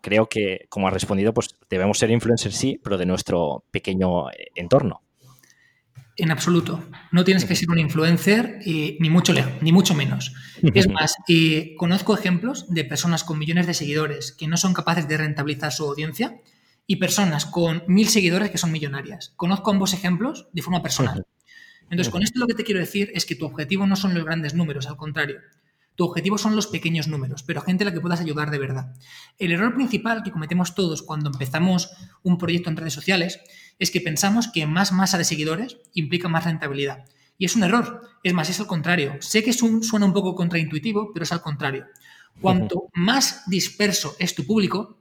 creo 0.00 0.28
que, 0.28 0.66
como 0.68 0.88
ha 0.88 0.90
respondido, 0.90 1.32
pues 1.32 1.56
debemos 1.70 1.98
ser 1.98 2.10
influencers 2.10 2.56
sí, 2.56 2.80
pero 2.82 2.98
de 2.98 3.06
nuestro 3.06 3.64
pequeño 3.70 4.30
eh, 4.30 4.48
entorno. 4.54 5.02
En 6.16 6.30
absoluto. 6.30 6.84
No 7.10 7.24
tienes 7.24 7.44
que 7.44 7.56
ser 7.56 7.70
un 7.70 7.78
influencer, 7.78 8.60
ni, 8.66 9.08
mucho 9.08 9.32
ni 9.60 9.72
mucho 9.72 9.94
menos. 9.94 10.34
Es 10.74 10.88
más, 10.88 11.16
conozco 11.78 12.16
ejemplos 12.16 12.66
de 12.68 12.84
personas 12.84 13.24
con 13.24 13.38
millones 13.38 13.66
de 13.66 13.74
seguidores 13.74 14.32
que 14.32 14.46
no 14.46 14.56
son 14.56 14.74
capaces 14.74 15.08
de 15.08 15.16
rentabilizar 15.16 15.72
su 15.72 15.84
audiencia 15.84 16.40
y 16.86 16.96
personas 16.96 17.46
con 17.46 17.82
mil 17.86 18.08
seguidores 18.08 18.50
que 18.50 18.58
son 18.58 18.72
millonarias. 18.72 19.32
Conozco 19.36 19.70
ambos 19.70 19.94
ejemplos 19.94 20.48
de 20.52 20.62
forma 20.62 20.82
personal. 20.82 21.26
Entonces, 21.84 22.10
con 22.10 22.22
esto 22.22 22.38
lo 22.38 22.46
que 22.46 22.54
te 22.54 22.64
quiero 22.64 22.80
decir 22.80 23.10
es 23.14 23.26
que 23.26 23.34
tu 23.34 23.46
objetivo 23.46 23.86
no 23.86 23.96
son 23.96 24.14
los 24.14 24.24
grandes 24.24 24.54
números, 24.54 24.86
al 24.86 24.96
contrario. 24.96 25.40
Tu 25.94 26.04
objetivo 26.04 26.38
son 26.38 26.56
los 26.56 26.66
pequeños 26.66 27.06
números, 27.06 27.42
pero 27.42 27.60
gente 27.60 27.84
a 27.84 27.86
la 27.86 27.92
que 27.92 28.00
puedas 28.00 28.20
ayudar 28.20 28.50
de 28.50 28.58
verdad. 28.58 28.94
El 29.38 29.52
error 29.52 29.74
principal 29.74 30.22
que 30.22 30.30
cometemos 30.30 30.74
todos 30.74 31.02
cuando 31.02 31.30
empezamos 31.30 31.90
un 32.22 32.38
proyecto 32.38 32.70
en 32.70 32.76
redes 32.78 32.94
sociales 32.94 33.40
es 33.82 33.90
que 33.90 34.00
pensamos 34.00 34.46
que 34.46 34.64
más 34.64 34.92
masa 34.92 35.18
de 35.18 35.24
seguidores 35.24 35.76
implica 35.92 36.28
más 36.28 36.44
rentabilidad. 36.44 37.04
Y 37.36 37.46
es 37.46 37.56
un 37.56 37.64
error. 37.64 38.02
Es 38.22 38.32
más, 38.32 38.48
es 38.48 38.60
al 38.60 38.68
contrario. 38.68 39.16
Sé 39.18 39.42
que 39.42 39.52
suena 39.52 40.06
un 40.06 40.12
poco 40.12 40.36
contraintuitivo, 40.36 41.12
pero 41.12 41.24
es 41.24 41.32
al 41.32 41.42
contrario. 41.42 41.86
Cuanto 42.40 42.84
más 42.94 43.42
disperso 43.48 44.14
es 44.20 44.36
tu 44.36 44.46
público, 44.46 45.00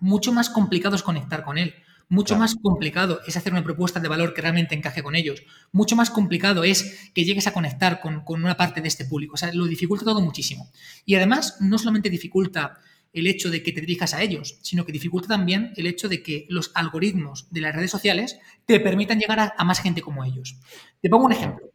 mucho 0.00 0.32
más 0.32 0.48
complicado 0.48 0.96
es 0.96 1.02
conectar 1.02 1.44
con 1.44 1.58
él. 1.58 1.74
Mucho 2.08 2.38
más 2.38 2.56
complicado 2.56 3.20
es 3.26 3.36
hacer 3.36 3.52
una 3.52 3.64
propuesta 3.64 4.00
de 4.00 4.08
valor 4.08 4.32
que 4.32 4.40
realmente 4.40 4.74
encaje 4.74 5.02
con 5.02 5.14
ellos. 5.14 5.42
Mucho 5.70 5.94
más 5.94 6.08
complicado 6.08 6.64
es 6.64 7.10
que 7.14 7.24
llegues 7.24 7.46
a 7.46 7.52
conectar 7.52 8.00
con, 8.00 8.22
una 8.26 8.56
parte 8.56 8.80
de 8.80 8.88
este 8.88 9.04
público. 9.04 9.34
O 9.34 9.36
sea, 9.36 9.52
lo 9.52 9.66
dificulta 9.66 10.06
todo 10.06 10.22
muchísimo. 10.22 10.70
Y 11.04 11.16
además, 11.16 11.58
no 11.60 11.76
solamente 11.76 12.08
dificulta 12.08 12.80
el 13.12 13.26
hecho 13.26 13.50
de 13.50 13.62
que 13.62 13.72
te 13.72 13.80
dirijas 13.80 14.14
a 14.14 14.22
ellos, 14.22 14.58
sino 14.62 14.84
que 14.84 14.92
dificulta 14.92 15.28
también 15.28 15.72
el 15.76 15.86
hecho 15.86 16.08
de 16.08 16.22
que 16.22 16.46
los 16.48 16.70
algoritmos 16.74 17.48
de 17.50 17.60
las 17.60 17.74
redes 17.74 17.90
sociales 17.90 18.38
te 18.66 18.80
permitan 18.80 19.18
llegar 19.18 19.40
a, 19.40 19.54
a 19.56 19.64
más 19.64 19.80
gente 19.80 20.02
como 20.02 20.24
ellos. 20.24 20.56
Te 21.00 21.08
pongo 21.08 21.26
un 21.26 21.32
ejemplo. 21.32 21.70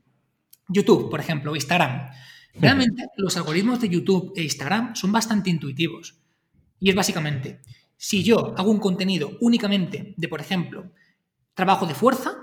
YouTube, 0.68 1.10
por 1.10 1.20
ejemplo, 1.20 1.56
Instagram. 1.56 2.10
Realmente 2.56 3.04
los 3.18 3.38
algoritmos 3.38 3.80
de 3.80 3.90
YouTube 3.90 4.34
e 4.36 4.44
Instagram 4.44 4.96
son 4.96 5.12
bastante 5.12 5.50
intuitivos. 5.50 6.16
Y 6.80 6.90
es 6.90 6.96
básicamente, 6.96 7.62
si 7.96 8.24
yo 8.24 8.56
hago 8.58 8.72
un 8.72 8.80
contenido 8.80 9.38
únicamente 9.42 10.14
de, 10.18 10.28
por 10.28 10.42
ejemplo, 10.42 10.92
trabajo 11.54 11.86
de 11.86 11.96
fuerza, 11.96 12.36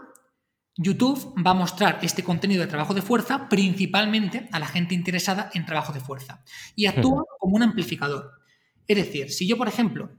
YouTube 0.77 1.35
va 1.45 1.53
a 1.53 1.55
mostrar 1.55 2.01
este 2.03 2.25
contenido 2.25 2.63
de 2.63 2.67
trabajo 2.67 2.95
de 2.95 3.03
fuerza 3.03 3.49
principalmente 3.49 4.49
a 4.51 4.59
la 4.59 4.67
gente 4.67 4.95
interesada 4.95 5.51
en 5.55 5.67
trabajo 5.67 5.93
de 5.93 6.01
fuerza 6.01 6.43
y 6.75 6.87
actúa 6.87 7.23
como 7.39 7.55
un 7.55 7.63
amplificador. 7.63 8.44
Es 8.87 8.97
decir, 8.97 9.33
si 9.33 9.47
yo, 9.47 9.57
por 9.57 9.69
ejemplo, 9.69 10.11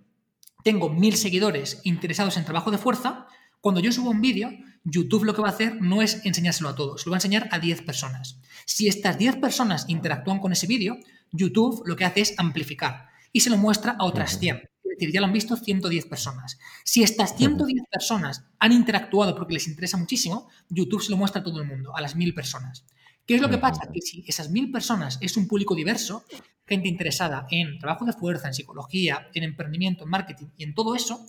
tengo 0.64 0.90
mil 0.90 1.16
seguidores 1.16 1.82
interesados 1.84 2.38
en 2.38 2.46
trabajo 2.46 2.72
de 2.72 2.78
fuerza, 2.78 3.28
cuando 3.62 3.82
yo 3.82 3.92
subo 3.92 4.10
un 4.10 4.22
vídeo, 4.22 4.52
YouTube 4.84 5.26
lo 5.26 5.34
que 5.34 5.42
va 5.42 5.50
a 5.50 5.52
hacer 5.52 5.82
no 5.82 6.02
es 6.02 6.26
enseñárselo 6.26 6.70
a 6.70 6.76
todos, 6.76 7.06
lo 7.06 7.12
va 7.12 7.18
a 7.18 7.20
enseñar 7.20 7.50
a 7.52 7.60
10 7.60 7.82
personas. 7.82 8.40
Si 8.66 8.88
estas 8.88 9.18
10 9.18 9.38
personas 9.38 9.86
interactúan 9.88 10.40
con 10.40 10.52
ese 10.52 10.68
vídeo, 10.68 10.98
YouTube 11.32 11.84
lo 11.86 11.96
que 11.96 12.06
hace 12.06 12.22
es 12.22 12.36
amplificar 12.38 13.10
y 13.32 13.42
se 13.42 13.50
lo 13.50 13.58
muestra 13.58 13.96
a 14.00 14.06
otras 14.06 14.40
100 14.40 14.62
decir, 14.96 15.14
ya 15.14 15.20
lo 15.20 15.28
han 15.28 15.34
visto 15.34 15.56
110 15.56 16.06
personas. 16.08 16.58
Si 16.84 17.04
estas 17.04 17.36
110 17.38 17.84
personas 17.92 18.46
han 18.60 18.72
interactuado 18.72 19.36
porque 19.36 19.54
les 19.54 19.68
interesa 19.68 19.98
muchísimo, 19.98 20.50
YouTube 20.70 21.02
se 21.02 21.12
lo 21.12 21.18
muestra 21.18 21.42
a 21.42 21.44
todo 21.44 21.62
el 21.62 21.68
mundo, 21.68 21.96
a 21.96 22.02
las 22.02 22.16
1000 22.16 22.34
personas. 22.34 22.86
¿Qué 23.26 23.36
es 23.36 23.42
lo 23.42 23.50
que 23.50 23.58
pasa? 23.58 23.90
Que 23.92 24.02
si 24.02 24.24
esas 24.28 24.52
1000 24.52 24.72
personas 24.72 25.18
es 25.22 25.36
un 25.38 25.48
público 25.48 25.76
diverso, 25.76 26.26
gente 26.66 26.88
interesada 26.88 27.48
en 27.50 27.80
trabajo 27.80 28.06
de 28.06 28.14
fuerza, 28.14 28.48
en 28.48 28.54
psicología, 28.54 29.30
en 29.34 29.44
emprendimiento, 29.44 30.04
en 30.04 30.10
marketing 30.10 30.48
y 30.58 30.64
en 30.64 30.76
todo 30.76 30.96
eso, 30.96 31.26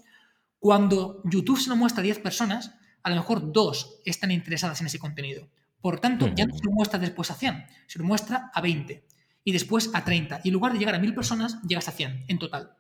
cuando 0.59 1.23
YouTube 1.25 1.61
se 1.61 1.71
lo 1.71 1.77
muestra 1.77 2.01
a 2.01 2.05
10 2.05 2.19
personas, 2.21 2.75
a 3.03 3.11
lo 3.11 3.17
mejor 3.17 3.53
dos 3.53 4.01
están 4.05 4.31
interesadas 4.31 4.81
en 4.81 4.89
ese 4.89 4.99
contenido. 4.99 5.49
Por 5.81 6.01
tanto, 6.01 6.27
ya 6.35 6.47
no 6.47 6.57
se 6.57 6.65
lo 6.65 6.73
muestra 6.73 6.99
después 6.99 7.31
a 7.31 7.35
100, 7.35 7.65
se 7.87 7.99
lo 7.99 8.05
muestra 8.05 8.51
a 8.53 8.61
20 8.61 9.07
y 9.45 9.53
después 9.53 9.91
a 9.95 10.05
30. 10.05 10.41
Y 10.43 10.49
en 10.49 10.55
lugar 10.55 10.73
de 10.73 10.79
llegar 10.79 10.97
a 10.97 10.99
1000 10.99 11.15
personas, 11.15 11.63
llegas 11.63 11.89
a 11.89 11.93
100 11.93 12.25
en 12.29 12.39
total. 12.39 12.73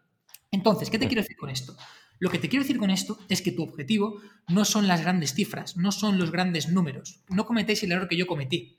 Entonces, 0.50 0.90
¿qué 0.90 0.98
te 0.98 1.06
quiero 1.06 1.22
decir 1.22 1.36
con 1.36 1.50
esto? 1.50 1.76
Lo 2.18 2.30
que 2.30 2.38
te 2.38 2.48
quiero 2.48 2.64
decir 2.64 2.78
con 2.78 2.90
esto 2.90 3.18
es 3.28 3.42
que 3.42 3.52
tu 3.52 3.62
objetivo 3.62 4.20
no 4.48 4.64
son 4.64 4.88
las 4.88 5.02
grandes 5.02 5.34
cifras, 5.34 5.76
no 5.76 5.92
son 5.92 6.18
los 6.18 6.32
grandes 6.32 6.68
números. 6.68 7.20
No 7.28 7.46
cometéis 7.46 7.82
el 7.82 7.92
error 7.92 8.08
que 8.08 8.16
yo 8.16 8.26
cometí. 8.26 8.78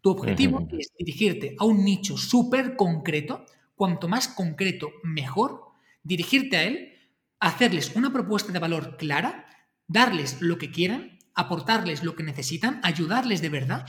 Tu 0.00 0.10
objetivo 0.10 0.66
es 0.78 0.92
dirigirte 0.98 1.56
a 1.58 1.64
un 1.64 1.84
nicho 1.84 2.16
súper 2.16 2.76
concreto, 2.76 3.44
cuanto 3.74 4.08
más 4.08 4.28
concreto, 4.28 4.90
mejor, 5.02 5.62
dirigirte 6.02 6.56
a 6.56 6.64
él, 6.64 6.92
hacerles 7.40 7.94
una 7.96 8.12
propuesta 8.12 8.52
de 8.52 8.58
valor 8.58 8.96
clara, 8.96 9.46
darles 9.86 10.40
lo 10.40 10.58
que 10.58 10.70
quieran, 10.70 11.18
aportarles 11.34 12.02
lo 12.02 12.16
que 12.16 12.22
necesitan, 12.22 12.80
ayudarles 12.82 13.42
de 13.42 13.48
verdad 13.48 13.86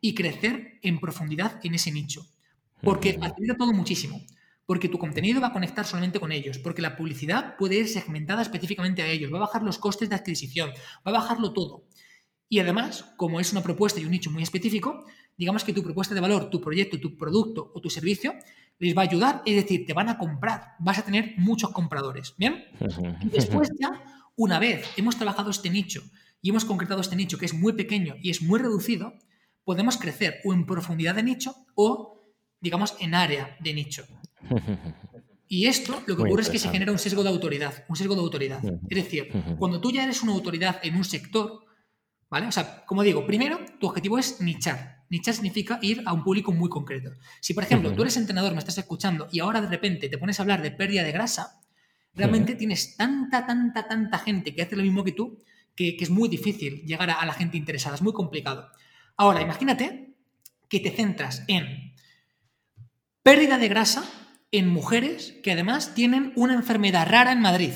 y 0.00 0.14
crecer 0.14 0.78
en 0.82 1.00
profundidad 1.00 1.60
en 1.64 1.74
ese 1.74 1.92
nicho. 1.92 2.26
Porque 2.82 3.18
facilita 3.18 3.56
todo 3.56 3.72
muchísimo. 3.72 4.20
Porque 4.66 4.88
tu 4.88 4.98
contenido 4.98 5.40
va 5.40 5.48
a 5.48 5.52
conectar 5.52 5.86
solamente 5.86 6.20
con 6.20 6.30
ellos, 6.30 6.58
porque 6.58 6.82
la 6.82 6.96
publicidad 6.96 7.56
puede 7.56 7.76
ir 7.76 7.88
segmentada 7.88 8.42
específicamente 8.42 9.02
a 9.02 9.06
ellos, 9.06 9.32
va 9.32 9.38
a 9.38 9.46
bajar 9.46 9.62
los 9.62 9.78
costes 9.78 10.10
de 10.10 10.14
adquisición, 10.14 10.70
va 11.06 11.10
a 11.10 11.20
bajarlo 11.20 11.52
todo. 11.52 11.86
Y 12.50 12.60
además, 12.60 13.14
como 13.16 13.40
es 13.40 13.52
una 13.52 13.62
propuesta 13.62 14.00
y 14.00 14.04
un 14.04 14.10
nicho 14.10 14.30
muy 14.30 14.42
específico, 14.42 15.04
digamos 15.38 15.64
que 15.64 15.72
tu 15.72 15.82
propuesta 15.82 16.14
de 16.14 16.20
valor, 16.20 16.50
tu 16.50 16.60
proyecto, 16.60 17.00
tu 17.00 17.16
producto 17.16 17.70
o 17.74 17.80
tu 17.80 17.88
servicio 17.88 18.34
les 18.78 18.96
va 18.96 19.02
a 19.02 19.04
ayudar, 19.04 19.42
es 19.46 19.56
decir, 19.56 19.86
te 19.86 19.94
van 19.94 20.08
a 20.08 20.18
comprar, 20.18 20.74
vas 20.78 20.98
a 20.98 21.04
tener 21.04 21.34
muchos 21.38 21.70
compradores, 21.70 22.34
¿bien? 22.36 22.64
Y 23.22 23.28
después 23.28 23.70
ya, 23.80 24.02
una 24.36 24.58
vez 24.58 24.86
hemos 24.96 25.16
trabajado 25.16 25.50
este 25.50 25.70
nicho 25.70 26.02
y 26.42 26.50
hemos 26.50 26.64
concretado 26.64 27.00
este 27.00 27.16
nicho 27.16 27.38
que 27.38 27.46
es 27.46 27.54
muy 27.54 27.72
pequeño 27.72 28.16
y 28.20 28.30
es 28.30 28.42
muy 28.42 28.60
reducido, 28.60 29.14
podemos 29.64 29.96
crecer 29.96 30.40
o 30.44 30.52
en 30.52 30.66
profundidad 30.66 31.14
de 31.14 31.22
nicho 31.22 31.54
o, 31.74 32.20
digamos, 32.60 32.94
en 33.00 33.14
área 33.14 33.56
de 33.60 33.74
nicho. 33.74 34.04
Y 35.50 35.66
esto 35.66 36.02
lo 36.06 36.14
que 36.14 36.22
ocurre 36.22 36.42
es 36.42 36.50
que 36.50 36.58
se 36.58 36.68
genera 36.68 36.92
un 36.92 36.98
sesgo 36.98 37.22
de 37.22 37.30
autoridad, 37.30 37.86
un 37.88 37.96
sesgo 37.96 38.14
de 38.14 38.20
autoridad. 38.20 38.60
Es 38.90 39.02
decir, 39.02 39.32
cuando 39.58 39.80
tú 39.80 39.90
ya 39.90 40.04
eres 40.04 40.22
una 40.22 40.32
autoridad 40.32 40.78
en 40.82 40.94
un 40.94 41.04
sector, 41.04 41.64
¿vale? 42.28 42.46
O 42.46 42.52
sea, 42.52 42.84
como 42.84 43.02
digo, 43.02 43.26
primero 43.26 43.58
tu 43.80 43.86
objetivo 43.86 44.18
es 44.18 44.42
nichar. 44.42 44.97
Nichar 45.10 45.34
significa 45.34 45.78
ir 45.82 46.02
a 46.04 46.12
un 46.12 46.22
público 46.22 46.52
muy 46.52 46.68
concreto. 46.68 47.12
Si, 47.40 47.54
por 47.54 47.64
ejemplo, 47.64 47.92
tú 47.92 48.02
eres 48.02 48.16
entrenador, 48.16 48.52
me 48.52 48.58
estás 48.58 48.78
escuchando 48.78 49.28
y 49.32 49.40
ahora 49.40 49.60
de 49.60 49.68
repente 49.68 50.08
te 50.08 50.18
pones 50.18 50.38
a 50.38 50.42
hablar 50.42 50.62
de 50.62 50.70
pérdida 50.70 51.02
de 51.02 51.12
grasa, 51.12 51.60
realmente 52.14 52.54
tienes 52.54 52.96
tanta, 52.96 53.46
tanta, 53.46 53.86
tanta 53.86 54.18
gente 54.18 54.54
que 54.54 54.62
hace 54.62 54.76
lo 54.76 54.82
mismo 54.82 55.04
que 55.04 55.12
tú, 55.12 55.38
que, 55.74 55.96
es 55.98 56.10
muy 56.10 56.28
difícil 56.28 56.82
llegar 56.84 57.10
a 57.10 57.24
la 57.24 57.32
gente 57.32 57.56
interesada, 57.56 57.94
es 57.94 58.02
muy 58.02 58.12
complicado. 58.12 58.68
Ahora, 59.16 59.40
imagínate 59.40 60.14
que 60.68 60.80
te 60.80 60.90
centras 60.90 61.44
en 61.48 61.94
pérdida 63.22 63.58
de 63.58 63.68
grasa 63.68 64.04
en 64.52 64.68
mujeres 64.68 65.34
que 65.42 65.52
además 65.52 65.94
tienen 65.94 66.32
una 66.36 66.54
enfermedad 66.54 67.08
rara 67.08 67.32
en 67.32 67.40
Madrid. 67.40 67.72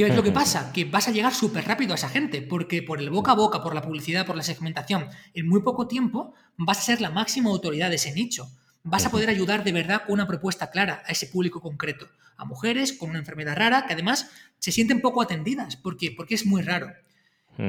¿Qué 0.00 0.06
es 0.06 0.16
lo 0.16 0.22
que 0.22 0.32
pasa? 0.32 0.72
Que 0.72 0.86
vas 0.86 1.08
a 1.08 1.10
llegar 1.10 1.34
súper 1.34 1.66
rápido 1.66 1.92
a 1.92 1.96
esa 1.96 2.08
gente, 2.08 2.40
porque 2.40 2.82
por 2.82 3.00
el 3.00 3.10
boca 3.10 3.32
a 3.32 3.34
boca, 3.34 3.62
por 3.62 3.74
la 3.74 3.82
publicidad, 3.82 4.24
por 4.24 4.34
la 4.34 4.42
segmentación, 4.42 5.08
en 5.34 5.46
muy 5.46 5.60
poco 5.60 5.88
tiempo 5.88 6.32
vas 6.56 6.78
a 6.78 6.80
ser 6.80 7.02
la 7.02 7.10
máxima 7.10 7.50
autoridad 7.50 7.90
de 7.90 7.96
ese 7.96 8.14
nicho. 8.14 8.50
Vas 8.82 9.04
a 9.04 9.10
poder 9.10 9.28
ayudar 9.28 9.62
de 9.62 9.72
verdad 9.72 10.04
con 10.06 10.14
una 10.14 10.26
propuesta 10.26 10.70
clara 10.70 11.02
a 11.06 11.12
ese 11.12 11.26
público 11.26 11.60
concreto, 11.60 12.08
a 12.38 12.46
mujeres 12.46 12.94
con 12.94 13.10
una 13.10 13.18
enfermedad 13.18 13.54
rara 13.54 13.84
que 13.86 13.92
además 13.92 14.30
se 14.58 14.72
sienten 14.72 15.02
poco 15.02 15.20
atendidas, 15.20 15.76
porque, 15.76 16.14
porque 16.16 16.34
es 16.34 16.46
muy 16.46 16.62
raro. 16.62 16.90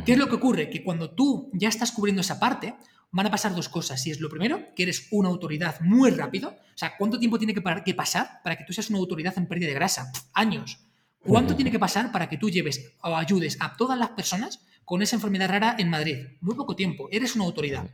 ¿Qué 0.05 0.13
es 0.13 0.17
lo 0.17 0.29
que 0.29 0.35
ocurre? 0.35 0.69
Que 0.69 0.85
cuando 0.85 1.11
tú 1.11 1.49
ya 1.51 1.67
estás 1.67 1.91
cubriendo 1.91 2.21
esa 2.21 2.39
parte, 2.39 2.75
van 3.11 3.27
a 3.27 3.31
pasar 3.31 3.53
dos 3.53 3.67
cosas. 3.67 4.01
Si 4.01 4.09
es 4.09 4.21
lo 4.21 4.29
primero, 4.29 4.73
que 4.73 4.83
eres 4.83 5.09
una 5.11 5.27
autoridad 5.27 5.81
muy 5.81 6.11
rápido. 6.11 6.51
O 6.51 6.77
sea, 6.77 6.95
¿cuánto 6.97 7.19
tiempo 7.19 7.37
tiene 7.37 7.53
que 7.53 7.93
pasar 7.93 8.39
para 8.41 8.55
que 8.55 8.63
tú 8.63 8.71
seas 8.71 8.89
una 8.89 8.99
autoridad 8.99 9.33
en 9.37 9.49
pérdida 9.49 9.67
de 9.67 9.73
grasa? 9.73 10.13
Años. 10.31 10.79
¿Cuánto 11.23 11.55
tiene 11.55 11.71
que 11.71 11.79
pasar 11.79 12.11
para 12.11 12.29
que 12.29 12.37
tú 12.37 12.49
lleves 12.49 12.93
o 13.01 13.15
ayudes 13.15 13.57
a 13.59 13.75
todas 13.75 13.97
las 13.97 14.09
personas 14.09 14.65
con 14.85 15.01
esa 15.01 15.15
enfermedad 15.15 15.49
rara 15.49 15.75
en 15.77 15.89
Madrid? 15.89 16.17
Muy 16.41 16.55
poco 16.55 16.75
tiempo. 16.75 17.07
Eres 17.11 17.35
una 17.35 17.45
autoridad. 17.45 17.89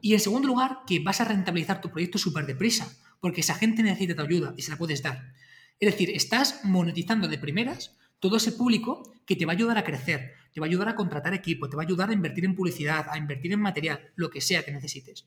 Y 0.00 0.14
en 0.14 0.20
segundo 0.20 0.48
lugar, 0.48 0.80
que 0.86 1.00
vas 1.00 1.20
a 1.20 1.24
rentabilizar 1.24 1.80
tu 1.80 1.90
proyecto 1.90 2.18
súper 2.18 2.46
deprisa, 2.46 2.88
porque 3.20 3.40
esa 3.40 3.54
gente 3.54 3.82
necesita 3.82 4.14
tu 4.14 4.22
ayuda 4.22 4.54
y 4.56 4.62
se 4.62 4.70
la 4.70 4.78
puedes 4.78 5.02
dar. 5.02 5.32
Es 5.80 5.92
decir, 5.92 6.10
estás 6.10 6.64
monetizando 6.64 7.28
de 7.28 7.38
primeras 7.38 7.96
todo 8.20 8.36
ese 8.36 8.52
público 8.52 9.12
que 9.26 9.36
te 9.36 9.44
va 9.44 9.52
a 9.52 9.56
ayudar 9.56 9.78
a 9.78 9.84
crecer, 9.84 10.32
te 10.52 10.60
va 10.60 10.66
a 10.66 10.68
ayudar 10.68 10.88
a 10.88 10.94
contratar 10.94 11.34
equipo, 11.34 11.68
te 11.68 11.76
va 11.76 11.82
a 11.82 11.86
ayudar 11.86 12.10
a 12.10 12.14
invertir 12.14 12.44
en 12.44 12.54
publicidad, 12.54 13.06
a 13.10 13.18
invertir 13.18 13.52
en 13.52 13.60
material, 13.60 14.12
lo 14.16 14.30
que 14.30 14.40
sea 14.40 14.64
que 14.64 14.72
necesites. 14.72 15.26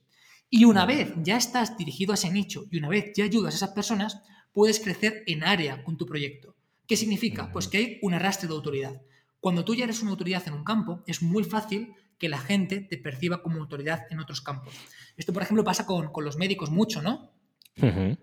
Y 0.49 0.65
una 0.65 0.85
vez 0.85 1.13
ya 1.23 1.37
estás 1.37 1.77
dirigido 1.77 2.11
a 2.11 2.15
ese 2.15 2.31
nicho 2.31 2.65
y 2.69 2.77
una 2.77 2.89
vez 2.89 3.13
ya 3.15 3.23
ayudas 3.23 3.53
a 3.53 3.57
esas 3.57 3.69
personas, 3.69 4.21
puedes 4.51 4.79
crecer 4.79 5.23
en 5.27 5.43
área 5.43 5.83
con 5.83 5.97
tu 5.97 6.05
proyecto. 6.05 6.50
¿Qué 6.91 6.97
significa? 6.97 7.53
Pues 7.53 7.69
que 7.69 7.77
hay 7.77 7.99
un 8.01 8.13
arrastre 8.13 8.49
de 8.49 8.53
autoridad. 8.53 9.01
Cuando 9.39 9.63
tú 9.63 9.73
ya 9.73 9.85
eres 9.85 10.01
una 10.01 10.11
autoridad 10.11 10.45
en 10.47 10.53
un 10.53 10.65
campo, 10.65 11.05
es 11.07 11.21
muy 11.21 11.45
fácil 11.45 11.93
que 12.17 12.27
la 12.27 12.37
gente 12.37 12.81
te 12.81 12.97
perciba 12.97 13.41
como 13.41 13.61
autoridad 13.61 14.07
en 14.09 14.19
otros 14.19 14.41
campos. 14.41 14.73
Esto, 15.15 15.31
por 15.31 15.41
ejemplo, 15.41 15.63
pasa 15.63 15.85
con, 15.85 16.11
los 16.17 16.35
médicos 16.35 16.69
mucho, 16.69 17.01
¿no? 17.01 17.31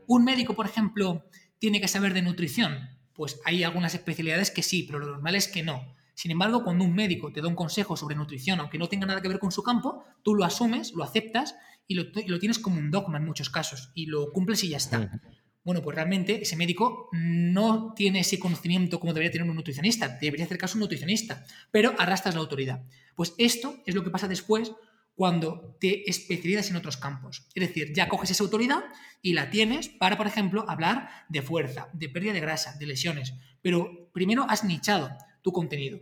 Un 0.07 0.23
médico, 0.23 0.53
por 0.53 0.66
ejemplo, 0.66 1.25
tiene 1.59 1.81
que 1.81 1.89
saber 1.89 2.12
de 2.12 2.21
nutrición. 2.21 2.91
Pues 3.14 3.41
hay 3.47 3.64
algunas 3.64 3.95
especialidades 3.95 4.51
que 4.51 4.62
sí, 4.62 4.83
pero 4.83 4.99
lo 4.99 5.07
normal 5.07 5.35
es 5.35 5.49
que 5.49 5.62
no. 5.62 5.95
Sin 6.12 6.31
embargo, 6.31 6.62
cuando 6.62 6.85
un 6.85 6.95
médico 6.95 7.33
te 7.33 7.41
da 7.41 7.49
un 7.49 7.55
consejo 7.55 7.97
sobre 7.97 8.16
nutrición, 8.16 8.61
aunque 8.61 8.77
no 8.77 8.91
tenga 8.91 9.07
nada 9.07 9.23
que 9.23 9.29
ver 9.29 9.39
con 9.39 9.51
su 9.51 9.62
campo, 9.62 10.05
tú 10.23 10.35
lo 10.35 10.45
asumes, 10.45 10.93
lo 10.93 11.05
aceptas 11.05 11.55
y 11.87 11.95
lo, 11.95 12.39
tienes 12.39 12.59
como 12.59 12.79
un 12.79 12.91
dogma 12.91 13.16
en 13.16 13.25
muchos 13.25 13.49
casos 13.49 13.93
y 13.95 14.05
lo 14.05 14.31
cumples 14.31 14.62
y 14.62 14.69
ya 14.69 14.77
está. 14.77 15.23
Bueno, 15.64 15.82
pues 15.82 15.94
realmente 15.94 16.42
ese 16.42 16.56
médico 16.56 17.09
no 17.12 17.92
tiene 17.94 18.20
ese 18.20 18.38
conocimiento 18.38 18.98
como 18.98 19.12
debería 19.12 19.32
tener 19.32 19.48
un 19.48 19.56
nutricionista, 19.56 20.18
debería 20.20 20.46
hacer 20.46 20.59
caso 20.59 20.76
un 20.76 20.80
nutricionista, 20.80 21.44
pero 21.70 21.94
arrastras 21.98 22.34
la 22.34 22.40
autoridad. 22.40 22.84
Pues 23.14 23.34
esto 23.38 23.76
es 23.84 23.94
lo 23.94 24.02
que 24.02 24.11
pasa 24.11 24.28
después 24.28 24.72
cuando 25.14 25.76
te 25.80 26.09
especializas 26.09 26.70
en 26.70 26.76
otros 26.76 26.96
campos. 26.96 27.48
Es 27.54 27.66
decir, 27.66 27.92
ya 27.92 28.09
coges 28.09 28.30
esa 28.30 28.44
autoridad 28.44 28.84
y 29.20 29.32
la 29.32 29.50
tienes 29.50 29.88
para, 29.88 30.16
por 30.16 30.28
ejemplo, 30.28 30.64
hablar 30.68 31.11
de 31.28 31.42
fuerza, 31.42 31.88
de 31.92 32.09
pérdida 32.09 32.32
de 32.32 32.40
grasa, 32.40 32.76
de 32.78 32.86
lesiones, 32.86 33.34
pero 33.61 34.11
primero 34.12 34.46
has 34.48 34.62
nichado 34.62 35.11
tu 35.42 35.52
contenido. 35.52 36.00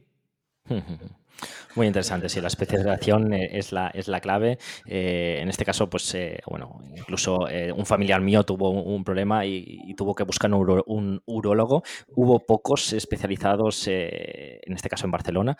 Muy 1.74 1.86
interesante, 1.86 2.28
sí, 2.28 2.40
la 2.40 2.48
especialización 2.48 3.34
eh, 3.34 3.50
es 3.52 3.70
la, 3.72 3.88
es 3.88 4.08
la 4.08 4.20
clave. 4.20 4.58
Eh, 4.86 5.40
en 5.42 5.48
este 5.48 5.64
caso, 5.64 5.90
pues, 5.90 6.14
eh, 6.14 6.40
bueno, 6.46 6.80
incluso 6.96 7.46
un 7.76 7.86
familiar 7.86 8.20
mío 8.20 8.44
tuvo 8.44 8.70
un, 8.70 9.04
problema 9.04 9.44
y, 9.44 9.94
tuvo 9.94 10.14
que 10.14 10.24
buscar 10.24 10.52
un, 10.52 11.22
urólogo. 11.26 11.82
Hubo 12.14 12.40
pocos 12.40 12.92
especializados, 12.92 13.86
en 13.88 14.72
este 14.72 14.88
caso 14.88 15.06
en 15.06 15.10
Barcelona. 15.10 15.56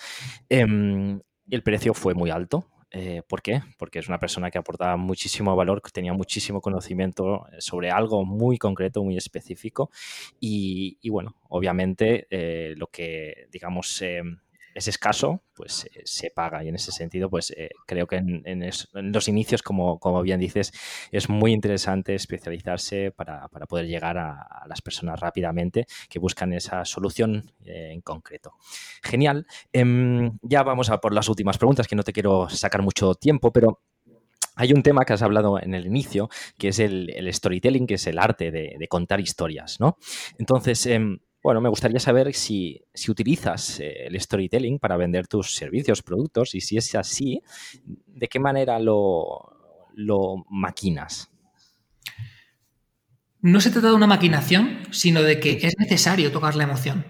Em, 0.48 1.20
el 1.50 1.62
precio 1.62 1.94
fue 1.94 2.14
muy 2.14 2.30
alto, 2.30 2.70
¿Por 3.28 3.42
qué? 3.42 3.60
Porque 3.76 3.98
es 3.98 4.08
una 4.08 4.18
persona 4.18 4.50
que 4.50 4.56
aportaba 4.56 4.96
muchísimo 4.96 5.54
valor, 5.54 5.82
que 5.82 5.90
tenía 5.90 6.14
muchísimo 6.14 6.62
conocimiento 6.62 7.44
sobre 7.58 7.90
algo 7.90 8.24
muy 8.24 8.56
concreto, 8.56 9.04
muy 9.04 9.18
específico. 9.18 9.90
Y, 10.40 10.96
y 11.02 11.10
bueno, 11.10 11.36
obviamente 11.50 12.26
lo 12.74 12.86
que, 12.86 13.48
digamos, 13.52 14.00
em, 14.00 14.38
es 14.76 14.88
escaso, 14.88 15.42
pues 15.54 15.86
eh, 15.86 16.02
se 16.04 16.30
paga. 16.30 16.62
Y 16.62 16.68
en 16.68 16.74
ese 16.74 16.92
sentido, 16.92 17.30
pues 17.30 17.50
eh, 17.56 17.70
creo 17.86 18.06
que 18.06 18.16
en, 18.16 18.70
los 18.92 19.28
inicios, 19.28 19.62
como, 19.62 19.98
como, 19.98 20.20
bien 20.20 20.38
dices, 20.38 20.72
es 21.10 21.30
muy 21.30 21.52
interesante 21.52 22.14
especializarse 22.14 23.10
para, 23.10 23.48
poder 23.48 23.86
llegar 23.86 24.18
a, 24.18 24.64
las 24.68 24.82
personas 24.82 25.18
rápidamente 25.18 25.86
que 26.10 26.18
buscan 26.18 26.52
esa 26.52 26.84
solución 26.84 27.50
eh, 27.64 27.90
en 27.92 28.02
concreto. 28.02 28.52
Genial. 29.02 29.46
Em, 29.72 30.38
ya 30.42 30.62
vamos 30.62 30.90
a 30.90 31.00
por 31.00 31.14
las 31.14 31.28
últimas 31.28 31.56
preguntas, 31.56 31.88
que 31.88 31.96
no 31.96 32.02
te 32.02 32.12
quiero 32.12 32.48
sacar 32.50 32.82
mucho 32.82 33.14
tiempo, 33.14 33.52
pero 33.52 33.80
hay 34.56 34.72
un 34.72 34.82
tema 34.82 35.04
que 35.04 35.14
has 35.14 35.22
hablado 35.22 35.58
en 35.58 35.74
el 35.74 35.86
inicio, 35.86 36.28
que 36.58 36.68
es 36.68 36.78
el, 36.80 37.10
storytelling, 37.32 37.86
que 37.86 37.94
es 37.94 38.06
el 38.06 38.18
arte 38.18 38.50
de, 38.50 38.76
de 38.78 38.88
contar 38.88 39.20
historias, 39.20 39.80
¿no? 39.80 39.96
Entonces, 40.38 40.84
em, 40.86 41.18
bueno, 41.46 41.60
me 41.60 41.68
gustaría 41.68 42.00
saber 42.00 42.34
si, 42.34 42.82
utilizas 43.06 43.78
eh, 43.78 44.08
el 44.08 44.20
storytelling 44.20 44.80
para 44.80 44.96
vender 44.96 45.28
tus 45.28 45.54
servicios, 45.54 46.02
productos, 46.02 46.56
y 46.56 46.60
si 46.60 46.76
es 46.76 46.92
así, 46.96 47.40
¿de 47.84 48.26
qué 48.26 48.40
manera 48.40 48.80
lo, 48.80 49.54
maquinas? 50.50 51.30
No 53.42 53.60
se 53.60 53.70
trata 53.70 53.90
de 53.90 53.94
una 53.94 54.08
maquinación, 54.08 54.88
sino 54.90 55.22
de 55.22 55.38
que 55.38 55.60
es 55.62 55.78
necesario 55.78 56.32
tocar 56.32 56.56
la 56.56 56.64
emoción. 56.64 57.06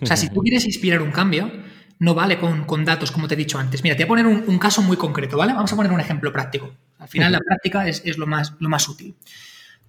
O 0.00 0.06
sea, 0.06 0.16
si 0.16 0.30
tú 0.30 0.40
quieres 0.40 0.64
inspirar 0.64 1.02
un 1.02 1.10
cambio, 1.10 1.52
no 1.98 2.14
vale 2.14 2.38
con, 2.38 2.82
datos, 2.86 3.12
como 3.12 3.28
te 3.28 3.34
he 3.34 3.36
dicho 3.36 3.58
antes. 3.58 3.82
Mira, 3.82 3.94
te 3.94 4.06
voy 4.06 4.20
a 4.20 4.24
poner 4.24 4.48
un, 4.48 4.58
caso 4.58 4.80
muy 4.80 4.96
concreto, 4.96 5.36
¿vale? 5.36 5.52
Vamos 5.52 5.70
a 5.70 5.76
poner 5.76 5.92
un 5.92 6.00
ejemplo 6.00 6.32
práctico. 6.32 6.74
Al 6.98 7.08
final, 7.08 7.30
la 7.30 7.40
práctica 7.40 7.86
es, 7.86 8.16
lo, 8.16 8.26
más, 8.26 8.54
lo 8.58 8.70
más 8.70 8.88
útil. 8.88 9.14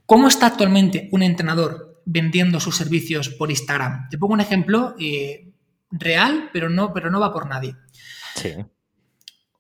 ¿Cómo 0.06 0.28
está 0.28 0.48
actualmente 0.48 1.08
un 1.14 1.24
entrenador 1.24 1.97
vendiendo 2.08 2.60
sus 2.62 2.78
servicios 2.78 3.30
por 3.30 3.52
Instagram. 3.52 4.08
Te 4.10 4.18
pongo 4.18 4.34
un 4.34 4.40
ejemplo 4.40 4.96
eh, 4.98 5.52
real, 5.92 6.50
pero 6.54 6.70
no, 6.70 6.94
pero 6.94 7.12
no 7.12 7.20
va 7.20 7.34
por 7.34 7.48
nadie. 7.48 7.76
Sí. 8.36 8.54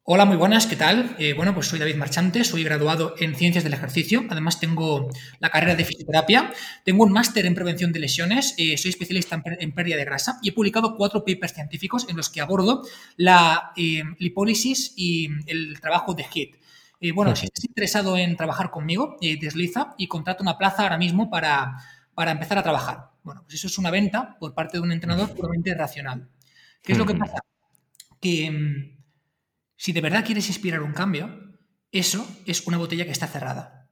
Hola, 0.04 0.24
muy 0.24 0.38
buenas, 0.38 0.66
¿qué 0.66 0.78
tal? 0.78 1.18
Eh, 1.20 1.34
bueno, 1.34 1.54
pues 1.54 1.68
soy 1.68 1.78
David 1.78 1.98
Marchante, 1.98 2.45
soy 2.45 2.64
graduado 2.64 3.16
en 3.20 3.36
Ciencias 3.36 3.66
del 3.66 3.74
Ejercicio, 3.74 4.24
además 4.30 4.62
tengo 4.62 5.10
la 5.39 5.50
carrera 5.50 5.76
de 5.76 5.84
fisioterapia, 5.84 6.54
tengo 6.86 7.04
un 7.04 7.12
máster 7.12 7.45
en 7.45 7.54
prevención 7.54 7.91
de 7.91 8.00
lesiones, 8.00 8.56
eh, 8.58 8.78
soy 8.78 8.91
especialista 8.91 9.43
en, 9.60 9.74
pérdida 9.74 9.98
de 9.98 10.06
grasa 10.06 10.39
y 10.41 10.48
he 10.48 10.54
publicado 10.54 10.95
cuatro 10.95 11.26
papers 11.26 11.54
científicos 11.54 12.08
en 12.08 12.16
los 12.16 12.30
que 12.30 12.39
abordo 12.39 12.84
la 13.18 13.74
lipólisis 13.76 14.93
y 14.95 15.28
el 15.48 15.78
trabajo 15.82 16.14
de 16.14 16.24
HIT. 16.24 16.56
bueno, 17.14 17.36
si 17.36 17.48
estás 17.48 17.66
interesado 17.66 18.16
en 18.16 18.38
trabajar 18.38 18.72
conmigo, 18.72 19.18
desliza 19.20 19.93
y 19.98 20.08
contrata 20.08 20.41
una 20.41 20.58
plaza 20.58 20.84
ahora 20.84 20.98
mismo 20.98 21.30
para 21.30 21.76
para 22.18 22.32
empezar 22.32 22.57
a 22.57 22.63
trabajar. 22.63 23.11
Bueno, 23.22 23.43
pues 23.43 23.53
eso 23.53 23.68
es 23.68 23.78
una 23.78 23.91
venta 23.91 24.39
por 24.39 24.55
parte 24.55 24.78
de 24.78 24.82
un 24.82 24.91
entrenador 24.91 25.36
puramente 25.36 25.72
racional. 25.76 26.32
¿Qué 26.82 26.93
es 26.93 26.97
lo 26.97 27.05
que 27.05 27.13
pasa? 27.13 27.43
Que 28.20 28.49
mm, 28.49 29.03
si 29.76 29.91
de 29.91 30.01
verdad 30.01 30.26
quieres 30.26 30.47
inspirar 30.47 30.82
un 30.82 30.93
cambio, 30.93 31.30
eso 31.91 32.28
es 32.47 32.65
una 32.65 32.80
botella 32.80 33.05
que 33.05 33.11
está 33.11 33.28
cerrada. 33.28 33.91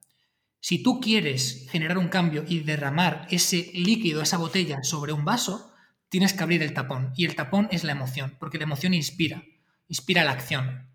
Si 0.60 0.82
tú 0.82 1.00
quieres 1.00 1.68
generar 1.70 2.00
un 2.00 2.08
cambio 2.08 2.44
y 2.48 2.62
derramar 2.62 3.28
ese 3.30 3.70
líquido, 3.76 4.24
esa 4.24 4.38
botella 4.38 4.82
sobre 4.82 5.14
un 5.14 5.24
vaso, 5.24 5.72
tienes 6.10 6.34
que 6.34 6.42
abrir 6.42 6.64
el 6.64 6.74
tapón. 6.74 7.14
Y 7.16 7.26
el 7.26 7.36
tapón 7.36 7.68
es 7.70 7.84
la 7.84 7.92
emoción, 7.92 8.38
porque 8.40 8.58
la 8.58 8.64
emoción 8.64 8.96
inspira, 8.96 9.44
inspira 9.88 10.24
la 10.24 10.32
acción. 10.32 10.90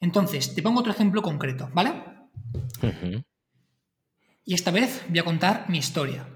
Entonces, 0.00 0.56
te 0.56 0.62
pongo 0.62 0.80
otro 0.80 0.90
ejemplo 0.90 1.22
concreto, 1.22 1.70
¿vale? 1.72 2.02
Y 4.44 4.54
esta 4.54 4.72
vez 4.72 5.04
voy 5.08 5.20
a 5.20 5.24
contar 5.24 5.70
mi 5.70 5.78
historia. 5.78 6.33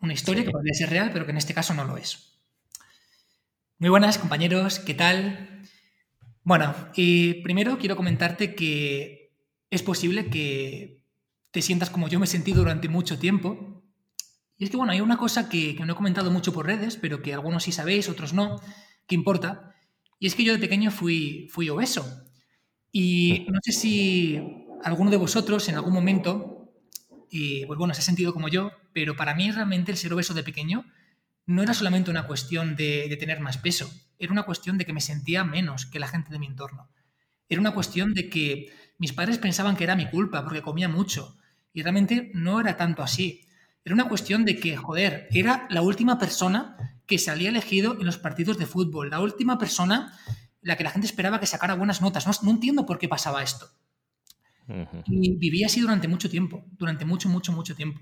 Una 0.00 0.12
historia 0.12 0.44
que 0.44 0.50
podría 0.50 0.74
ser 0.74 0.90
real, 0.90 1.10
pero 1.12 1.24
que 1.24 1.32
en 1.32 1.38
este 1.38 1.54
caso 1.54 1.74
no 1.74 1.84
lo 1.84 1.96
es. 1.96 2.40
Muy 3.78 3.90
buenas, 3.90 4.18
compañeros, 4.18 4.78
¿qué 4.78 4.94
tal? 4.94 5.62
Bueno, 6.42 6.74
y 6.94 7.42
primero 7.42 7.78
quiero 7.78 7.96
comentarte 7.96 8.54
que 8.54 9.32
es 9.70 9.82
posible 9.82 10.28
que 10.28 11.02
te 11.50 11.62
sientas 11.62 11.90
como 11.90 12.08
yo 12.08 12.18
me 12.18 12.26
he 12.26 12.28
sentido 12.28 12.58
durante 12.58 12.88
mucho 12.88 13.18
tiempo. 13.18 13.82
Y 14.58 14.64
es 14.64 14.70
que, 14.70 14.76
bueno, 14.76 14.92
hay 14.92 15.00
una 15.00 15.16
cosa 15.16 15.48
que, 15.48 15.74
no 15.74 15.92
he 15.92 15.96
comentado 15.96 16.30
mucho 16.30 16.52
por 16.52 16.66
redes, 16.66 16.96
pero 16.96 17.22
que 17.22 17.34
algunos 17.34 17.64
sí 17.64 17.72
sabéis, 17.72 18.08
otros 18.08 18.32
no, 18.32 18.60
que 19.06 19.14
importa. 19.14 19.74
Y 20.18 20.26
es 20.26 20.34
que 20.34 20.44
yo 20.44 20.52
de 20.52 20.58
pequeño 20.58 20.90
fui, 20.90 21.48
fui 21.50 21.68
obeso. 21.68 22.24
Y 22.92 23.46
no 23.48 23.58
sé 23.62 23.72
si 23.72 24.40
alguno 24.82 25.10
de 25.10 25.16
vosotros 25.16 25.68
en 25.68 25.74
algún 25.74 25.92
momento 25.92 26.56
y 27.30 27.66
pues 27.66 27.78
bueno, 27.78 27.94
se 27.94 28.00
ha 28.00 28.04
sentido 28.04 28.32
como 28.32 28.48
yo, 28.48 28.70
pero 28.96 29.14
para 29.14 29.34
mí 29.34 29.50
realmente 29.50 29.92
el 29.92 29.98
ser 29.98 30.14
obeso 30.14 30.32
de 30.32 30.42
pequeño 30.42 30.86
no 31.44 31.62
era 31.62 31.74
solamente 31.74 32.10
una 32.10 32.26
cuestión 32.26 32.76
de, 32.76 33.14
tener 33.20 33.40
más 33.40 33.58
peso, 33.58 33.92
era 34.18 34.32
una 34.32 34.44
cuestión 34.44 34.78
de 34.78 34.86
que 34.86 34.94
me 34.94 35.02
sentía 35.02 35.44
menos 35.44 35.84
que 35.84 35.98
la 35.98 36.08
gente 36.08 36.30
de 36.30 36.38
mi 36.38 36.46
entorno. 36.46 36.88
Era 37.46 37.60
una 37.60 37.74
cuestión 37.74 38.14
de 38.14 38.30
que 38.30 38.72
mis 38.96 39.12
padres 39.12 39.36
pensaban 39.36 39.76
que 39.76 39.84
era 39.84 39.96
mi 39.96 40.08
culpa 40.08 40.42
porque 40.44 40.62
comía 40.62 40.88
mucho 40.88 41.36
y 41.74 41.82
realmente 41.82 42.30
no 42.32 42.58
era 42.58 42.78
tanto 42.78 43.02
así. 43.02 43.42
Era 43.84 43.94
una 43.94 44.08
cuestión 44.08 44.46
de 44.46 44.58
que, 44.58 44.78
joder, 44.78 45.28
era 45.30 45.66
la 45.68 45.82
última 45.82 46.18
persona 46.18 46.98
que 47.04 47.18
se 47.18 47.30
había 47.30 47.50
elegido 47.50 47.98
en 48.00 48.06
los 48.06 48.16
partidos 48.16 48.56
de 48.56 48.64
fútbol, 48.64 49.10
la 49.10 49.20
última 49.20 49.58
persona 49.58 50.14
la 50.62 50.78
que 50.78 50.84
la 50.84 50.90
gente 50.90 51.06
esperaba 51.06 51.38
que 51.38 51.46
sacara 51.46 51.74
buenas 51.74 52.00
notas. 52.00 52.42
no 52.42 52.50
entiendo 52.50 52.86
por 52.86 52.98
qué 52.98 53.08
pasaba 53.08 53.42
esto. 53.42 53.68
Y 55.06 55.36
viví 55.36 55.64
así 55.64 55.82
durante 55.82 56.08
mucho 56.08 56.30
tiempo, 56.30 56.64
durante 56.78 57.04
mucho, 57.04 57.28
mucho, 57.28 57.52
mucho 57.52 57.76
tiempo. 57.76 58.00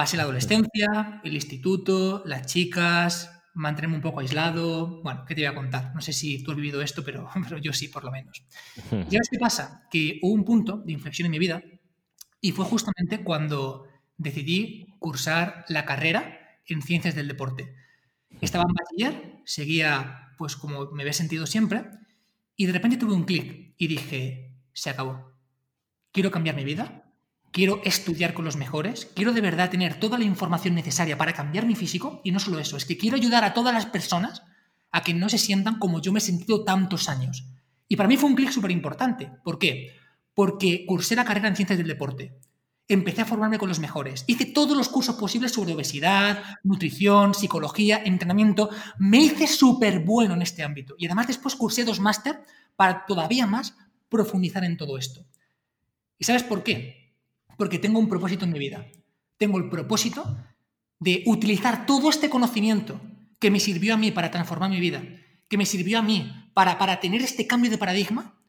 Pasé 0.00 0.16
la 0.16 0.22
adolescencia, 0.22 1.20
el 1.22 1.34
instituto, 1.34 2.22
las 2.24 2.46
chicas, 2.46 3.42
mantenerme 3.52 3.96
un 3.96 4.00
poco 4.00 4.20
aislado. 4.20 5.02
Bueno, 5.02 5.26
¿qué 5.28 5.34
te 5.34 5.42
voy 5.42 5.48
a 5.48 5.54
contar? 5.54 5.94
No 5.94 6.00
sé 6.00 6.14
si 6.14 6.42
tú 6.42 6.52
has 6.52 6.56
vivido 6.56 6.80
esto, 6.80 7.04
pero, 7.04 7.28
pero 7.44 7.58
yo 7.58 7.74
sí, 7.74 7.88
por 7.88 8.04
lo 8.04 8.10
menos. 8.10 8.42
¿Y 8.90 8.94
ahora 8.94 9.28
qué 9.30 9.38
pasa? 9.38 9.86
Que 9.90 10.18
hubo 10.22 10.32
un 10.32 10.46
punto 10.46 10.78
de 10.78 10.94
inflexión 10.94 11.26
en 11.26 11.32
mi 11.32 11.38
vida 11.38 11.62
y 12.40 12.52
fue 12.52 12.64
justamente 12.64 13.22
cuando 13.22 13.88
decidí 14.16 14.86
cursar 15.00 15.66
la 15.68 15.84
carrera 15.84 16.56
en 16.64 16.80
ciencias 16.80 17.14
del 17.14 17.28
deporte. 17.28 17.74
Estaba 18.40 18.64
en 18.66 18.74
bachiller, 18.74 19.42
seguía 19.44 20.32
pues 20.38 20.56
como 20.56 20.92
me 20.92 21.02
había 21.02 21.12
sentido 21.12 21.44
siempre, 21.46 21.84
y 22.56 22.64
de 22.64 22.72
repente 22.72 22.96
tuve 22.96 23.12
un 23.12 23.24
clic 23.24 23.74
y 23.76 23.86
dije, 23.86 24.56
se 24.72 24.88
acabó. 24.88 25.34
Quiero 26.10 26.30
cambiar 26.30 26.56
mi 26.56 26.64
vida, 26.64 26.99
quiero 27.50 27.80
estudiar 27.84 28.34
con 28.34 28.44
los 28.44 28.56
mejores, 28.56 29.08
quiero 29.14 29.32
de 29.32 29.40
verdad 29.40 29.70
tener 29.70 29.98
toda 29.98 30.18
la 30.18 30.24
información 30.24 30.74
necesaria 30.74 31.18
para 31.18 31.32
cambiar 31.32 31.66
mi 31.66 31.74
físico 31.74 32.20
y 32.24 32.32
no 32.32 32.38
solo 32.38 32.58
eso, 32.58 32.76
es 32.76 32.84
que 32.84 32.96
quiero 32.96 33.16
ayudar 33.16 33.44
a 33.44 33.54
todas 33.54 33.74
las 33.74 33.86
personas 33.86 34.42
a 34.92 35.02
que 35.02 35.14
no 35.14 35.28
se 35.28 35.38
sientan 35.38 35.78
como 35.78 36.00
yo 36.00 36.12
me 36.12 36.18
he 36.18 36.22
sentido 36.22 36.64
tantos 36.64 37.08
años. 37.08 37.46
Y 37.88 37.96
para 37.96 38.08
mí 38.08 38.16
fue 38.16 38.28
un 38.28 38.36
clic 38.36 38.50
súper 38.50 38.70
importante. 38.70 39.30
¿Por 39.42 39.58
qué? 39.58 39.92
Porque 40.34 40.84
cursé 40.86 41.16
la 41.16 41.24
carrera 41.24 41.48
en 41.48 41.56
ciencias 41.56 41.78
del 41.78 41.88
deporte. 41.88 42.38
Empecé 42.88 43.22
a 43.22 43.24
formarme 43.24 43.58
con 43.58 43.68
los 43.68 43.78
mejores. 43.78 44.24
Hice 44.26 44.46
todos 44.46 44.76
los 44.76 44.88
cursos 44.88 45.14
posibles 45.14 45.52
sobre 45.52 45.74
obesidad, 45.74 46.42
nutrición, 46.64 47.34
psicología, 47.34 48.02
entrenamiento. 48.04 48.70
Me 48.98 49.18
hice 49.18 49.46
súper 49.46 50.00
bueno 50.00 50.34
en 50.34 50.42
este 50.42 50.64
ámbito. 50.64 50.94
Y 50.98 51.06
además 51.06 51.28
después 51.28 51.54
cursé 51.54 51.84
dos 51.84 52.00
máster 52.00 52.40
para 52.74 53.06
todavía 53.06 53.46
más 53.46 53.76
profundizar 54.08 54.64
en 54.64 54.76
todo 54.76 54.98
esto. 54.98 55.24
¿Y 56.18 56.24
sabes 56.24 56.42
por 56.42 56.62
qué? 56.64 56.99
Porque 57.60 57.78
tengo 57.78 57.98
un 57.98 58.08
propósito 58.08 58.46
en 58.46 58.52
mi 58.52 58.58
vida. 58.58 58.86
Tengo 59.36 59.58
el 59.58 59.68
propósito 59.68 60.24
de 60.98 61.22
utilizar 61.26 61.84
todo 61.84 62.08
este 62.08 62.30
conocimiento 62.30 62.98
que 63.38 63.50
me 63.50 63.60
sirvió 63.60 63.92
a 63.92 63.98
mí 63.98 64.12
para 64.12 64.30
transformar 64.30 64.70
mi 64.70 64.80
vida, 64.80 65.02
que 65.46 65.58
me 65.58 65.66
sirvió 65.66 65.98
a 65.98 66.02
mí 66.02 66.32
para, 66.54 66.78
para 66.78 67.00
tener 67.00 67.20
este 67.20 67.46
cambio 67.46 67.70
de 67.70 67.76
paradigma 67.76 68.40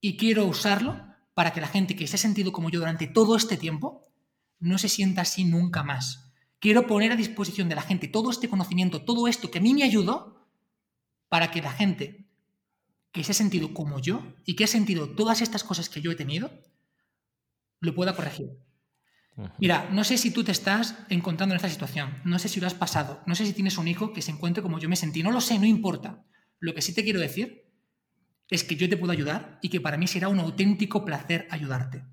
y 0.00 0.16
quiero 0.16 0.46
usarlo 0.46 1.04
para 1.34 1.52
que 1.52 1.60
la 1.60 1.66
gente 1.66 1.96
que 1.96 2.06
se 2.06 2.14
ha 2.14 2.18
sentido 2.20 2.52
como 2.52 2.70
yo 2.70 2.78
durante 2.78 3.08
todo 3.08 3.34
este 3.34 3.56
tiempo 3.56 4.06
no 4.60 4.78
se 4.78 4.88
sienta 4.88 5.22
así 5.22 5.44
nunca 5.44 5.82
más. 5.82 6.30
Quiero 6.60 6.86
poner 6.86 7.10
a 7.10 7.16
disposición 7.16 7.68
de 7.68 7.74
la 7.74 7.82
gente 7.82 8.06
todo 8.06 8.30
este 8.30 8.48
conocimiento, 8.48 9.02
todo 9.02 9.26
esto 9.26 9.50
que 9.50 9.58
a 9.58 9.60
mí 9.60 9.74
me 9.74 9.82
ayudó, 9.82 10.46
para 11.28 11.50
que 11.50 11.62
la 11.62 11.72
gente 11.72 12.30
que 13.10 13.24
se 13.24 13.32
ha 13.32 13.34
sentido 13.34 13.74
como 13.74 13.98
yo 13.98 14.22
y 14.44 14.54
que 14.54 14.62
ha 14.62 14.68
sentido 14.68 15.08
todas 15.08 15.42
estas 15.42 15.64
cosas 15.64 15.88
que 15.88 16.00
yo 16.00 16.12
he 16.12 16.14
tenido, 16.14 16.52
lo 17.80 17.94
pueda 17.94 18.14
corregir. 18.14 18.50
Mira, 19.58 19.88
no 19.90 20.04
sé 20.04 20.18
si 20.18 20.30
tú 20.30 20.44
te 20.44 20.52
estás 20.52 20.96
encontrando 21.08 21.54
en 21.54 21.56
esta 21.56 21.68
situación, 21.68 22.20
no 22.24 22.38
sé 22.38 22.48
si 22.48 22.60
lo 22.60 22.66
has 22.66 22.74
pasado, 22.74 23.22
no 23.26 23.34
sé 23.34 23.46
si 23.46 23.52
tienes 23.52 23.78
un 23.78 23.88
hijo 23.88 24.12
que 24.12 24.22
se 24.22 24.30
encuentre 24.30 24.62
como 24.62 24.78
yo 24.78 24.88
me 24.88 24.96
sentí, 24.96 25.22
no 25.22 25.30
lo 25.30 25.40
sé, 25.40 25.58
no 25.58 25.66
importa. 25.66 26.22
Lo 26.58 26.74
que 26.74 26.82
sí 26.82 26.94
te 26.94 27.04
quiero 27.04 27.20
decir 27.20 27.64
es 28.48 28.64
que 28.64 28.76
yo 28.76 28.88
te 28.88 28.96
puedo 28.96 29.12
ayudar 29.12 29.58
y 29.62 29.68
que 29.68 29.80
para 29.80 29.96
mí 29.96 30.06
será 30.06 30.28
un 30.28 30.40
auténtico 30.40 31.04
placer 31.04 31.46
ayudarte. 31.50 32.04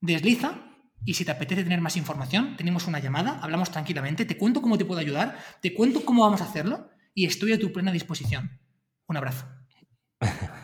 Desliza 0.00 0.66
y 1.04 1.14
si 1.14 1.24
te 1.24 1.30
apetece 1.30 1.62
tener 1.62 1.80
más 1.80 1.96
información, 1.96 2.56
tenemos 2.56 2.86
una 2.86 2.98
llamada, 2.98 3.38
hablamos 3.40 3.70
tranquilamente, 3.70 4.24
te 4.24 4.36
cuento 4.36 4.62
cómo 4.62 4.78
te 4.78 4.84
puedo 4.84 5.00
ayudar, 5.00 5.38
te 5.60 5.74
cuento 5.74 6.04
cómo 6.04 6.22
vamos 6.22 6.40
a 6.40 6.44
hacerlo 6.44 6.90
y 7.14 7.26
estoy 7.26 7.52
a 7.52 7.58
tu 7.58 7.72
plena 7.72 7.92
disposición. 7.92 8.60
Un 9.06 9.16
abrazo. 9.16 9.46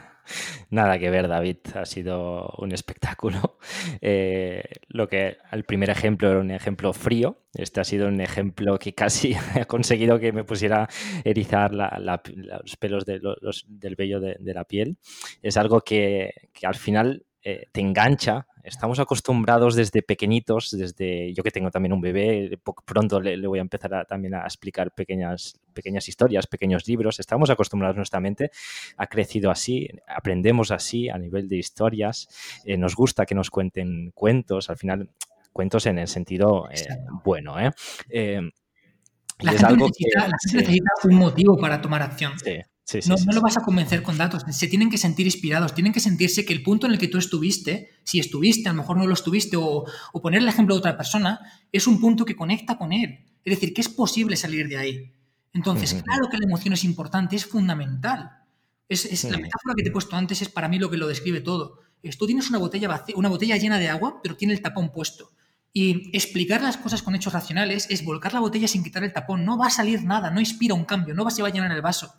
Nada 0.72 0.98
que 0.98 1.10
ver, 1.10 1.28
David. 1.28 1.58
Ha 1.74 1.84
sido 1.84 2.48
un 2.58 2.72
espectáculo. 2.72 3.58
Eh, 4.04 4.62
lo 4.88 5.08
que 5.08 5.36
el 5.52 5.64
primer 5.64 5.90
ejemplo 5.90 6.28
era 6.30 6.40
un 6.40 6.50
ejemplo 6.50 6.92
frío. 6.92 7.42
Este 7.54 7.80
ha 7.80 7.84
sido 7.84 8.08
un 8.08 8.20
ejemplo 8.20 8.78
que 8.78 8.94
casi 8.94 9.34
ha 9.54 9.64
conseguido 9.66 10.18
que 10.18 10.32
me 10.32 10.44
pusiera 10.44 10.88
erizar 11.24 11.72
los 11.72 12.76
pelos 12.78 13.04
del 13.04 13.96
vello 13.96 14.20
de, 14.20 14.54
la 14.54 14.64
piel. 14.64 14.96
Es 15.42 15.56
algo 15.56 15.82
que, 15.82 16.48
que 16.52 16.66
al 16.66 16.74
final 16.74 17.24
eh, 17.42 17.68
te 17.72 17.80
engancha. 17.80 18.46
Estamos 18.62 19.00
acostumbrados 19.00 19.74
desde 19.74 20.02
pequeñitos, 20.02 20.70
desde 20.70 21.34
yo 21.34 21.42
que 21.42 21.50
tengo 21.50 21.70
también 21.70 21.92
un 21.92 22.00
bebé, 22.00 22.58
pronto 22.84 23.20
le, 23.20 23.46
voy 23.46 23.58
a 23.58 23.62
empezar 23.62 24.06
también 24.06 24.34
a 24.34 24.44
explicar 24.44 24.92
pequeñas, 24.92 25.58
pequeñas 25.74 26.08
historias, 26.08 26.46
pequeños 26.46 26.86
libros. 26.86 27.18
Estamos 27.18 27.50
acostumbrados, 27.50 27.96
nuestra 27.96 28.20
mente 28.20 28.50
ha 28.96 29.06
crecido 29.08 29.50
así, 29.50 29.88
aprendemos 30.06 30.70
así 30.70 31.08
a 31.08 31.18
nivel 31.18 31.48
de 31.48 31.56
historias, 31.56 32.28
eh, 32.64 32.76
nos 32.76 32.94
gusta 32.94 33.26
que 33.26 33.34
nos 33.34 33.50
cuenten 33.50 34.12
cuentos, 34.12 34.70
al 34.70 34.76
final 34.76 35.10
cuentos 35.52 35.86
en 35.86 35.98
el 35.98 36.08
sentido 36.08 36.68
eh, 36.70 36.86
bueno. 37.24 37.56
la, 37.56 37.70
gente 39.52 39.90
necesita, 40.52 40.90
un 41.04 41.14
motivo 41.16 41.58
para 41.58 41.80
tomar 41.80 42.02
acción. 42.02 42.38
Sí 42.38 42.60
no, 43.06 43.32
lo 43.32 43.40
vas 43.40 43.56
a 43.56 43.62
convencer 43.62 44.02
con 44.02 44.18
datos, 44.18 44.42
se 44.50 44.66
tienen 44.66 44.90
que 44.90 44.98
sentir 44.98 45.26
inspirados, 45.26 45.74
tienen 45.74 45.92
que 45.92 46.00
sentirse 46.00 46.44
que 46.44 46.52
el 46.52 46.62
punto 46.62 46.86
en 46.86 46.92
el 46.92 46.98
que 46.98 47.08
tú 47.08 47.18
estuviste, 47.18 47.90
si 48.02 48.18
estuviste, 48.18 48.68
a 48.68 48.72
lo 48.72 48.82
mejor 48.82 48.96
no 48.96 49.06
lo 49.06 49.14
estuviste, 49.14 49.56
o, 49.56 49.84
poner 50.20 50.42
el 50.42 50.48
ejemplo 50.48 50.74
de 50.74 50.80
otra 50.80 50.96
persona, 50.96 51.40
es 51.70 51.86
un 51.86 52.00
punto 52.00 52.24
que 52.24 52.36
conecta 52.36 52.76
con 52.76 52.92
él. 52.92 53.24
Es 53.44 53.54
decir, 53.54 53.72
que 53.72 53.80
es 53.80 53.88
posible 53.88 54.36
salir 54.36 54.68
de 54.68 54.76
ahí. 54.76 55.12
Entonces, 55.52 56.02
claro 56.02 56.28
que 56.30 56.38
la 56.38 56.46
emoción 56.46 56.74
es 56.74 56.84
importante, 56.84 57.36
es 57.36 57.46
fundamental. 57.46 58.30
Es, 58.88 59.24
La 59.24 59.38
metáfora 59.38 59.74
que 59.76 59.82
te 59.82 59.88
he 59.88 59.92
puesto 59.92 60.16
antes 60.16 60.42
es 60.42 60.48
para 60.48 60.68
mí 60.68 60.78
lo 60.78 60.90
que 60.90 60.96
lo 60.96 61.08
describe 61.08 61.40
todo. 61.40 61.80
tú 62.18 62.26
tienes 62.26 62.50
una 62.50 62.58
botella, 62.58 63.04
una 63.14 63.28
botella 63.28 63.56
llena 63.56 63.78
de 63.78 63.88
agua, 63.88 64.20
pero 64.22 64.36
tiene 64.36 64.54
el 64.54 64.60
tapón 64.60 64.92
puesto. 64.92 65.32
Y 65.72 66.14
explicar 66.14 66.60
las 66.60 66.76
cosas 66.76 67.02
con 67.02 67.14
hechos 67.14 67.32
racionales 67.32 67.86
es 67.90 68.04
volcar 68.04 68.34
la 68.34 68.40
botella 68.40 68.68
sin 68.68 68.84
quitar 68.84 69.04
el 69.04 69.12
tapón. 69.12 69.44
No 69.44 69.56
va 69.56 69.68
a 69.68 69.70
salir 69.70 70.04
nada, 70.04 70.30
no 70.30 70.40
inspira 70.40 70.74
un 70.74 70.84
cambio, 70.84 71.14
no 71.14 71.24
va, 71.24 71.30
se 71.30 71.42
va 71.42 71.48
a 71.48 71.52
llenar 71.52 71.72
el 71.72 71.80
vaso. 71.80 72.12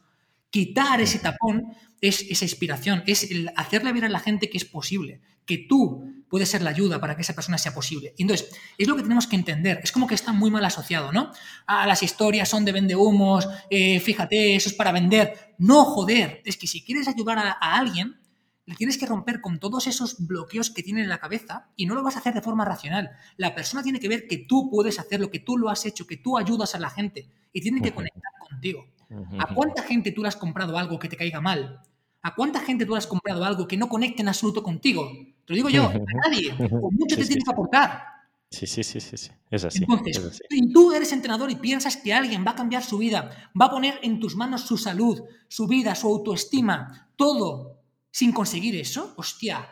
Quitar 0.53 1.01
ese 1.01 1.17
tapón 1.17 1.73
es 1.99 2.21
esa 2.29 2.45
inspiración, 2.45 3.01
es 3.07 3.27
hacerle 3.55 3.91
ver 3.91 4.05
a 4.05 4.09
la 4.09 4.19
gente 4.19 4.51
que 4.51 4.59
es 4.59 4.65
posible, 4.65 5.19
que 5.47 5.57
tú 5.57 6.05
puedes 6.29 6.47
ser 6.47 6.61
la 6.61 6.69
ayuda 6.69 7.01
para 7.01 7.15
que 7.15 7.23
esa 7.23 7.33
persona 7.33 7.57
sea 7.57 7.73
posible. 7.73 8.13
Y 8.19 8.21
entonces, 8.21 8.51
es 8.77 8.87
lo 8.87 8.95
que 8.95 9.01
tenemos 9.01 9.25
que 9.25 9.35
entender. 9.35 9.79
Es 9.83 9.91
como 9.91 10.05
que 10.05 10.13
está 10.13 10.31
muy 10.31 10.51
mal 10.51 10.63
asociado, 10.63 11.11
¿no? 11.11 11.31
Ah, 11.65 11.87
las 11.87 12.03
historias 12.03 12.49
son 12.49 12.65
de 12.65 12.71
vende 12.71 12.95
humos, 12.95 13.49
eh, 13.71 13.99
fíjate, 13.99 14.55
eso 14.55 14.69
es 14.69 14.75
para 14.75 14.91
vender. 14.91 15.55
No, 15.57 15.85
joder, 15.85 16.43
es 16.45 16.55
que 16.55 16.67
si 16.67 16.83
quieres 16.83 17.07
ayudar 17.07 17.39
a, 17.39 17.57
a 17.59 17.79
alguien, 17.79 18.19
le 18.67 18.75
tienes 18.75 18.99
que 18.99 19.07
romper 19.07 19.41
con 19.41 19.59
todos 19.59 19.87
esos 19.87 20.27
bloqueos 20.27 20.69
que 20.69 20.83
tiene 20.83 21.01
en 21.01 21.09
la 21.09 21.17
cabeza 21.17 21.71
y 21.75 21.87
no 21.87 21.95
lo 21.95 22.03
vas 22.03 22.15
a 22.15 22.19
hacer 22.19 22.35
de 22.35 22.43
forma 22.43 22.63
racional. 22.63 23.09
La 23.37 23.55
persona 23.55 23.81
tiene 23.81 23.99
que 23.99 24.07
ver 24.07 24.27
que 24.27 24.37
tú 24.37 24.69
puedes 24.69 24.99
hacerlo, 24.99 25.31
que 25.31 25.39
tú 25.39 25.57
lo 25.57 25.69
has 25.69 25.83
hecho, 25.87 26.05
que 26.05 26.17
tú 26.17 26.37
ayudas 26.37 26.75
a 26.75 26.79
la 26.79 26.91
gente 26.91 27.27
y 27.51 27.59
tiene 27.59 27.81
que 27.81 27.91
conectar 27.91 28.31
contigo. 28.47 28.92
¿A 29.39 29.53
cuánta 29.53 29.83
gente 29.83 30.11
tú 30.11 30.21
le 30.21 30.27
has 30.27 30.35
comprado 30.35 30.77
algo 30.77 30.99
que 30.99 31.09
te 31.09 31.17
caiga 31.17 31.41
mal? 31.41 31.81
¿A 32.21 32.35
cuánta 32.35 32.61
gente 32.61 32.85
tú 32.85 32.93
le 32.93 32.99
has 32.99 33.07
comprado 33.07 33.43
algo 33.43 33.67
que 33.67 33.77
no 33.77 33.89
conecte 33.89 34.21
en 34.21 34.29
absoluto 34.29 34.63
contigo? 34.63 35.11
Te 35.45 35.53
lo 35.53 35.55
digo 35.55 35.69
yo, 35.69 35.89
a 35.89 36.29
nadie. 36.29 36.55
Con 36.57 36.95
mucho 36.95 37.17
te 37.17 37.25
tienes 37.25 37.43
que 37.43 37.51
aportar. 37.51 38.13
Sí, 38.49 38.67
sí, 38.67 38.83
sí, 38.83 38.99
sí, 39.01 39.31
Es 39.49 39.65
así. 39.65 39.83
Entonces, 39.83 40.39
si 40.47 40.71
tú 40.71 40.93
eres 40.93 41.11
entrenador 41.11 41.49
y 41.49 41.55
piensas 41.55 41.97
que 41.97 42.13
alguien 42.13 42.45
va 42.45 42.51
a 42.51 42.55
cambiar 42.55 42.83
su 42.83 42.99
vida, 42.99 43.51
va 43.59 43.65
a 43.65 43.71
poner 43.71 43.99
en 44.03 44.19
tus 44.19 44.35
manos 44.35 44.61
su 44.61 44.77
salud, 44.77 45.23
su 45.47 45.67
vida, 45.67 45.95
su 45.95 46.07
autoestima, 46.07 47.09
todo, 47.15 47.81
sin 48.11 48.31
conseguir 48.31 48.75
eso, 48.75 49.15
hostia, 49.17 49.67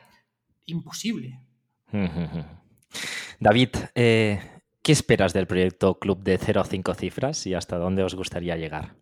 imposible. 0.66 1.40
David, 3.40 3.70
eh, 3.94 4.42
¿qué 4.82 4.92
esperas 4.92 5.34
del 5.34 5.46
proyecto 5.46 6.00
Club 6.00 6.24
de 6.24 6.40
0 6.40 6.62
a 6.62 6.66
5 6.66 6.94
cifras 6.96 7.46
y 7.46 7.54
hasta 7.54 7.78
dónde 7.78 8.02
os 8.02 8.16
gustaría 8.16 8.58
llegar? 8.58 8.96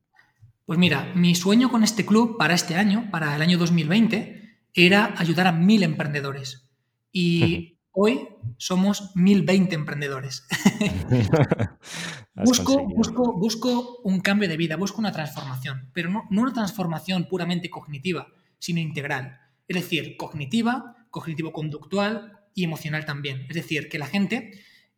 Pues 0.70 0.78
mira, 0.78 1.12
mi 1.16 1.34
sueño 1.34 1.72
con 1.72 1.84
este 1.84 2.06
club 2.06 2.38
para 2.38 2.54
este 2.54 2.76
año, 2.76 3.10
para 3.10 3.36
el 3.36 3.42
año 3.42 3.58
2020, 3.58 4.68
era 4.76 5.16
ayudar 5.18 5.48
a 5.48 5.52
mil 5.52 5.82
emprendedores. 5.82 6.70
Y 7.12 7.80
hoy 7.90 8.28
somos 8.58 9.10
1020 9.16 9.74
emprendedores. 9.74 10.48
busco, 12.36 12.86
busco, 12.88 13.34
busco, 13.34 13.98
un 14.04 14.20
cambio 14.20 14.48
de 14.48 14.58
vida, 14.58 14.76
busco 14.76 15.00
una 15.00 15.12
transformación, 15.12 15.90
pero 15.92 16.12
no, 16.12 16.28
una 16.30 16.54
transformación 16.54 17.26
puramente 17.28 17.72
cognitiva, 17.72 18.28
sino 18.60 18.80
integral. 18.80 19.40
Es 19.68 19.76
decir, 19.76 20.18
cognitiva, 20.18 20.98
cognitivo-conductual 21.10 22.42
y 22.54 22.64
emocional 22.66 23.06
también. 23.06 23.48
Es 23.50 23.56
decir, 23.56 23.90
que 23.90 23.98
la 23.98 24.06
gente 24.06 24.52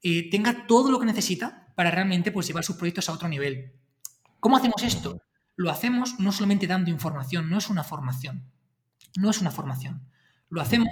eh, 0.03 0.29
tenga 0.29 0.67
todo 0.67 0.91
lo 0.91 0.99
que 0.99 1.05
necesita 1.05 1.71
para 1.75 1.91
realmente 1.91 2.33
pues, 2.33 2.45
llevar 2.45 2.65
sus 2.65 2.75
proyectos 2.75 3.07
a 3.07 3.13
otro 3.13 3.29
nivel. 3.29 3.71
¿Cómo 4.41 4.57
hacemos 4.57 4.83
esto? 4.83 5.21
Lo 5.61 5.69
hacemos 5.69 6.19
no 6.19 6.31
solamente 6.31 6.67
dando 6.67 6.89
información, 6.89 7.49
no 7.49 7.57
es 7.57 7.69
una 7.69 7.83
formación. 7.83 8.51
No 9.17 9.29
es 9.29 9.41
una 9.41 9.51
formación. 9.51 10.07
Lo 10.49 10.59
hacemos 10.59 10.89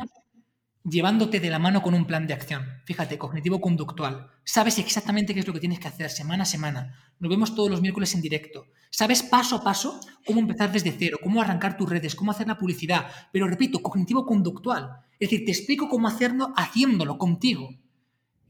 llevándote 0.84 1.39
de 1.39 1.49
la 1.49 1.59
mano 1.59 1.82
con 1.82 1.93
un 1.93 2.05
plan 2.05 2.28
de 2.28 2.34
acción. 2.34 2.65
Fíjate, 2.86 3.17
cognitivo-conductual. 3.17 4.30
Sabes 4.43 4.78
exactamente 4.78 5.34
qué 5.34 5.39
es 5.39 5.47
lo 5.47 5.53
que 5.53 5.59
tienes 5.59 5.80
que 5.80 5.88
hacer 5.88 6.09
semana 6.09 6.43
a 6.43 6.45
semana. 6.45 7.13
Nos 7.20 7.30
vemos 7.30 7.55
todos 7.55 7.70
los 7.70 7.82
miércoles 7.82 8.13
en 8.13 8.22
directo. 8.22 8.67
Sabes 8.91 9.24
paso 9.24 9.57
a 9.57 9.63
paso 9.63 9.99
cómo 10.26 10.39
empezar 10.39 10.72
desde 10.72 10.91
cero, 10.91 11.17
cómo 11.22 11.41
arrancar 11.41 11.76
tus 11.76 11.89
redes, 11.89 12.15
cómo 12.15 12.32
hacer 12.32 12.47
la 12.47 12.57
publicidad. 12.57 13.07
Pero 13.34 13.47
repito, 13.47 13.82
cognitivo-conductual. 13.82 15.01
Es 15.20 15.30
decir, 15.30 15.45
te 15.45 15.51
explico 15.51 15.89
cómo 15.89 16.07
hacerlo 16.07 16.53
haciéndolo 16.55 17.17
contigo. 17.17 17.70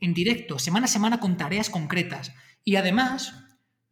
En 0.02 0.14
directo, 0.14 0.60
semana 0.60 0.86
a 0.86 0.90
semana 0.90 1.20
con 1.20 1.38
tareas 1.38 1.70
concretas. 1.70 2.34
Y 2.64 2.76
además, 2.76 3.34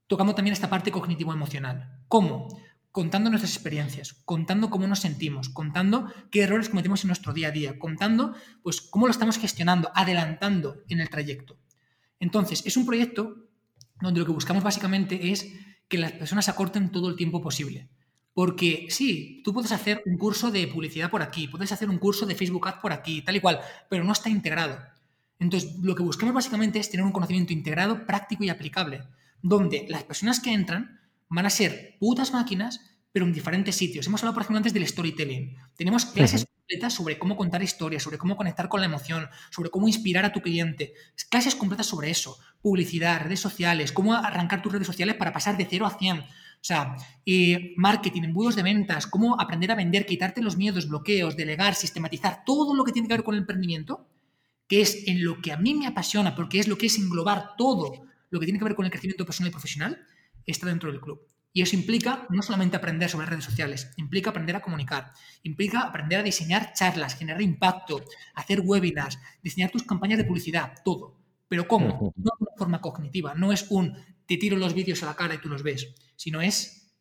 tocando 0.08 0.36
también 0.36 0.54
esta 0.54 0.70
parte 0.70 0.92
cognitivo-emocional. 0.92 2.02
¿Cómo? 2.08 2.48
Contando 2.92 3.30
nuestras 3.30 3.54
experiencias, 3.54 4.14
contando 4.26 4.70
cómo 4.70 4.88
nos 4.88 5.00
sentimos, 5.00 5.50
contando 5.50 6.12
qué 6.32 6.42
errores 6.42 6.70
cometemos 6.70 7.04
en 7.04 7.10
nuestro 7.10 7.34
día 7.34 7.50
a 7.50 7.52
día, 7.52 7.78
contando 7.78 8.34
pues 8.64 8.82
cómo 8.82 9.06
lo 9.06 9.12
estamos 9.12 9.38
gestionando, 9.38 9.92
adelantando 9.94 10.82
en 10.88 11.02
el 11.02 11.10
trayecto. 11.10 11.58
Entonces, 12.20 12.66
es 12.66 12.78
un 12.78 12.86
proyecto 12.86 13.36
donde 14.02 14.20
lo 14.20 14.26
que 14.26 14.32
buscamos 14.32 14.64
básicamente 14.64 15.32
es 15.32 15.52
que 15.88 15.98
las 15.98 16.14
personas 16.14 16.50
acorten 16.50 16.92
todo 16.92 17.10
el 17.10 17.16
tiempo 17.16 17.42
posible. 17.42 17.90
Porque 18.34 18.88
sí, 18.90 19.42
tú 19.44 19.54
puedes 19.54 19.72
hacer 19.72 20.04
un 20.06 20.18
curso 20.18 20.52
de 20.52 20.68
publicidad 20.68 21.10
por 21.10 21.24
aquí, 21.24 21.48
puedes 21.48 21.72
hacer 21.72 21.90
un 21.90 21.98
curso 21.98 22.26
de 22.26 22.36
Facebook 22.36 22.68
Ads 22.68 22.80
por 22.80 22.94
aquí, 22.94 23.22
tal 23.24 23.36
y 23.36 23.40
cual, 23.40 23.60
pero 23.90 24.04
no 24.04 24.12
está 24.12 24.30
integrado. 24.30 24.78
Entonces, 25.40 25.76
lo 25.82 25.96
que 25.96 26.04
buscamos 26.04 26.36
básicamente 26.36 26.80
es 26.80 26.90
tener 26.90 27.06
un 27.06 27.12
conocimiento 27.12 27.54
integrado, 27.54 28.06
práctico 28.06 28.44
y 28.44 28.50
aplicable, 28.50 29.04
donde 29.42 29.86
las 29.90 30.04
personas 30.04 30.40
que 30.40 30.54
entran 30.54 31.00
van 31.30 31.46
a 31.46 31.50
ser 31.50 31.98
putas 32.00 32.32
máquinas, 32.32 32.82
pero 33.12 33.26
en 33.26 33.34
diferentes 33.34 33.76
sitios. 33.76 34.08
Hemos 34.08 34.22
hablado, 34.22 34.36
por 34.36 34.44
ejemplo, 34.44 34.58
antes 34.58 34.74
del 34.74 34.88
storytelling. 34.88 35.56
Tenemos 35.76 36.06
clases 36.06 36.46
completas 36.46 36.94
sobre 36.94 37.18
cómo 37.18 37.36
contar 37.36 37.64
historias, 37.64 38.04
sobre 38.04 38.18
cómo 38.18 38.38
conectar 38.38 38.70
con 38.70 38.80
la 38.80 38.86
emoción, 38.86 39.28
sobre 39.50 39.70
cómo 39.70 39.88
inspirar 39.88 40.26
a 40.26 40.32
tu 40.32 40.42
cliente. 40.42 40.94
Clases 41.30 41.56
completas 41.56 41.88
sobre 41.88 42.10
eso. 42.10 42.38
Publicidad, 42.62 43.22
redes 43.22 43.40
sociales, 43.40 43.92
cómo 43.92 44.14
arrancar 44.14 44.62
tus 44.62 44.74
redes 44.74 44.88
sociales 44.88 45.16
para 45.16 45.34
pasar 45.34 45.58
de 45.58 45.68
0 45.70 45.86
a 45.86 45.98
100. 45.98 46.20
O 46.20 46.24
sea, 46.62 46.96
eh, 47.26 47.74
marketing, 47.78 48.24
embudos 48.24 48.56
de 48.56 48.64
ventas, 48.64 49.08
cómo 49.08 49.40
aprender 49.40 49.72
a 49.72 49.76
vender, 49.76 50.06
quitarte 50.06 50.42
los 50.42 50.58
miedos, 50.58 50.88
bloqueos, 50.88 51.36
delegar, 51.38 51.76
sistematizar, 51.76 52.44
todo 52.46 52.76
lo 52.76 52.84
que 52.84 52.92
tiene 52.92 53.08
que 53.08 53.14
ver 53.14 53.24
con 53.24 53.36
el 53.36 53.42
emprendimiento 53.42 54.08
que 54.68 54.82
es 54.82 55.08
en 55.08 55.24
lo 55.24 55.42
que 55.42 55.52
a 55.52 55.58
mí 55.58 55.74
me 55.74 55.88
apasiona, 55.88 56.36
porque 56.36 56.60
es 56.60 56.68
lo 56.68 56.78
que 56.78 56.88
es 56.88 56.98
englobar 56.98 57.56
todo 57.58 58.07
lo 58.30 58.40
que 58.40 58.46
tiene 58.46 58.60
que 58.60 58.66
ver 58.66 58.76
con 58.76 58.86
el 58.86 58.92
crecimiento 58.92 59.26
personal 59.26 59.50
y 59.50 59.52
profesional, 59.52 60.06
está 60.46 60.68
dentro 60.68 60.92
del 60.92 61.02
club. 61.02 61.26
Y 61.54 61.62
eso 61.62 61.76
implica 61.76 62.28
no 62.30 62.42
solamente 62.42 62.78
aprender 62.78 63.10
sobre 63.10 63.26
redes 63.26 63.46
sociales, 63.46 63.92
implica 63.98 64.30
aprender 64.30 64.56
a 64.56 64.62
comunicar, 64.62 65.12
implica 65.44 65.82
aprender 65.82 66.20
a 66.20 66.24
diseñar 66.24 66.74
charlas, 66.74 67.16
generar 67.16 67.42
impacto, 67.42 68.04
hacer 68.36 68.62
webinars, 68.62 69.18
diseñar 69.42 69.72
tus 69.72 69.84
campañas 69.84 70.20
de 70.20 70.26
publicidad, 70.26 70.74
todo. 70.86 71.18
Pero 71.48 71.68
¿cómo? 71.68 72.14
No 72.16 72.32
de 72.38 72.46
una 72.46 72.58
forma 72.58 72.82
cognitiva, 72.82 73.34
no 73.34 73.52
es 73.52 73.66
un 73.70 73.98
te 74.28 74.38
tiro 74.38 74.58
los 74.58 74.74
vídeos 74.74 75.02
a 75.04 75.08
la 75.08 75.16
cara 75.16 75.36
y 75.36 75.38
tú 75.40 75.50
los 75.50 75.64
ves, 75.64 75.96
sino 76.16 76.42
es 76.42 76.94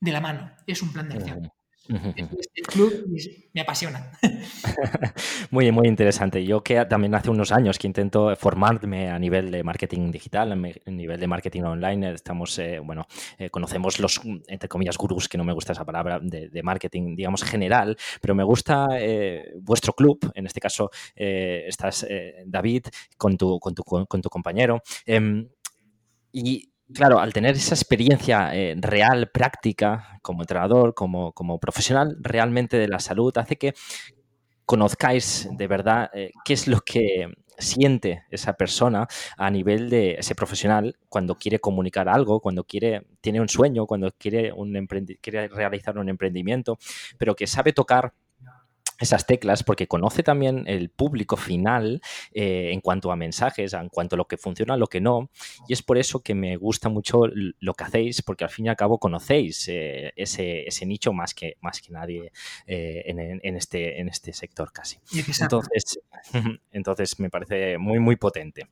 de 0.00 0.12
la 0.12 0.20
mano, 0.20 0.52
es 0.66 0.82
un 0.82 0.92
plan 0.92 1.08
de 1.08 1.14
acción. 1.14 1.50
El 1.88 2.66
club 2.66 3.06
me 3.52 3.60
apasiona. 3.60 4.12
Muy, 5.50 5.70
muy 5.70 5.88
interesante. 5.88 6.44
Yo 6.44 6.62
que 6.62 6.84
también 6.86 7.14
hace 7.14 7.30
unos 7.30 7.52
años 7.52 7.78
que 7.78 7.86
intento 7.86 8.34
formarme 8.36 9.08
a 9.08 9.18
nivel 9.18 9.50
de 9.50 9.62
marketing 9.62 10.10
digital, 10.10 10.52
a 10.52 10.90
nivel 10.90 11.20
de 11.20 11.26
marketing 11.26 11.62
online, 11.62 12.12
estamos, 12.12 12.58
eh, 12.58 12.80
bueno, 12.80 13.06
eh, 13.38 13.50
conocemos 13.50 14.00
los, 14.00 14.20
entre 14.48 14.68
comillas, 14.68 14.96
gurús, 14.98 15.28
que 15.28 15.38
no 15.38 15.44
me 15.44 15.52
gusta 15.52 15.72
esa 15.72 15.84
palabra, 15.84 16.18
de, 16.20 16.62
marketing, 16.62 17.14
digamos, 17.14 17.44
general, 17.44 17.96
pero 18.20 18.34
me 18.34 18.42
gusta 18.42 18.88
eh, 18.98 19.52
vuestro 19.60 19.92
club, 19.92 20.18
en 20.34 20.46
este 20.46 20.60
caso 20.60 20.90
estás, 21.14 22.06
David, 22.46 22.86
con 23.16 23.36
tu, 23.36 23.58
con 23.60 23.74
tu, 23.74 23.82
con 23.82 24.20
tu 24.20 24.28
compañero. 24.28 24.82
Em, 25.04 25.48
y 26.32 26.70
claro, 26.92 27.18
al 27.18 27.32
tener 27.32 27.56
esa 27.56 27.74
experiencia 27.74 28.54
eh, 28.54 28.74
real, 28.78 29.30
práctica, 29.30 30.18
como 30.22 30.42
entrenador, 30.42 30.94
como, 30.94 31.32
como, 31.32 31.58
profesional 31.58 32.16
realmente 32.20 32.76
de 32.76 32.88
la 32.88 33.00
salud, 33.00 33.36
hace 33.36 33.56
que 33.56 33.74
conozcáis 34.64 35.48
de 35.52 35.66
verdad 35.68 36.10
eh, 36.12 36.32
qué 36.44 36.54
es 36.54 36.66
lo 36.66 36.80
que 36.80 37.28
siente 37.58 38.24
esa 38.30 38.54
persona 38.54 39.06
a 39.36 39.50
nivel 39.50 39.88
de 39.88 40.16
ese 40.18 40.34
profesional 40.34 40.96
cuando 41.08 41.36
quiere 41.36 41.58
comunicar 41.58 42.08
algo, 42.08 42.40
cuando 42.40 42.64
quiere, 42.64 43.06
tiene 43.20 43.40
un 43.40 43.48
sueño, 43.48 43.86
cuando 43.86 44.12
quiere, 44.18 44.52
un 44.52 44.86
quiere 45.20 45.48
realizar 45.48 45.96
un 45.98 46.08
emprendimiento, 46.08 46.78
pero 47.18 47.34
que 47.34 47.46
sabe 47.46 47.72
tocar 47.72 48.12
esas 48.98 49.26
teclas 49.26 49.62
porque 49.62 49.86
conoce 49.86 50.22
también 50.22 50.64
el 50.66 50.90
público 50.90 51.36
final 51.36 52.00
eh, 52.32 52.70
en 52.72 52.80
cuanto 52.80 53.12
a 53.12 53.16
mensajes, 53.16 53.72
en 53.72 53.88
cuanto 53.88 54.16
a 54.16 54.18
lo 54.18 54.26
que 54.26 54.36
funciona, 54.36 54.76
lo 54.76 54.86
que 54.86 55.00
no. 55.00 55.30
Y 55.68 55.72
es 55.72 55.82
por 55.82 55.98
eso 55.98 56.20
que 56.20 56.34
me 56.34 56.56
gusta 56.56 56.88
mucho 56.88 57.22
lo 57.26 57.74
que 57.74 57.84
hacéis, 57.84 58.22
porque 58.22 58.44
al 58.44 58.50
fin 58.50 58.66
y 58.66 58.68
al 58.68 58.76
cabo 58.76 58.98
conocéis 58.98 59.68
eh, 59.68 60.12
ese, 60.16 60.66
ese, 60.66 60.86
nicho 60.86 61.12
más 61.12 61.34
que, 61.34 61.56
más 61.60 61.80
que 61.80 61.92
nadie 61.92 62.32
eh, 62.66 63.02
en, 63.06 63.56
este, 63.56 64.00
en 64.00 64.08
este 64.08 64.32
sector 64.32 64.72
casi. 64.72 64.98
Entonces, 65.40 66.00
entonces 66.72 67.18
me 67.20 67.30
parece 67.30 67.78
muy, 67.78 67.98
muy 67.98 68.16
potente. 68.16 68.68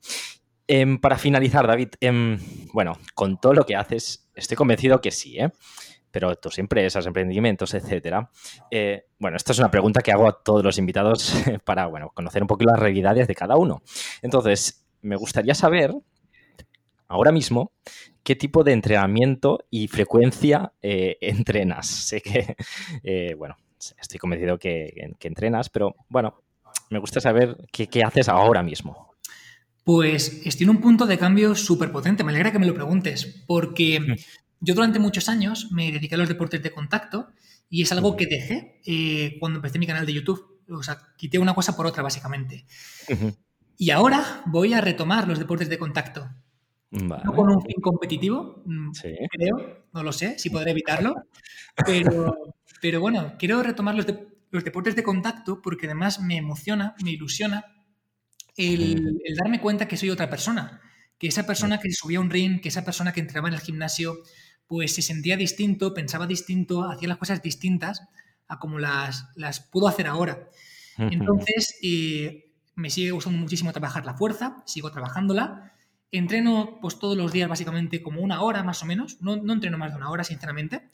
Em, 0.67 0.99
para 0.99 1.19
finalizar, 1.19 1.67
David, 1.67 1.89
em, 2.01 2.39
bueno, 2.73 2.99
con 3.15 3.39
todo 3.39 3.53
lo 3.53 3.67
que 3.67 3.77
haces, 3.77 4.31
estoy 4.35 4.57
convencido 4.57 5.01
que 5.03 5.11
sí, 5.11 5.39
¿eh? 5.39 5.51
Pero 6.15 6.37
tus 6.37 6.61
empresas, 6.61 7.05
emprendimientos, 7.07 7.75
etcétera. 7.75 8.31
Eh, 8.71 9.07
bueno, 9.19 9.37
esta 9.37 9.51
es 9.51 9.59
una 9.59 9.69
pregunta 9.69 10.01
que 10.01 10.13
hago 10.13 10.29
a 10.29 10.45
todos 10.45 10.63
los 10.63 10.79
invitados 10.79 11.35
para 11.65 11.87
bueno, 11.87 12.13
conocer 12.15 12.41
un 12.41 12.47
poco 12.47 12.63
las 12.63 12.79
realidades 12.79 13.27
de 13.27 13.35
cada 13.35 13.57
uno. 13.57 13.83
Entonces, 14.23 14.87
me 15.03 15.17
gustaría 15.17 15.57
saber 15.57 15.93
ahora 17.09 17.33
mismo 17.33 17.73
qué 18.23 18.37
tipo 18.37 18.63
de 18.63 18.75
entrenamiento 18.75 19.67
y 19.71 19.89
frecuencia 19.89 20.73
eh, 20.81 21.17
entrenas. 21.21 21.89
Sé 22.07 22.21
que, 22.21 22.55
eh, 23.03 23.35
bueno, 23.37 23.57
estoy 24.01 24.21
convencido 24.21 24.57
que, 24.57 25.11
entrenas, 25.21 25.69
pero 25.69 25.97
bueno, 26.09 26.45
me 26.91 27.01
gusta 27.01 27.21
saber 27.21 27.57
qué, 27.73 27.89
qué 27.89 28.05
haces 28.05 28.29
ahora 28.29 28.63
mismo. 28.63 29.17
Pues 29.83 30.47
estoy 30.47 30.65
en 30.65 30.71
un 30.71 30.81
punto 30.81 31.07
de 31.07 31.19
cambio 31.19 31.57
súper 31.57 31.91
potente. 31.91 32.23
Me 32.23 32.31
alegra 32.31 32.53
que 32.53 32.61
me 32.61 32.67
lo 32.67 32.75
preguntes, 32.75 33.43
porque 33.47 33.99
mm. 33.99 34.15
Yo 34.65 34.75
durante 34.75 34.99
muchos 34.99 35.29
años 35.29 35.71
me 35.73 35.93
dediqué 35.93 36.15
a 36.15 36.19
los 36.19 36.29
deportes 36.29 36.63
de 36.63 36.71
contacto 36.71 37.29
y 37.69 37.83
es 37.83 37.93
algo 37.93 38.17
que 38.17 38.27
dejé 38.27 38.81
eh, 38.87 39.37
cuando 39.39 39.59
empecé 39.59 39.79
mi 39.79 39.87
canal 39.87 40.07
de 40.07 40.15
YouTube. 40.15 40.63
O 40.71 40.83
sea, 40.83 40.99
quité 41.19 41.39
una 41.39 41.55
cosa 41.55 41.77
por 41.77 41.87
otra, 41.87 42.03
básicamente. 42.03 42.65
Y 43.77 43.91
ahora 43.91 44.43
voy 44.47 44.73
a 44.73 44.81
retomar 44.81 45.29
los 45.29 45.39
deportes 45.39 45.69
de 45.69 45.79
contacto. 45.79 46.31
No 46.91 47.33
con 47.35 47.51
un 47.51 47.61
fin 47.61 47.81
competitivo, 47.83 48.63
mm, 48.65 48.93
creo, 49.31 49.87
no 49.93 50.03
lo 50.03 50.13
sé, 50.13 50.39
si 50.39 50.49
podré 50.49 50.71
evitarlo. 50.71 51.15
Pero, 51.87 52.55
pero 52.81 53.01
bueno, 53.01 53.35
quiero 53.37 53.61
retomar 53.61 53.97
los, 53.97 54.07
los, 54.53 54.63
deportes 54.63 54.95
de 54.95 55.03
contacto 55.03 55.61
porque 55.61 55.87
además 55.87 56.21
me 56.21 56.37
emociona, 56.37 56.95
me 57.03 57.11
ilusiona 57.11 57.65
el, 58.57 59.19
el 59.25 59.35
darme 59.35 59.61
cuenta 59.61 59.89
que 59.89 59.97
soy 59.97 60.11
otra 60.11 60.31
persona. 60.31 60.81
Que 61.19 61.27
esa 61.27 61.47
persona 61.47 61.81
que 61.81 61.91
subía 61.91 62.21
un 62.21 62.31
ring, 62.31 62.61
que 62.61 62.69
esa 62.69 62.85
persona 62.85 63.13
que 63.13 63.19
entraba 63.19 63.49
en 63.49 63.55
el 63.55 63.61
gimnasio, 63.61 64.19
pues 64.67 64.95
se 64.95 65.03
sentía 65.03 65.37
distinto, 65.37 65.95
pensaba 65.95 66.27
distinto, 66.27 66.85
hacía 66.85 67.09
las 67.09 67.19
cosas 67.19 67.43
distintas 67.43 68.03
a 68.49 68.59
como 68.59 68.79
las, 68.79 69.29
las 69.37 69.61
pudo 69.61 69.89
hacer 69.89 70.07
ahora. 70.07 70.49
Entonces, 70.99 71.79
eh, 71.83 72.53
me 72.77 72.91
sigue 72.91 73.11
gustando 73.11 73.39
muchísimo 73.39 73.73
trabajar 73.73 74.05
la 74.05 74.15
fuerza, 74.15 74.63
sigo 74.67 74.91
trabajándola. 74.91 75.73
Entreno 76.11 76.79
pues 76.81 76.99
todos 76.99 77.17
los 77.17 77.33
días 77.33 77.49
básicamente 77.49 78.03
como 78.03 78.21
una 78.21 78.43
hora 78.43 78.63
más 78.63 78.83
o 78.83 78.87
menos, 78.87 79.21
no, 79.21 79.37
no 79.37 79.53
entreno 79.53 79.79
más 79.79 79.91
de 79.91 79.97
una 79.97 80.11
hora 80.11 80.25
sinceramente. 80.25 80.89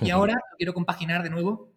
Y 0.00 0.10
ahora 0.10 0.34
lo 0.34 0.56
quiero 0.56 0.72
compaginar 0.72 1.22
de 1.22 1.30
nuevo 1.30 1.72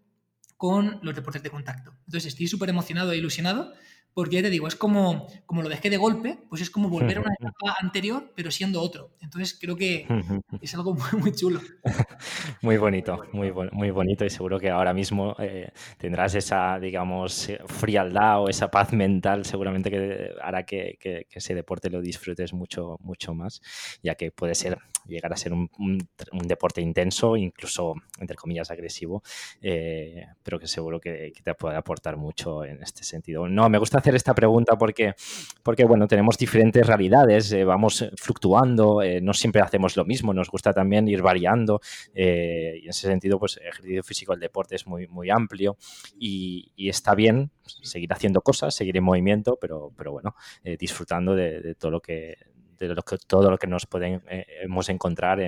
con 0.58 1.00
los 1.02 1.16
deportes 1.16 1.44
de 1.44 1.50
contacto. 1.50 1.92
Entonces 2.06 2.28
estoy 2.28 2.48
súper 2.48 2.70
emocionado 2.70 3.12
e 3.12 3.18
ilusionado 3.18 3.74
porque 4.16 4.38
ya 4.38 4.42
te 4.42 4.50
digo, 4.50 4.66
es 4.66 4.78
como, 4.78 5.28
como 5.46 5.62
lo 5.62 5.68
dejé 5.68 5.90
de 5.90 5.98
golpe, 5.98 6.38
pues 6.50 6.62
es 6.62 6.70
como 6.70 6.88
volver 6.88 7.18
a 7.18 7.20
una 7.20 7.34
etapa 7.40 7.76
anterior, 7.82 8.32
pero 8.34 8.50
siendo 8.50 8.82
otro. 8.82 9.12
Entonces 9.20 9.58
creo 9.60 9.76
que 9.76 10.08
es 10.62 10.74
algo 10.74 10.96
muy, 10.96 11.22
muy 11.22 11.32
chulo. 11.34 11.60
Muy 12.62 12.78
bonito, 12.78 13.26
muy, 13.34 13.52
muy 13.72 13.92
bonito 13.92 14.26
y 14.26 14.30
seguro 14.30 14.60
que 14.60 14.70
ahora 14.70 14.94
mismo 14.94 15.36
eh, 15.40 15.72
tendrás 15.98 16.34
esa, 16.36 16.80
digamos, 16.80 17.50
eh, 17.50 17.60
frialdad 17.68 18.42
o 18.42 18.50
esa 18.50 18.72
paz 18.72 18.94
mental 18.94 19.46
seguramente 19.46 19.92
que 19.92 20.32
hará 20.42 20.66
que, 20.66 20.98
que, 21.00 21.28
ese 21.32 21.54
deporte 21.54 21.90
lo 21.90 22.02
disfrutes 22.02 22.54
mucho, 22.54 22.98
mucho 23.02 23.34
más, 23.34 23.62
ya 24.02 24.16
que 24.16 24.32
puede 24.32 24.56
ser, 24.56 24.78
llegar 25.06 25.34
a 25.34 25.38
ser 25.38 25.54
un, 25.54 25.70
un, 25.78 26.48
deporte 26.48 26.82
intenso, 26.82 27.36
incluso, 27.36 27.96
entre 28.20 28.36
comillas, 28.36 28.72
agresivo, 28.72 29.22
eh, 29.62 30.26
pero 30.42 30.58
que 30.58 30.68
seguro 30.68 31.00
que, 31.00 31.32
que 31.36 31.44
te 31.44 31.54
puede 31.54 31.76
aportar 31.76 32.18
mucho 32.18 32.64
en 32.64 32.82
este 32.82 33.04
sentido. 33.04 33.48
No, 33.48 33.70
me 33.70 33.78
gusta 33.78 34.02
hacer 34.06 34.16
esta 34.16 34.36
pregunta 34.36 34.78
porque, 34.78 35.16
porque 35.64 35.84
bueno, 35.84 36.08
tenemos 36.08 36.38
diferentes 36.38 36.86
realidades, 36.86 37.52
eh, 37.52 37.64
vamos 37.64 38.08
fluctuando, 38.18 39.02
eh, 39.02 39.20
no 39.20 39.34
siempre 39.34 39.64
hacemos 39.64 39.98
lo 39.98 40.06
mismo, 40.06 40.32
nos 40.32 40.52
gusta 40.52 40.74
también 40.74 41.08
ir 41.08 41.24
variando 41.24 41.82
eh, 42.14 42.80
y 42.82 42.84
en 42.84 42.90
ese 42.92 43.08
sentido, 43.08 43.40
pues 43.40 43.58
el 43.58 43.68
ejercicio 43.68 44.04
físico, 44.04 44.34
el 44.34 44.40
deporte 44.40 44.76
es 44.76 44.86
muy, 44.86 45.08
muy 45.08 45.32
amplio 45.32 45.78
y, 46.20 46.72
está 46.78 47.16
bien 47.16 47.50
seguir 47.64 48.14
haciendo 48.14 48.42
cosas, 48.42 48.76
seguir 48.76 48.96
en 48.96 49.04
movimiento, 49.04 49.58
pero, 49.60 49.92
pero 49.98 50.12
bueno, 50.12 50.36
disfrutando 50.78 51.36
de, 51.36 51.74
todo 51.76 51.90
lo 51.90 52.00
que 52.00 52.36
de 52.78 52.90
lo 52.90 53.02
que, 53.02 53.18
todo 53.26 53.50
lo 53.50 53.58
que 53.58 53.66
nos 53.66 53.88
podemos 53.88 54.90
encontrar 54.90 55.40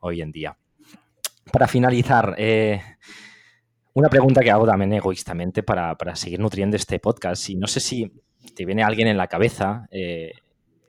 hoy 0.00 0.22
en 0.22 0.30
día. 0.30 0.56
Para 1.50 1.66
finalizar, 1.66 2.36
una 3.94 4.08
pregunta 4.08 4.42
que 4.42 4.50
hago 4.50 4.66
también 4.66 4.92
egoístamente 4.92 5.62
para, 5.62 5.96
seguir 6.14 6.40
nutriendo 6.40 6.76
este 6.76 6.98
podcast. 6.98 7.48
Y 7.48 7.54
no 7.54 7.66
sé 7.66 7.80
si 7.80 8.12
te 8.54 8.64
viene 8.64 8.82
alguien 8.82 9.08
en 9.08 9.16
la 9.16 9.28
cabeza 9.28 9.88
eh, 9.90 10.32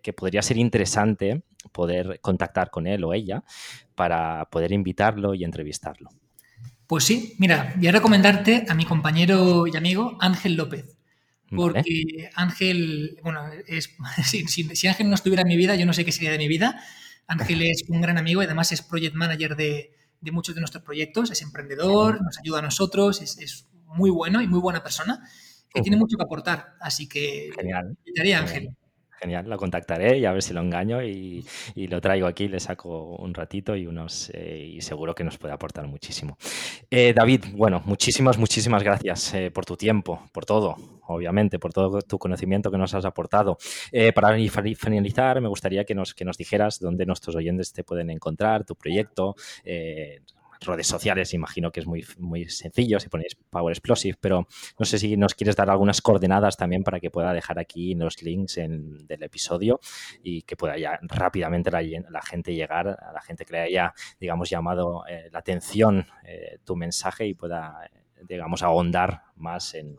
que 0.02 0.12
podría 0.12 0.42
ser 0.42 0.58
interesante 0.58 1.44
poder 1.72 2.20
contactar 2.22 2.70
con 2.70 2.88
él 2.88 3.04
o 3.04 3.14
ella 3.14 3.44
para 3.96 4.46
poder 4.52 4.72
invitarlo 4.72 5.34
y 5.34 5.44
entrevistarlo. 5.44 6.10
Pues 6.88 7.04
sí, 7.04 7.36
mira, 7.40 7.74
voy 7.78 7.88
a 7.88 7.92
recomendarte 7.92 8.66
a 8.68 8.74
mi 8.74 8.86
compañero 8.86 9.66
y 9.68 9.76
amigo 9.78 10.18
Ángel 10.20 10.56
López. 10.56 10.98
Porque 11.56 12.30
Ángel, 12.36 13.20
bueno, 13.24 13.48
es, 13.68 13.96
si, 14.24 14.48
si, 14.48 14.88
Ángel 14.88 15.10
no 15.10 15.16
estuviera 15.16 15.44
en 15.44 15.48
mi 15.48 15.58
vida, 15.58 15.76
yo 15.76 15.86
no 15.86 15.94
sé 15.94 16.06
qué 16.06 16.12
sería 16.12 16.32
de 16.32 16.40
mi 16.40 16.48
vida. 16.48 16.82
Ángel 17.28 17.62
es 17.70 17.86
un 17.88 18.02
gran 18.02 18.18
amigo 18.18 18.42
y 18.42 18.46
además 18.46 18.72
es 18.72 18.82
project 18.82 19.16
manager 19.16 19.56
de, 19.56 19.95
de 20.26 20.32
muchos 20.32 20.56
de 20.56 20.62
nuestros 20.62 20.84
proyectos, 20.84 21.32
es 21.32 21.42
emprendedor, 21.42 22.22
nos 22.22 22.38
ayuda 22.40 22.60
a 22.60 22.62
nosotros, 22.64 23.22
es, 23.22 23.68
muy 23.88 24.10
bueno 24.10 24.42
y 24.42 24.48
muy 24.48 24.60
buena 24.60 24.84
persona. 24.84 25.26
que 25.74 25.82
tiene 25.82 25.96
mucho 25.96 26.18
que 26.18 26.24
aportar. 26.24 26.74
Así 26.82 27.08
que 27.08 27.52
Genial. 27.56 27.98
invitaría 28.06 28.40
Ángel. 28.40 28.76
Genial, 29.26 29.50
lo 29.50 29.58
contactaré 29.58 30.20
y 30.20 30.26
a 30.26 30.32
ver 30.34 30.44
si 30.44 30.54
lo 30.54 30.62
engaño 30.62 31.02
y, 31.02 31.44
lo 31.76 32.00
traigo 32.00 32.28
aquí, 32.28 32.48
le 32.48 32.60
saco 32.60 33.16
un 33.16 33.34
ratito 33.34 33.76
y 33.76 33.88
unos 33.88 34.30
eh, 34.36 34.74
y 34.76 34.82
seguro 34.82 35.16
que 35.16 35.24
nos 35.24 35.40
puede 35.40 35.52
aportar 35.52 35.88
muchísimo. 35.88 36.38
Eh, 36.92 37.12
David, 37.12 37.46
bueno, 37.54 37.82
muchísimas, 37.86 38.38
muchísimas 38.38 38.84
gracias 38.84 39.34
eh, 39.34 39.50
por 39.50 39.66
tu 39.66 39.78
tiempo, 39.78 40.22
por 40.32 40.46
todo, 40.46 40.76
obviamente, 41.08 41.58
por 41.58 41.74
todo 41.74 42.04
tu 42.04 42.20
conocimiento 42.20 42.70
que 42.70 42.78
nos 42.78 42.94
has 42.94 43.04
aportado. 43.04 43.58
Para 44.14 44.38
finalizar, 44.78 45.42
me 45.42 45.48
gustaría 45.48 45.86
que 45.86 45.96
nos, 45.96 46.14
que 46.14 46.24
nos 46.24 46.38
dijeras 46.38 46.80
dónde 46.80 47.08
nuestros 47.08 47.36
oyentes 47.36 47.74
te 47.74 47.84
pueden 47.84 48.12
encontrar, 48.12 48.64
tu 48.64 48.76
proyecto, 48.76 49.36
redes 50.62 50.88
sociales, 50.88 51.34
imagino 51.34 51.72
que 51.72 51.80
es 51.80 51.88
muy, 51.88 52.06
muy 52.18 52.50
sencillo 52.50 53.00
si 53.00 53.10
ponéis 53.10 53.36
Power 53.50 53.72
Explosive, 53.72 54.18
pero 54.20 54.48
no 54.80 54.86
sé 54.86 54.98
si 54.98 55.18
nos 55.18 55.36
quieres 55.36 55.56
dar 55.56 55.70
algunas 55.70 56.02
coordenadas 56.02 56.58
también 56.58 56.84
para 56.84 57.00
que 57.00 57.12
pueda 57.12 57.34
dejar 57.34 57.60
aquí 57.60 57.96
los 57.96 58.22
links 58.22 58.58
en, 58.58 59.06
del 59.08 59.24
episodio 59.24 59.80
y 60.24 60.44
que 60.44 60.56
pueda 60.56 60.78
ya 60.78 61.00
rápidamente 61.04 61.72
la, 61.72 62.22
gente 62.22 62.54
llegar, 62.54 62.88
a 62.88 63.12
la 63.12 63.22
gente 63.22 63.46
que 63.46 63.54
le 63.54 63.60
haya, 63.62 63.94
digamos, 64.20 64.50
llamado 64.50 65.04
eh, 65.08 65.30
la 65.32 65.40
atención 65.40 66.08
eh, 66.24 66.60
tu 66.64 66.76
mensaje 66.76 67.26
y 67.26 67.34
pueda, 67.34 67.90
digamos, 68.22 68.64
ahondar 68.64 69.24
más 69.36 69.74
en 69.74 69.98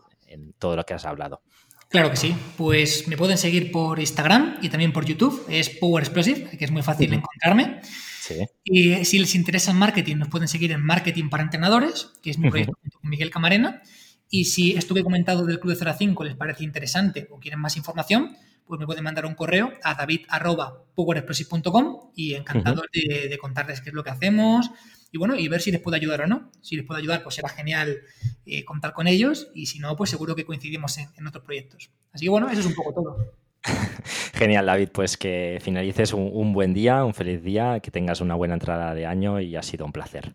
todo 0.58 0.76
lo 0.76 0.84
que 0.84 0.94
has 0.94 1.04
hablado. 1.04 1.42
Claro 1.88 2.10
que 2.10 2.16
sí. 2.16 2.34
Pues 2.56 3.06
me 3.08 3.16
pueden 3.16 3.38
seguir 3.38 3.70
por 3.70 4.00
Instagram 4.00 4.58
y 4.60 4.68
también 4.68 4.92
por 4.92 5.06
YouTube. 5.06 5.46
Es 5.48 5.70
Power 5.70 6.04
Explosive, 6.04 6.58
que 6.58 6.64
es 6.64 6.70
muy 6.70 6.82
fácil 6.82 7.10
uh 7.10 7.14
-huh. 7.14 7.18
encontrarme. 7.18 7.80
Sí. 8.20 8.46
Y 8.64 9.04
si 9.04 9.18
les 9.18 9.34
interesa 9.34 9.70
el 9.70 9.76
marketing, 9.76 10.16
nos 10.16 10.28
pueden 10.28 10.48
seguir 10.48 10.72
en 10.72 10.82
Marketing 10.84 11.28
para 11.28 11.42
Entrenadores, 11.44 12.10
que 12.22 12.30
es 12.30 12.38
mi 12.38 12.50
proyecto 12.50 12.76
uh 12.82 12.88
-huh. 12.88 13.00
con 13.00 13.10
Miguel 13.10 13.30
Camarena. 13.30 13.82
Y 14.28 14.46
si 14.46 14.72
esto 14.72 14.94
que 14.94 15.00
he 15.00 15.04
comentado 15.04 15.46
del 15.46 15.60
Club 15.60 15.74
de 15.74 15.78
0 15.78 15.90
a 15.92 15.94
5 15.94 16.24
les 16.24 16.34
parece 16.34 16.64
interesante 16.64 17.28
o 17.30 17.38
quieren 17.38 17.60
más 17.60 17.76
información, 17.76 18.36
pues 18.66 18.80
me 18.80 18.86
pueden 18.86 19.04
mandar 19.04 19.26
un 19.26 19.36
correo 19.36 19.72
a 19.84 19.94
david.powerexplosive.com 19.94 22.10
y 22.16 22.34
encantado 22.34 22.82
uh 22.82 22.84
-huh. 22.84 23.20
de, 23.20 23.28
de, 23.28 23.38
contarles 23.38 23.80
qué 23.80 23.90
es 23.90 23.94
lo 23.94 24.02
que 24.02 24.10
hacemos 24.10 24.72
y 25.12 25.18
bueno, 25.18 25.36
y 25.36 25.48
ver 25.48 25.60
si 25.60 25.70
les 25.70 25.80
puedo 25.80 25.96
ayudar 25.96 26.22
o 26.22 26.26
no. 26.26 26.50
Si 26.60 26.76
les 26.76 26.84
puedo 26.84 26.98
ayudar, 26.98 27.22
pues 27.22 27.34
será 27.34 27.48
genial 27.48 27.98
eh, 28.44 28.64
contar 28.64 28.92
con 28.92 29.06
ellos 29.06 29.48
y 29.54 29.66
si 29.66 29.78
no, 29.78 29.96
pues 29.96 30.10
seguro 30.10 30.34
que 30.34 30.44
coincidimos 30.44 30.98
en, 30.98 31.08
en 31.16 31.26
otros 31.26 31.44
proyectos. 31.44 31.90
Así 32.12 32.26
que 32.26 32.30
bueno, 32.30 32.48
eso 32.50 32.60
es 32.60 32.66
un 32.66 32.74
poco 32.74 32.92
todo. 32.92 33.32
Genial, 34.34 34.66
David. 34.66 34.90
Pues 34.92 35.16
que 35.16 35.58
finalices 35.62 36.12
un, 36.12 36.30
un, 36.32 36.52
buen 36.52 36.74
día, 36.74 37.04
un 37.04 37.14
feliz 37.14 37.42
día, 37.42 37.80
que 37.80 37.90
tengas 37.90 38.20
una 38.20 38.34
buena 38.34 38.54
entrada 38.54 38.94
de 38.94 39.06
año 39.06 39.40
y 39.40 39.56
ha 39.56 39.62
sido 39.62 39.86
un 39.86 39.92
placer. 39.92 40.34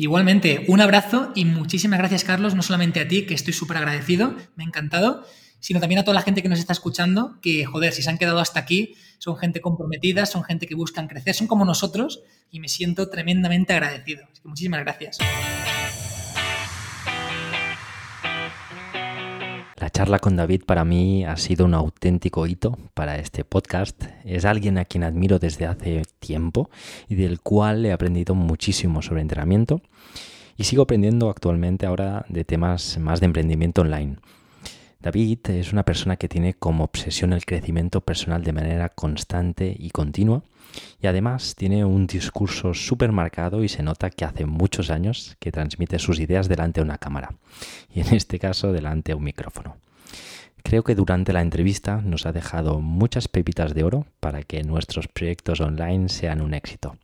Igualmente, 0.00 0.64
un 0.68 0.80
abrazo 0.80 1.32
y 1.34 1.44
muchísimas 1.44 1.98
gracias, 1.98 2.22
Carlos, 2.22 2.54
no 2.54 2.62
solamente 2.62 3.00
a 3.00 3.08
ti, 3.08 3.26
que 3.26 3.34
estoy 3.34 3.52
súper 3.52 3.78
agradecido, 3.78 4.36
me 4.54 4.62
ha 4.62 4.66
encantado, 4.68 5.24
sino 5.60 5.80
también 5.80 6.00
a 6.00 6.04
toda 6.04 6.14
la 6.14 6.22
gente 6.22 6.42
que 6.42 6.48
nos 6.48 6.58
está 6.58 6.72
escuchando, 6.72 7.38
que, 7.40 7.64
joder, 7.64 7.92
si 7.92 8.02
se 8.02 8.10
han 8.10 8.18
quedado 8.18 8.38
hasta 8.38 8.60
aquí, 8.60 8.94
son 9.18 9.36
gente 9.36 9.60
comprometida, 9.60 10.26
son 10.26 10.44
gente 10.44 10.66
que 10.66 10.74
buscan 10.74 11.08
crecer, 11.08 11.34
son 11.34 11.46
como 11.46 11.64
nosotros 11.64 12.22
y 12.50 12.60
me 12.60 12.68
siento 12.68 13.08
tremendamente 13.08 13.72
agradecido. 13.72 14.24
Así 14.30 14.42
que 14.42 14.48
muchísimas 14.48 14.80
gracias. 14.80 15.18
La 19.76 19.90
charla 19.90 20.18
con 20.18 20.36
David 20.36 20.64
para 20.66 20.84
mí 20.84 21.24
ha 21.24 21.36
sido 21.36 21.64
un 21.64 21.74
auténtico 21.74 22.46
hito 22.46 22.76
para 22.94 23.16
este 23.16 23.44
podcast. 23.44 24.04
Es 24.24 24.44
alguien 24.44 24.76
a 24.76 24.84
quien 24.84 25.04
admiro 25.04 25.38
desde 25.38 25.66
hace 25.66 26.02
tiempo 26.18 26.68
y 27.08 27.14
del 27.14 27.40
cual 27.40 27.86
he 27.86 27.92
aprendido 27.92 28.34
muchísimo 28.34 29.02
sobre 29.02 29.22
entrenamiento 29.22 29.80
y 30.56 30.64
sigo 30.64 30.82
aprendiendo 30.82 31.30
actualmente 31.30 31.86
ahora 31.86 32.26
de 32.28 32.44
temas 32.44 32.98
más 32.98 33.20
de 33.20 33.26
emprendimiento 33.26 33.82
online. 33.82 34.16
David 35.00 35.38
es 35.50 35.72
una 35.72 35.84
persona 35.84 36.16
que 36.16 36.28
tiene 36.28 36.54
como 36.54 36.82
obsesión 36.82 37.32
el 37.32 37.44
crecimiento 37.44 38.00
personal 38.00 38.42
de 38.42 38.52
manera 38.52 38.88
constante 38.88 39.74
y 39.78 39.90
continua 39.90 40.42
y 41.00 41.06
además 41.06 41.54
tiene 41.54 41.84
un 41.84 42.08
discurso 42.08 42.74
súper 42.74 43.12
marcado 43.12 43.62
y 43.62 43.68
se 43.68 43.84
nota 43.84 44.10
que 44.10 44.24
hace 44.24 44.44
muchos 44.44 44.90
años 44.90 45.36
que 45.38 45.52
transmite 45.52 46.00
sus 46.00 46.18
ideas 46.18 46.48
delante 46.48 46.80
de 46.80 46.84
una 46.84 46.98
cámara 46.98 47.30
y 47.94 48.00
en 48.00 48.12
este 48.12 48.40
caso 48.40 48.72
delante 48.72 49.12
de 49.12 49.16
un 49.16 49.24
micrófono. 49.24 49.76
Creo 50.64 50.82
que 50.82 50.96
durante 50.96 51.32
la 51.32 51.42
entrevista 51.42 52.02
nos 52.02 52.26
ha 52.26 52.32
dejado 52.32 52.80
muchas 52.80 53.28
pepitas 53.28 53.74
de 53.74 53.84
oro 53.84 54.06
para 54.18 54.42
que 54.42 54.64
nuestros 54.64 55.06
proyectos 55.06 55.60
online 55.60 56.08
sean 56.08 56.40
un 56.40 56.54
éxito. 56.54 56.96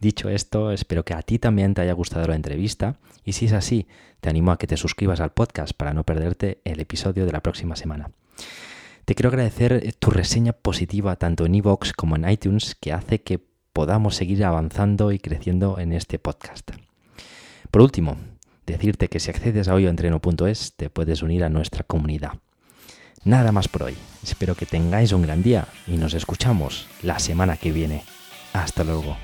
Dicho 0.00 0.28
esto, 0.28 0.70
espero 0.70 1.04
que 1.04 1.14
a 1.14 1.22
ti 1.22 1.38
también 1.38 1.74
te 1.74 1.80
haya 1.80 1.92
gustado 1.92 2.26
la 2.26 2.36
entrevista 2.36 2.96
y 3.24 3.32
si 3.32 3.46
es 3.46 3.52
así, 3.52 3.86
te 4.20 4.28
animo 4.28 4.52
a 4.52 4.58
que 4.58 4.66
te 4.66 4.76
suscribas 4.76 5.20
al 5.20 5.32
podcast 5.32 5.74
para 5.74 5.94
no 5.94 6.04
perderte 6.04 6.60
el 6.64 6.80
episodio 6.80 7.26
de 7.26 7.32
la 7.32 7.42
próxima 7.42 7.76
semana. 7.76 8.10
Te 9.04 9.14
quiero 9.14 9.28
agradecer 9.28 9.94
tu 9.98 10.10
reseña 10.10 10.52
positiva 10.52 11.16
tanto 11.16 11.44
en 11.44 11.54
iVoox 11.54 11.92
como 11.92 12.16
en 12.16 12.28
iTunes 12.28 12.74
que 12.74 12.92
hace 12.92 13.20
que 13.20 13.40
podamos 13.72 14.14
seguir 14.14 14.44
avanzando 14.44 15.12
y 15.12 15.18
creciendo 15.18 15.78
en 15.78 15.92
este 15.92 16.18
podcast. 16.18 16.70
Por 17.70 17.82
último, 17.82 18.16
decirte 18.66 19.08
que 19.08 19.20
si 19.20 19.30
accedes 19.30 19.68
a 19.68 19.74
hoyoentreno.es 19.74 20.74
te 20.76 20.90
puedes 20.90 21.22
unir 21.22 21.44
a 21.44 21.48
nuestra 21.48 21.82
comunidad. 21.84 22.38
Nada 23.24 23.52
más 23.52 23.68
por 23.68 23.84
hoy. 23.84 23.96
Espero 24.22 24.54
que 24.54 24.66
tengáis 24.66 25.12
un 25.12 25.22
gran 25.22 25.42
día 25.42 25.66
y 25.86 25.96
nos 25.96 26.14
escuchamos 26.14 26.86
la 27.02 27.18
semana 27.18 27.56
que 27.56 27.72
viene. 27.72 28.04
Hasta 28.52 28.84
luego. 28.84 29.16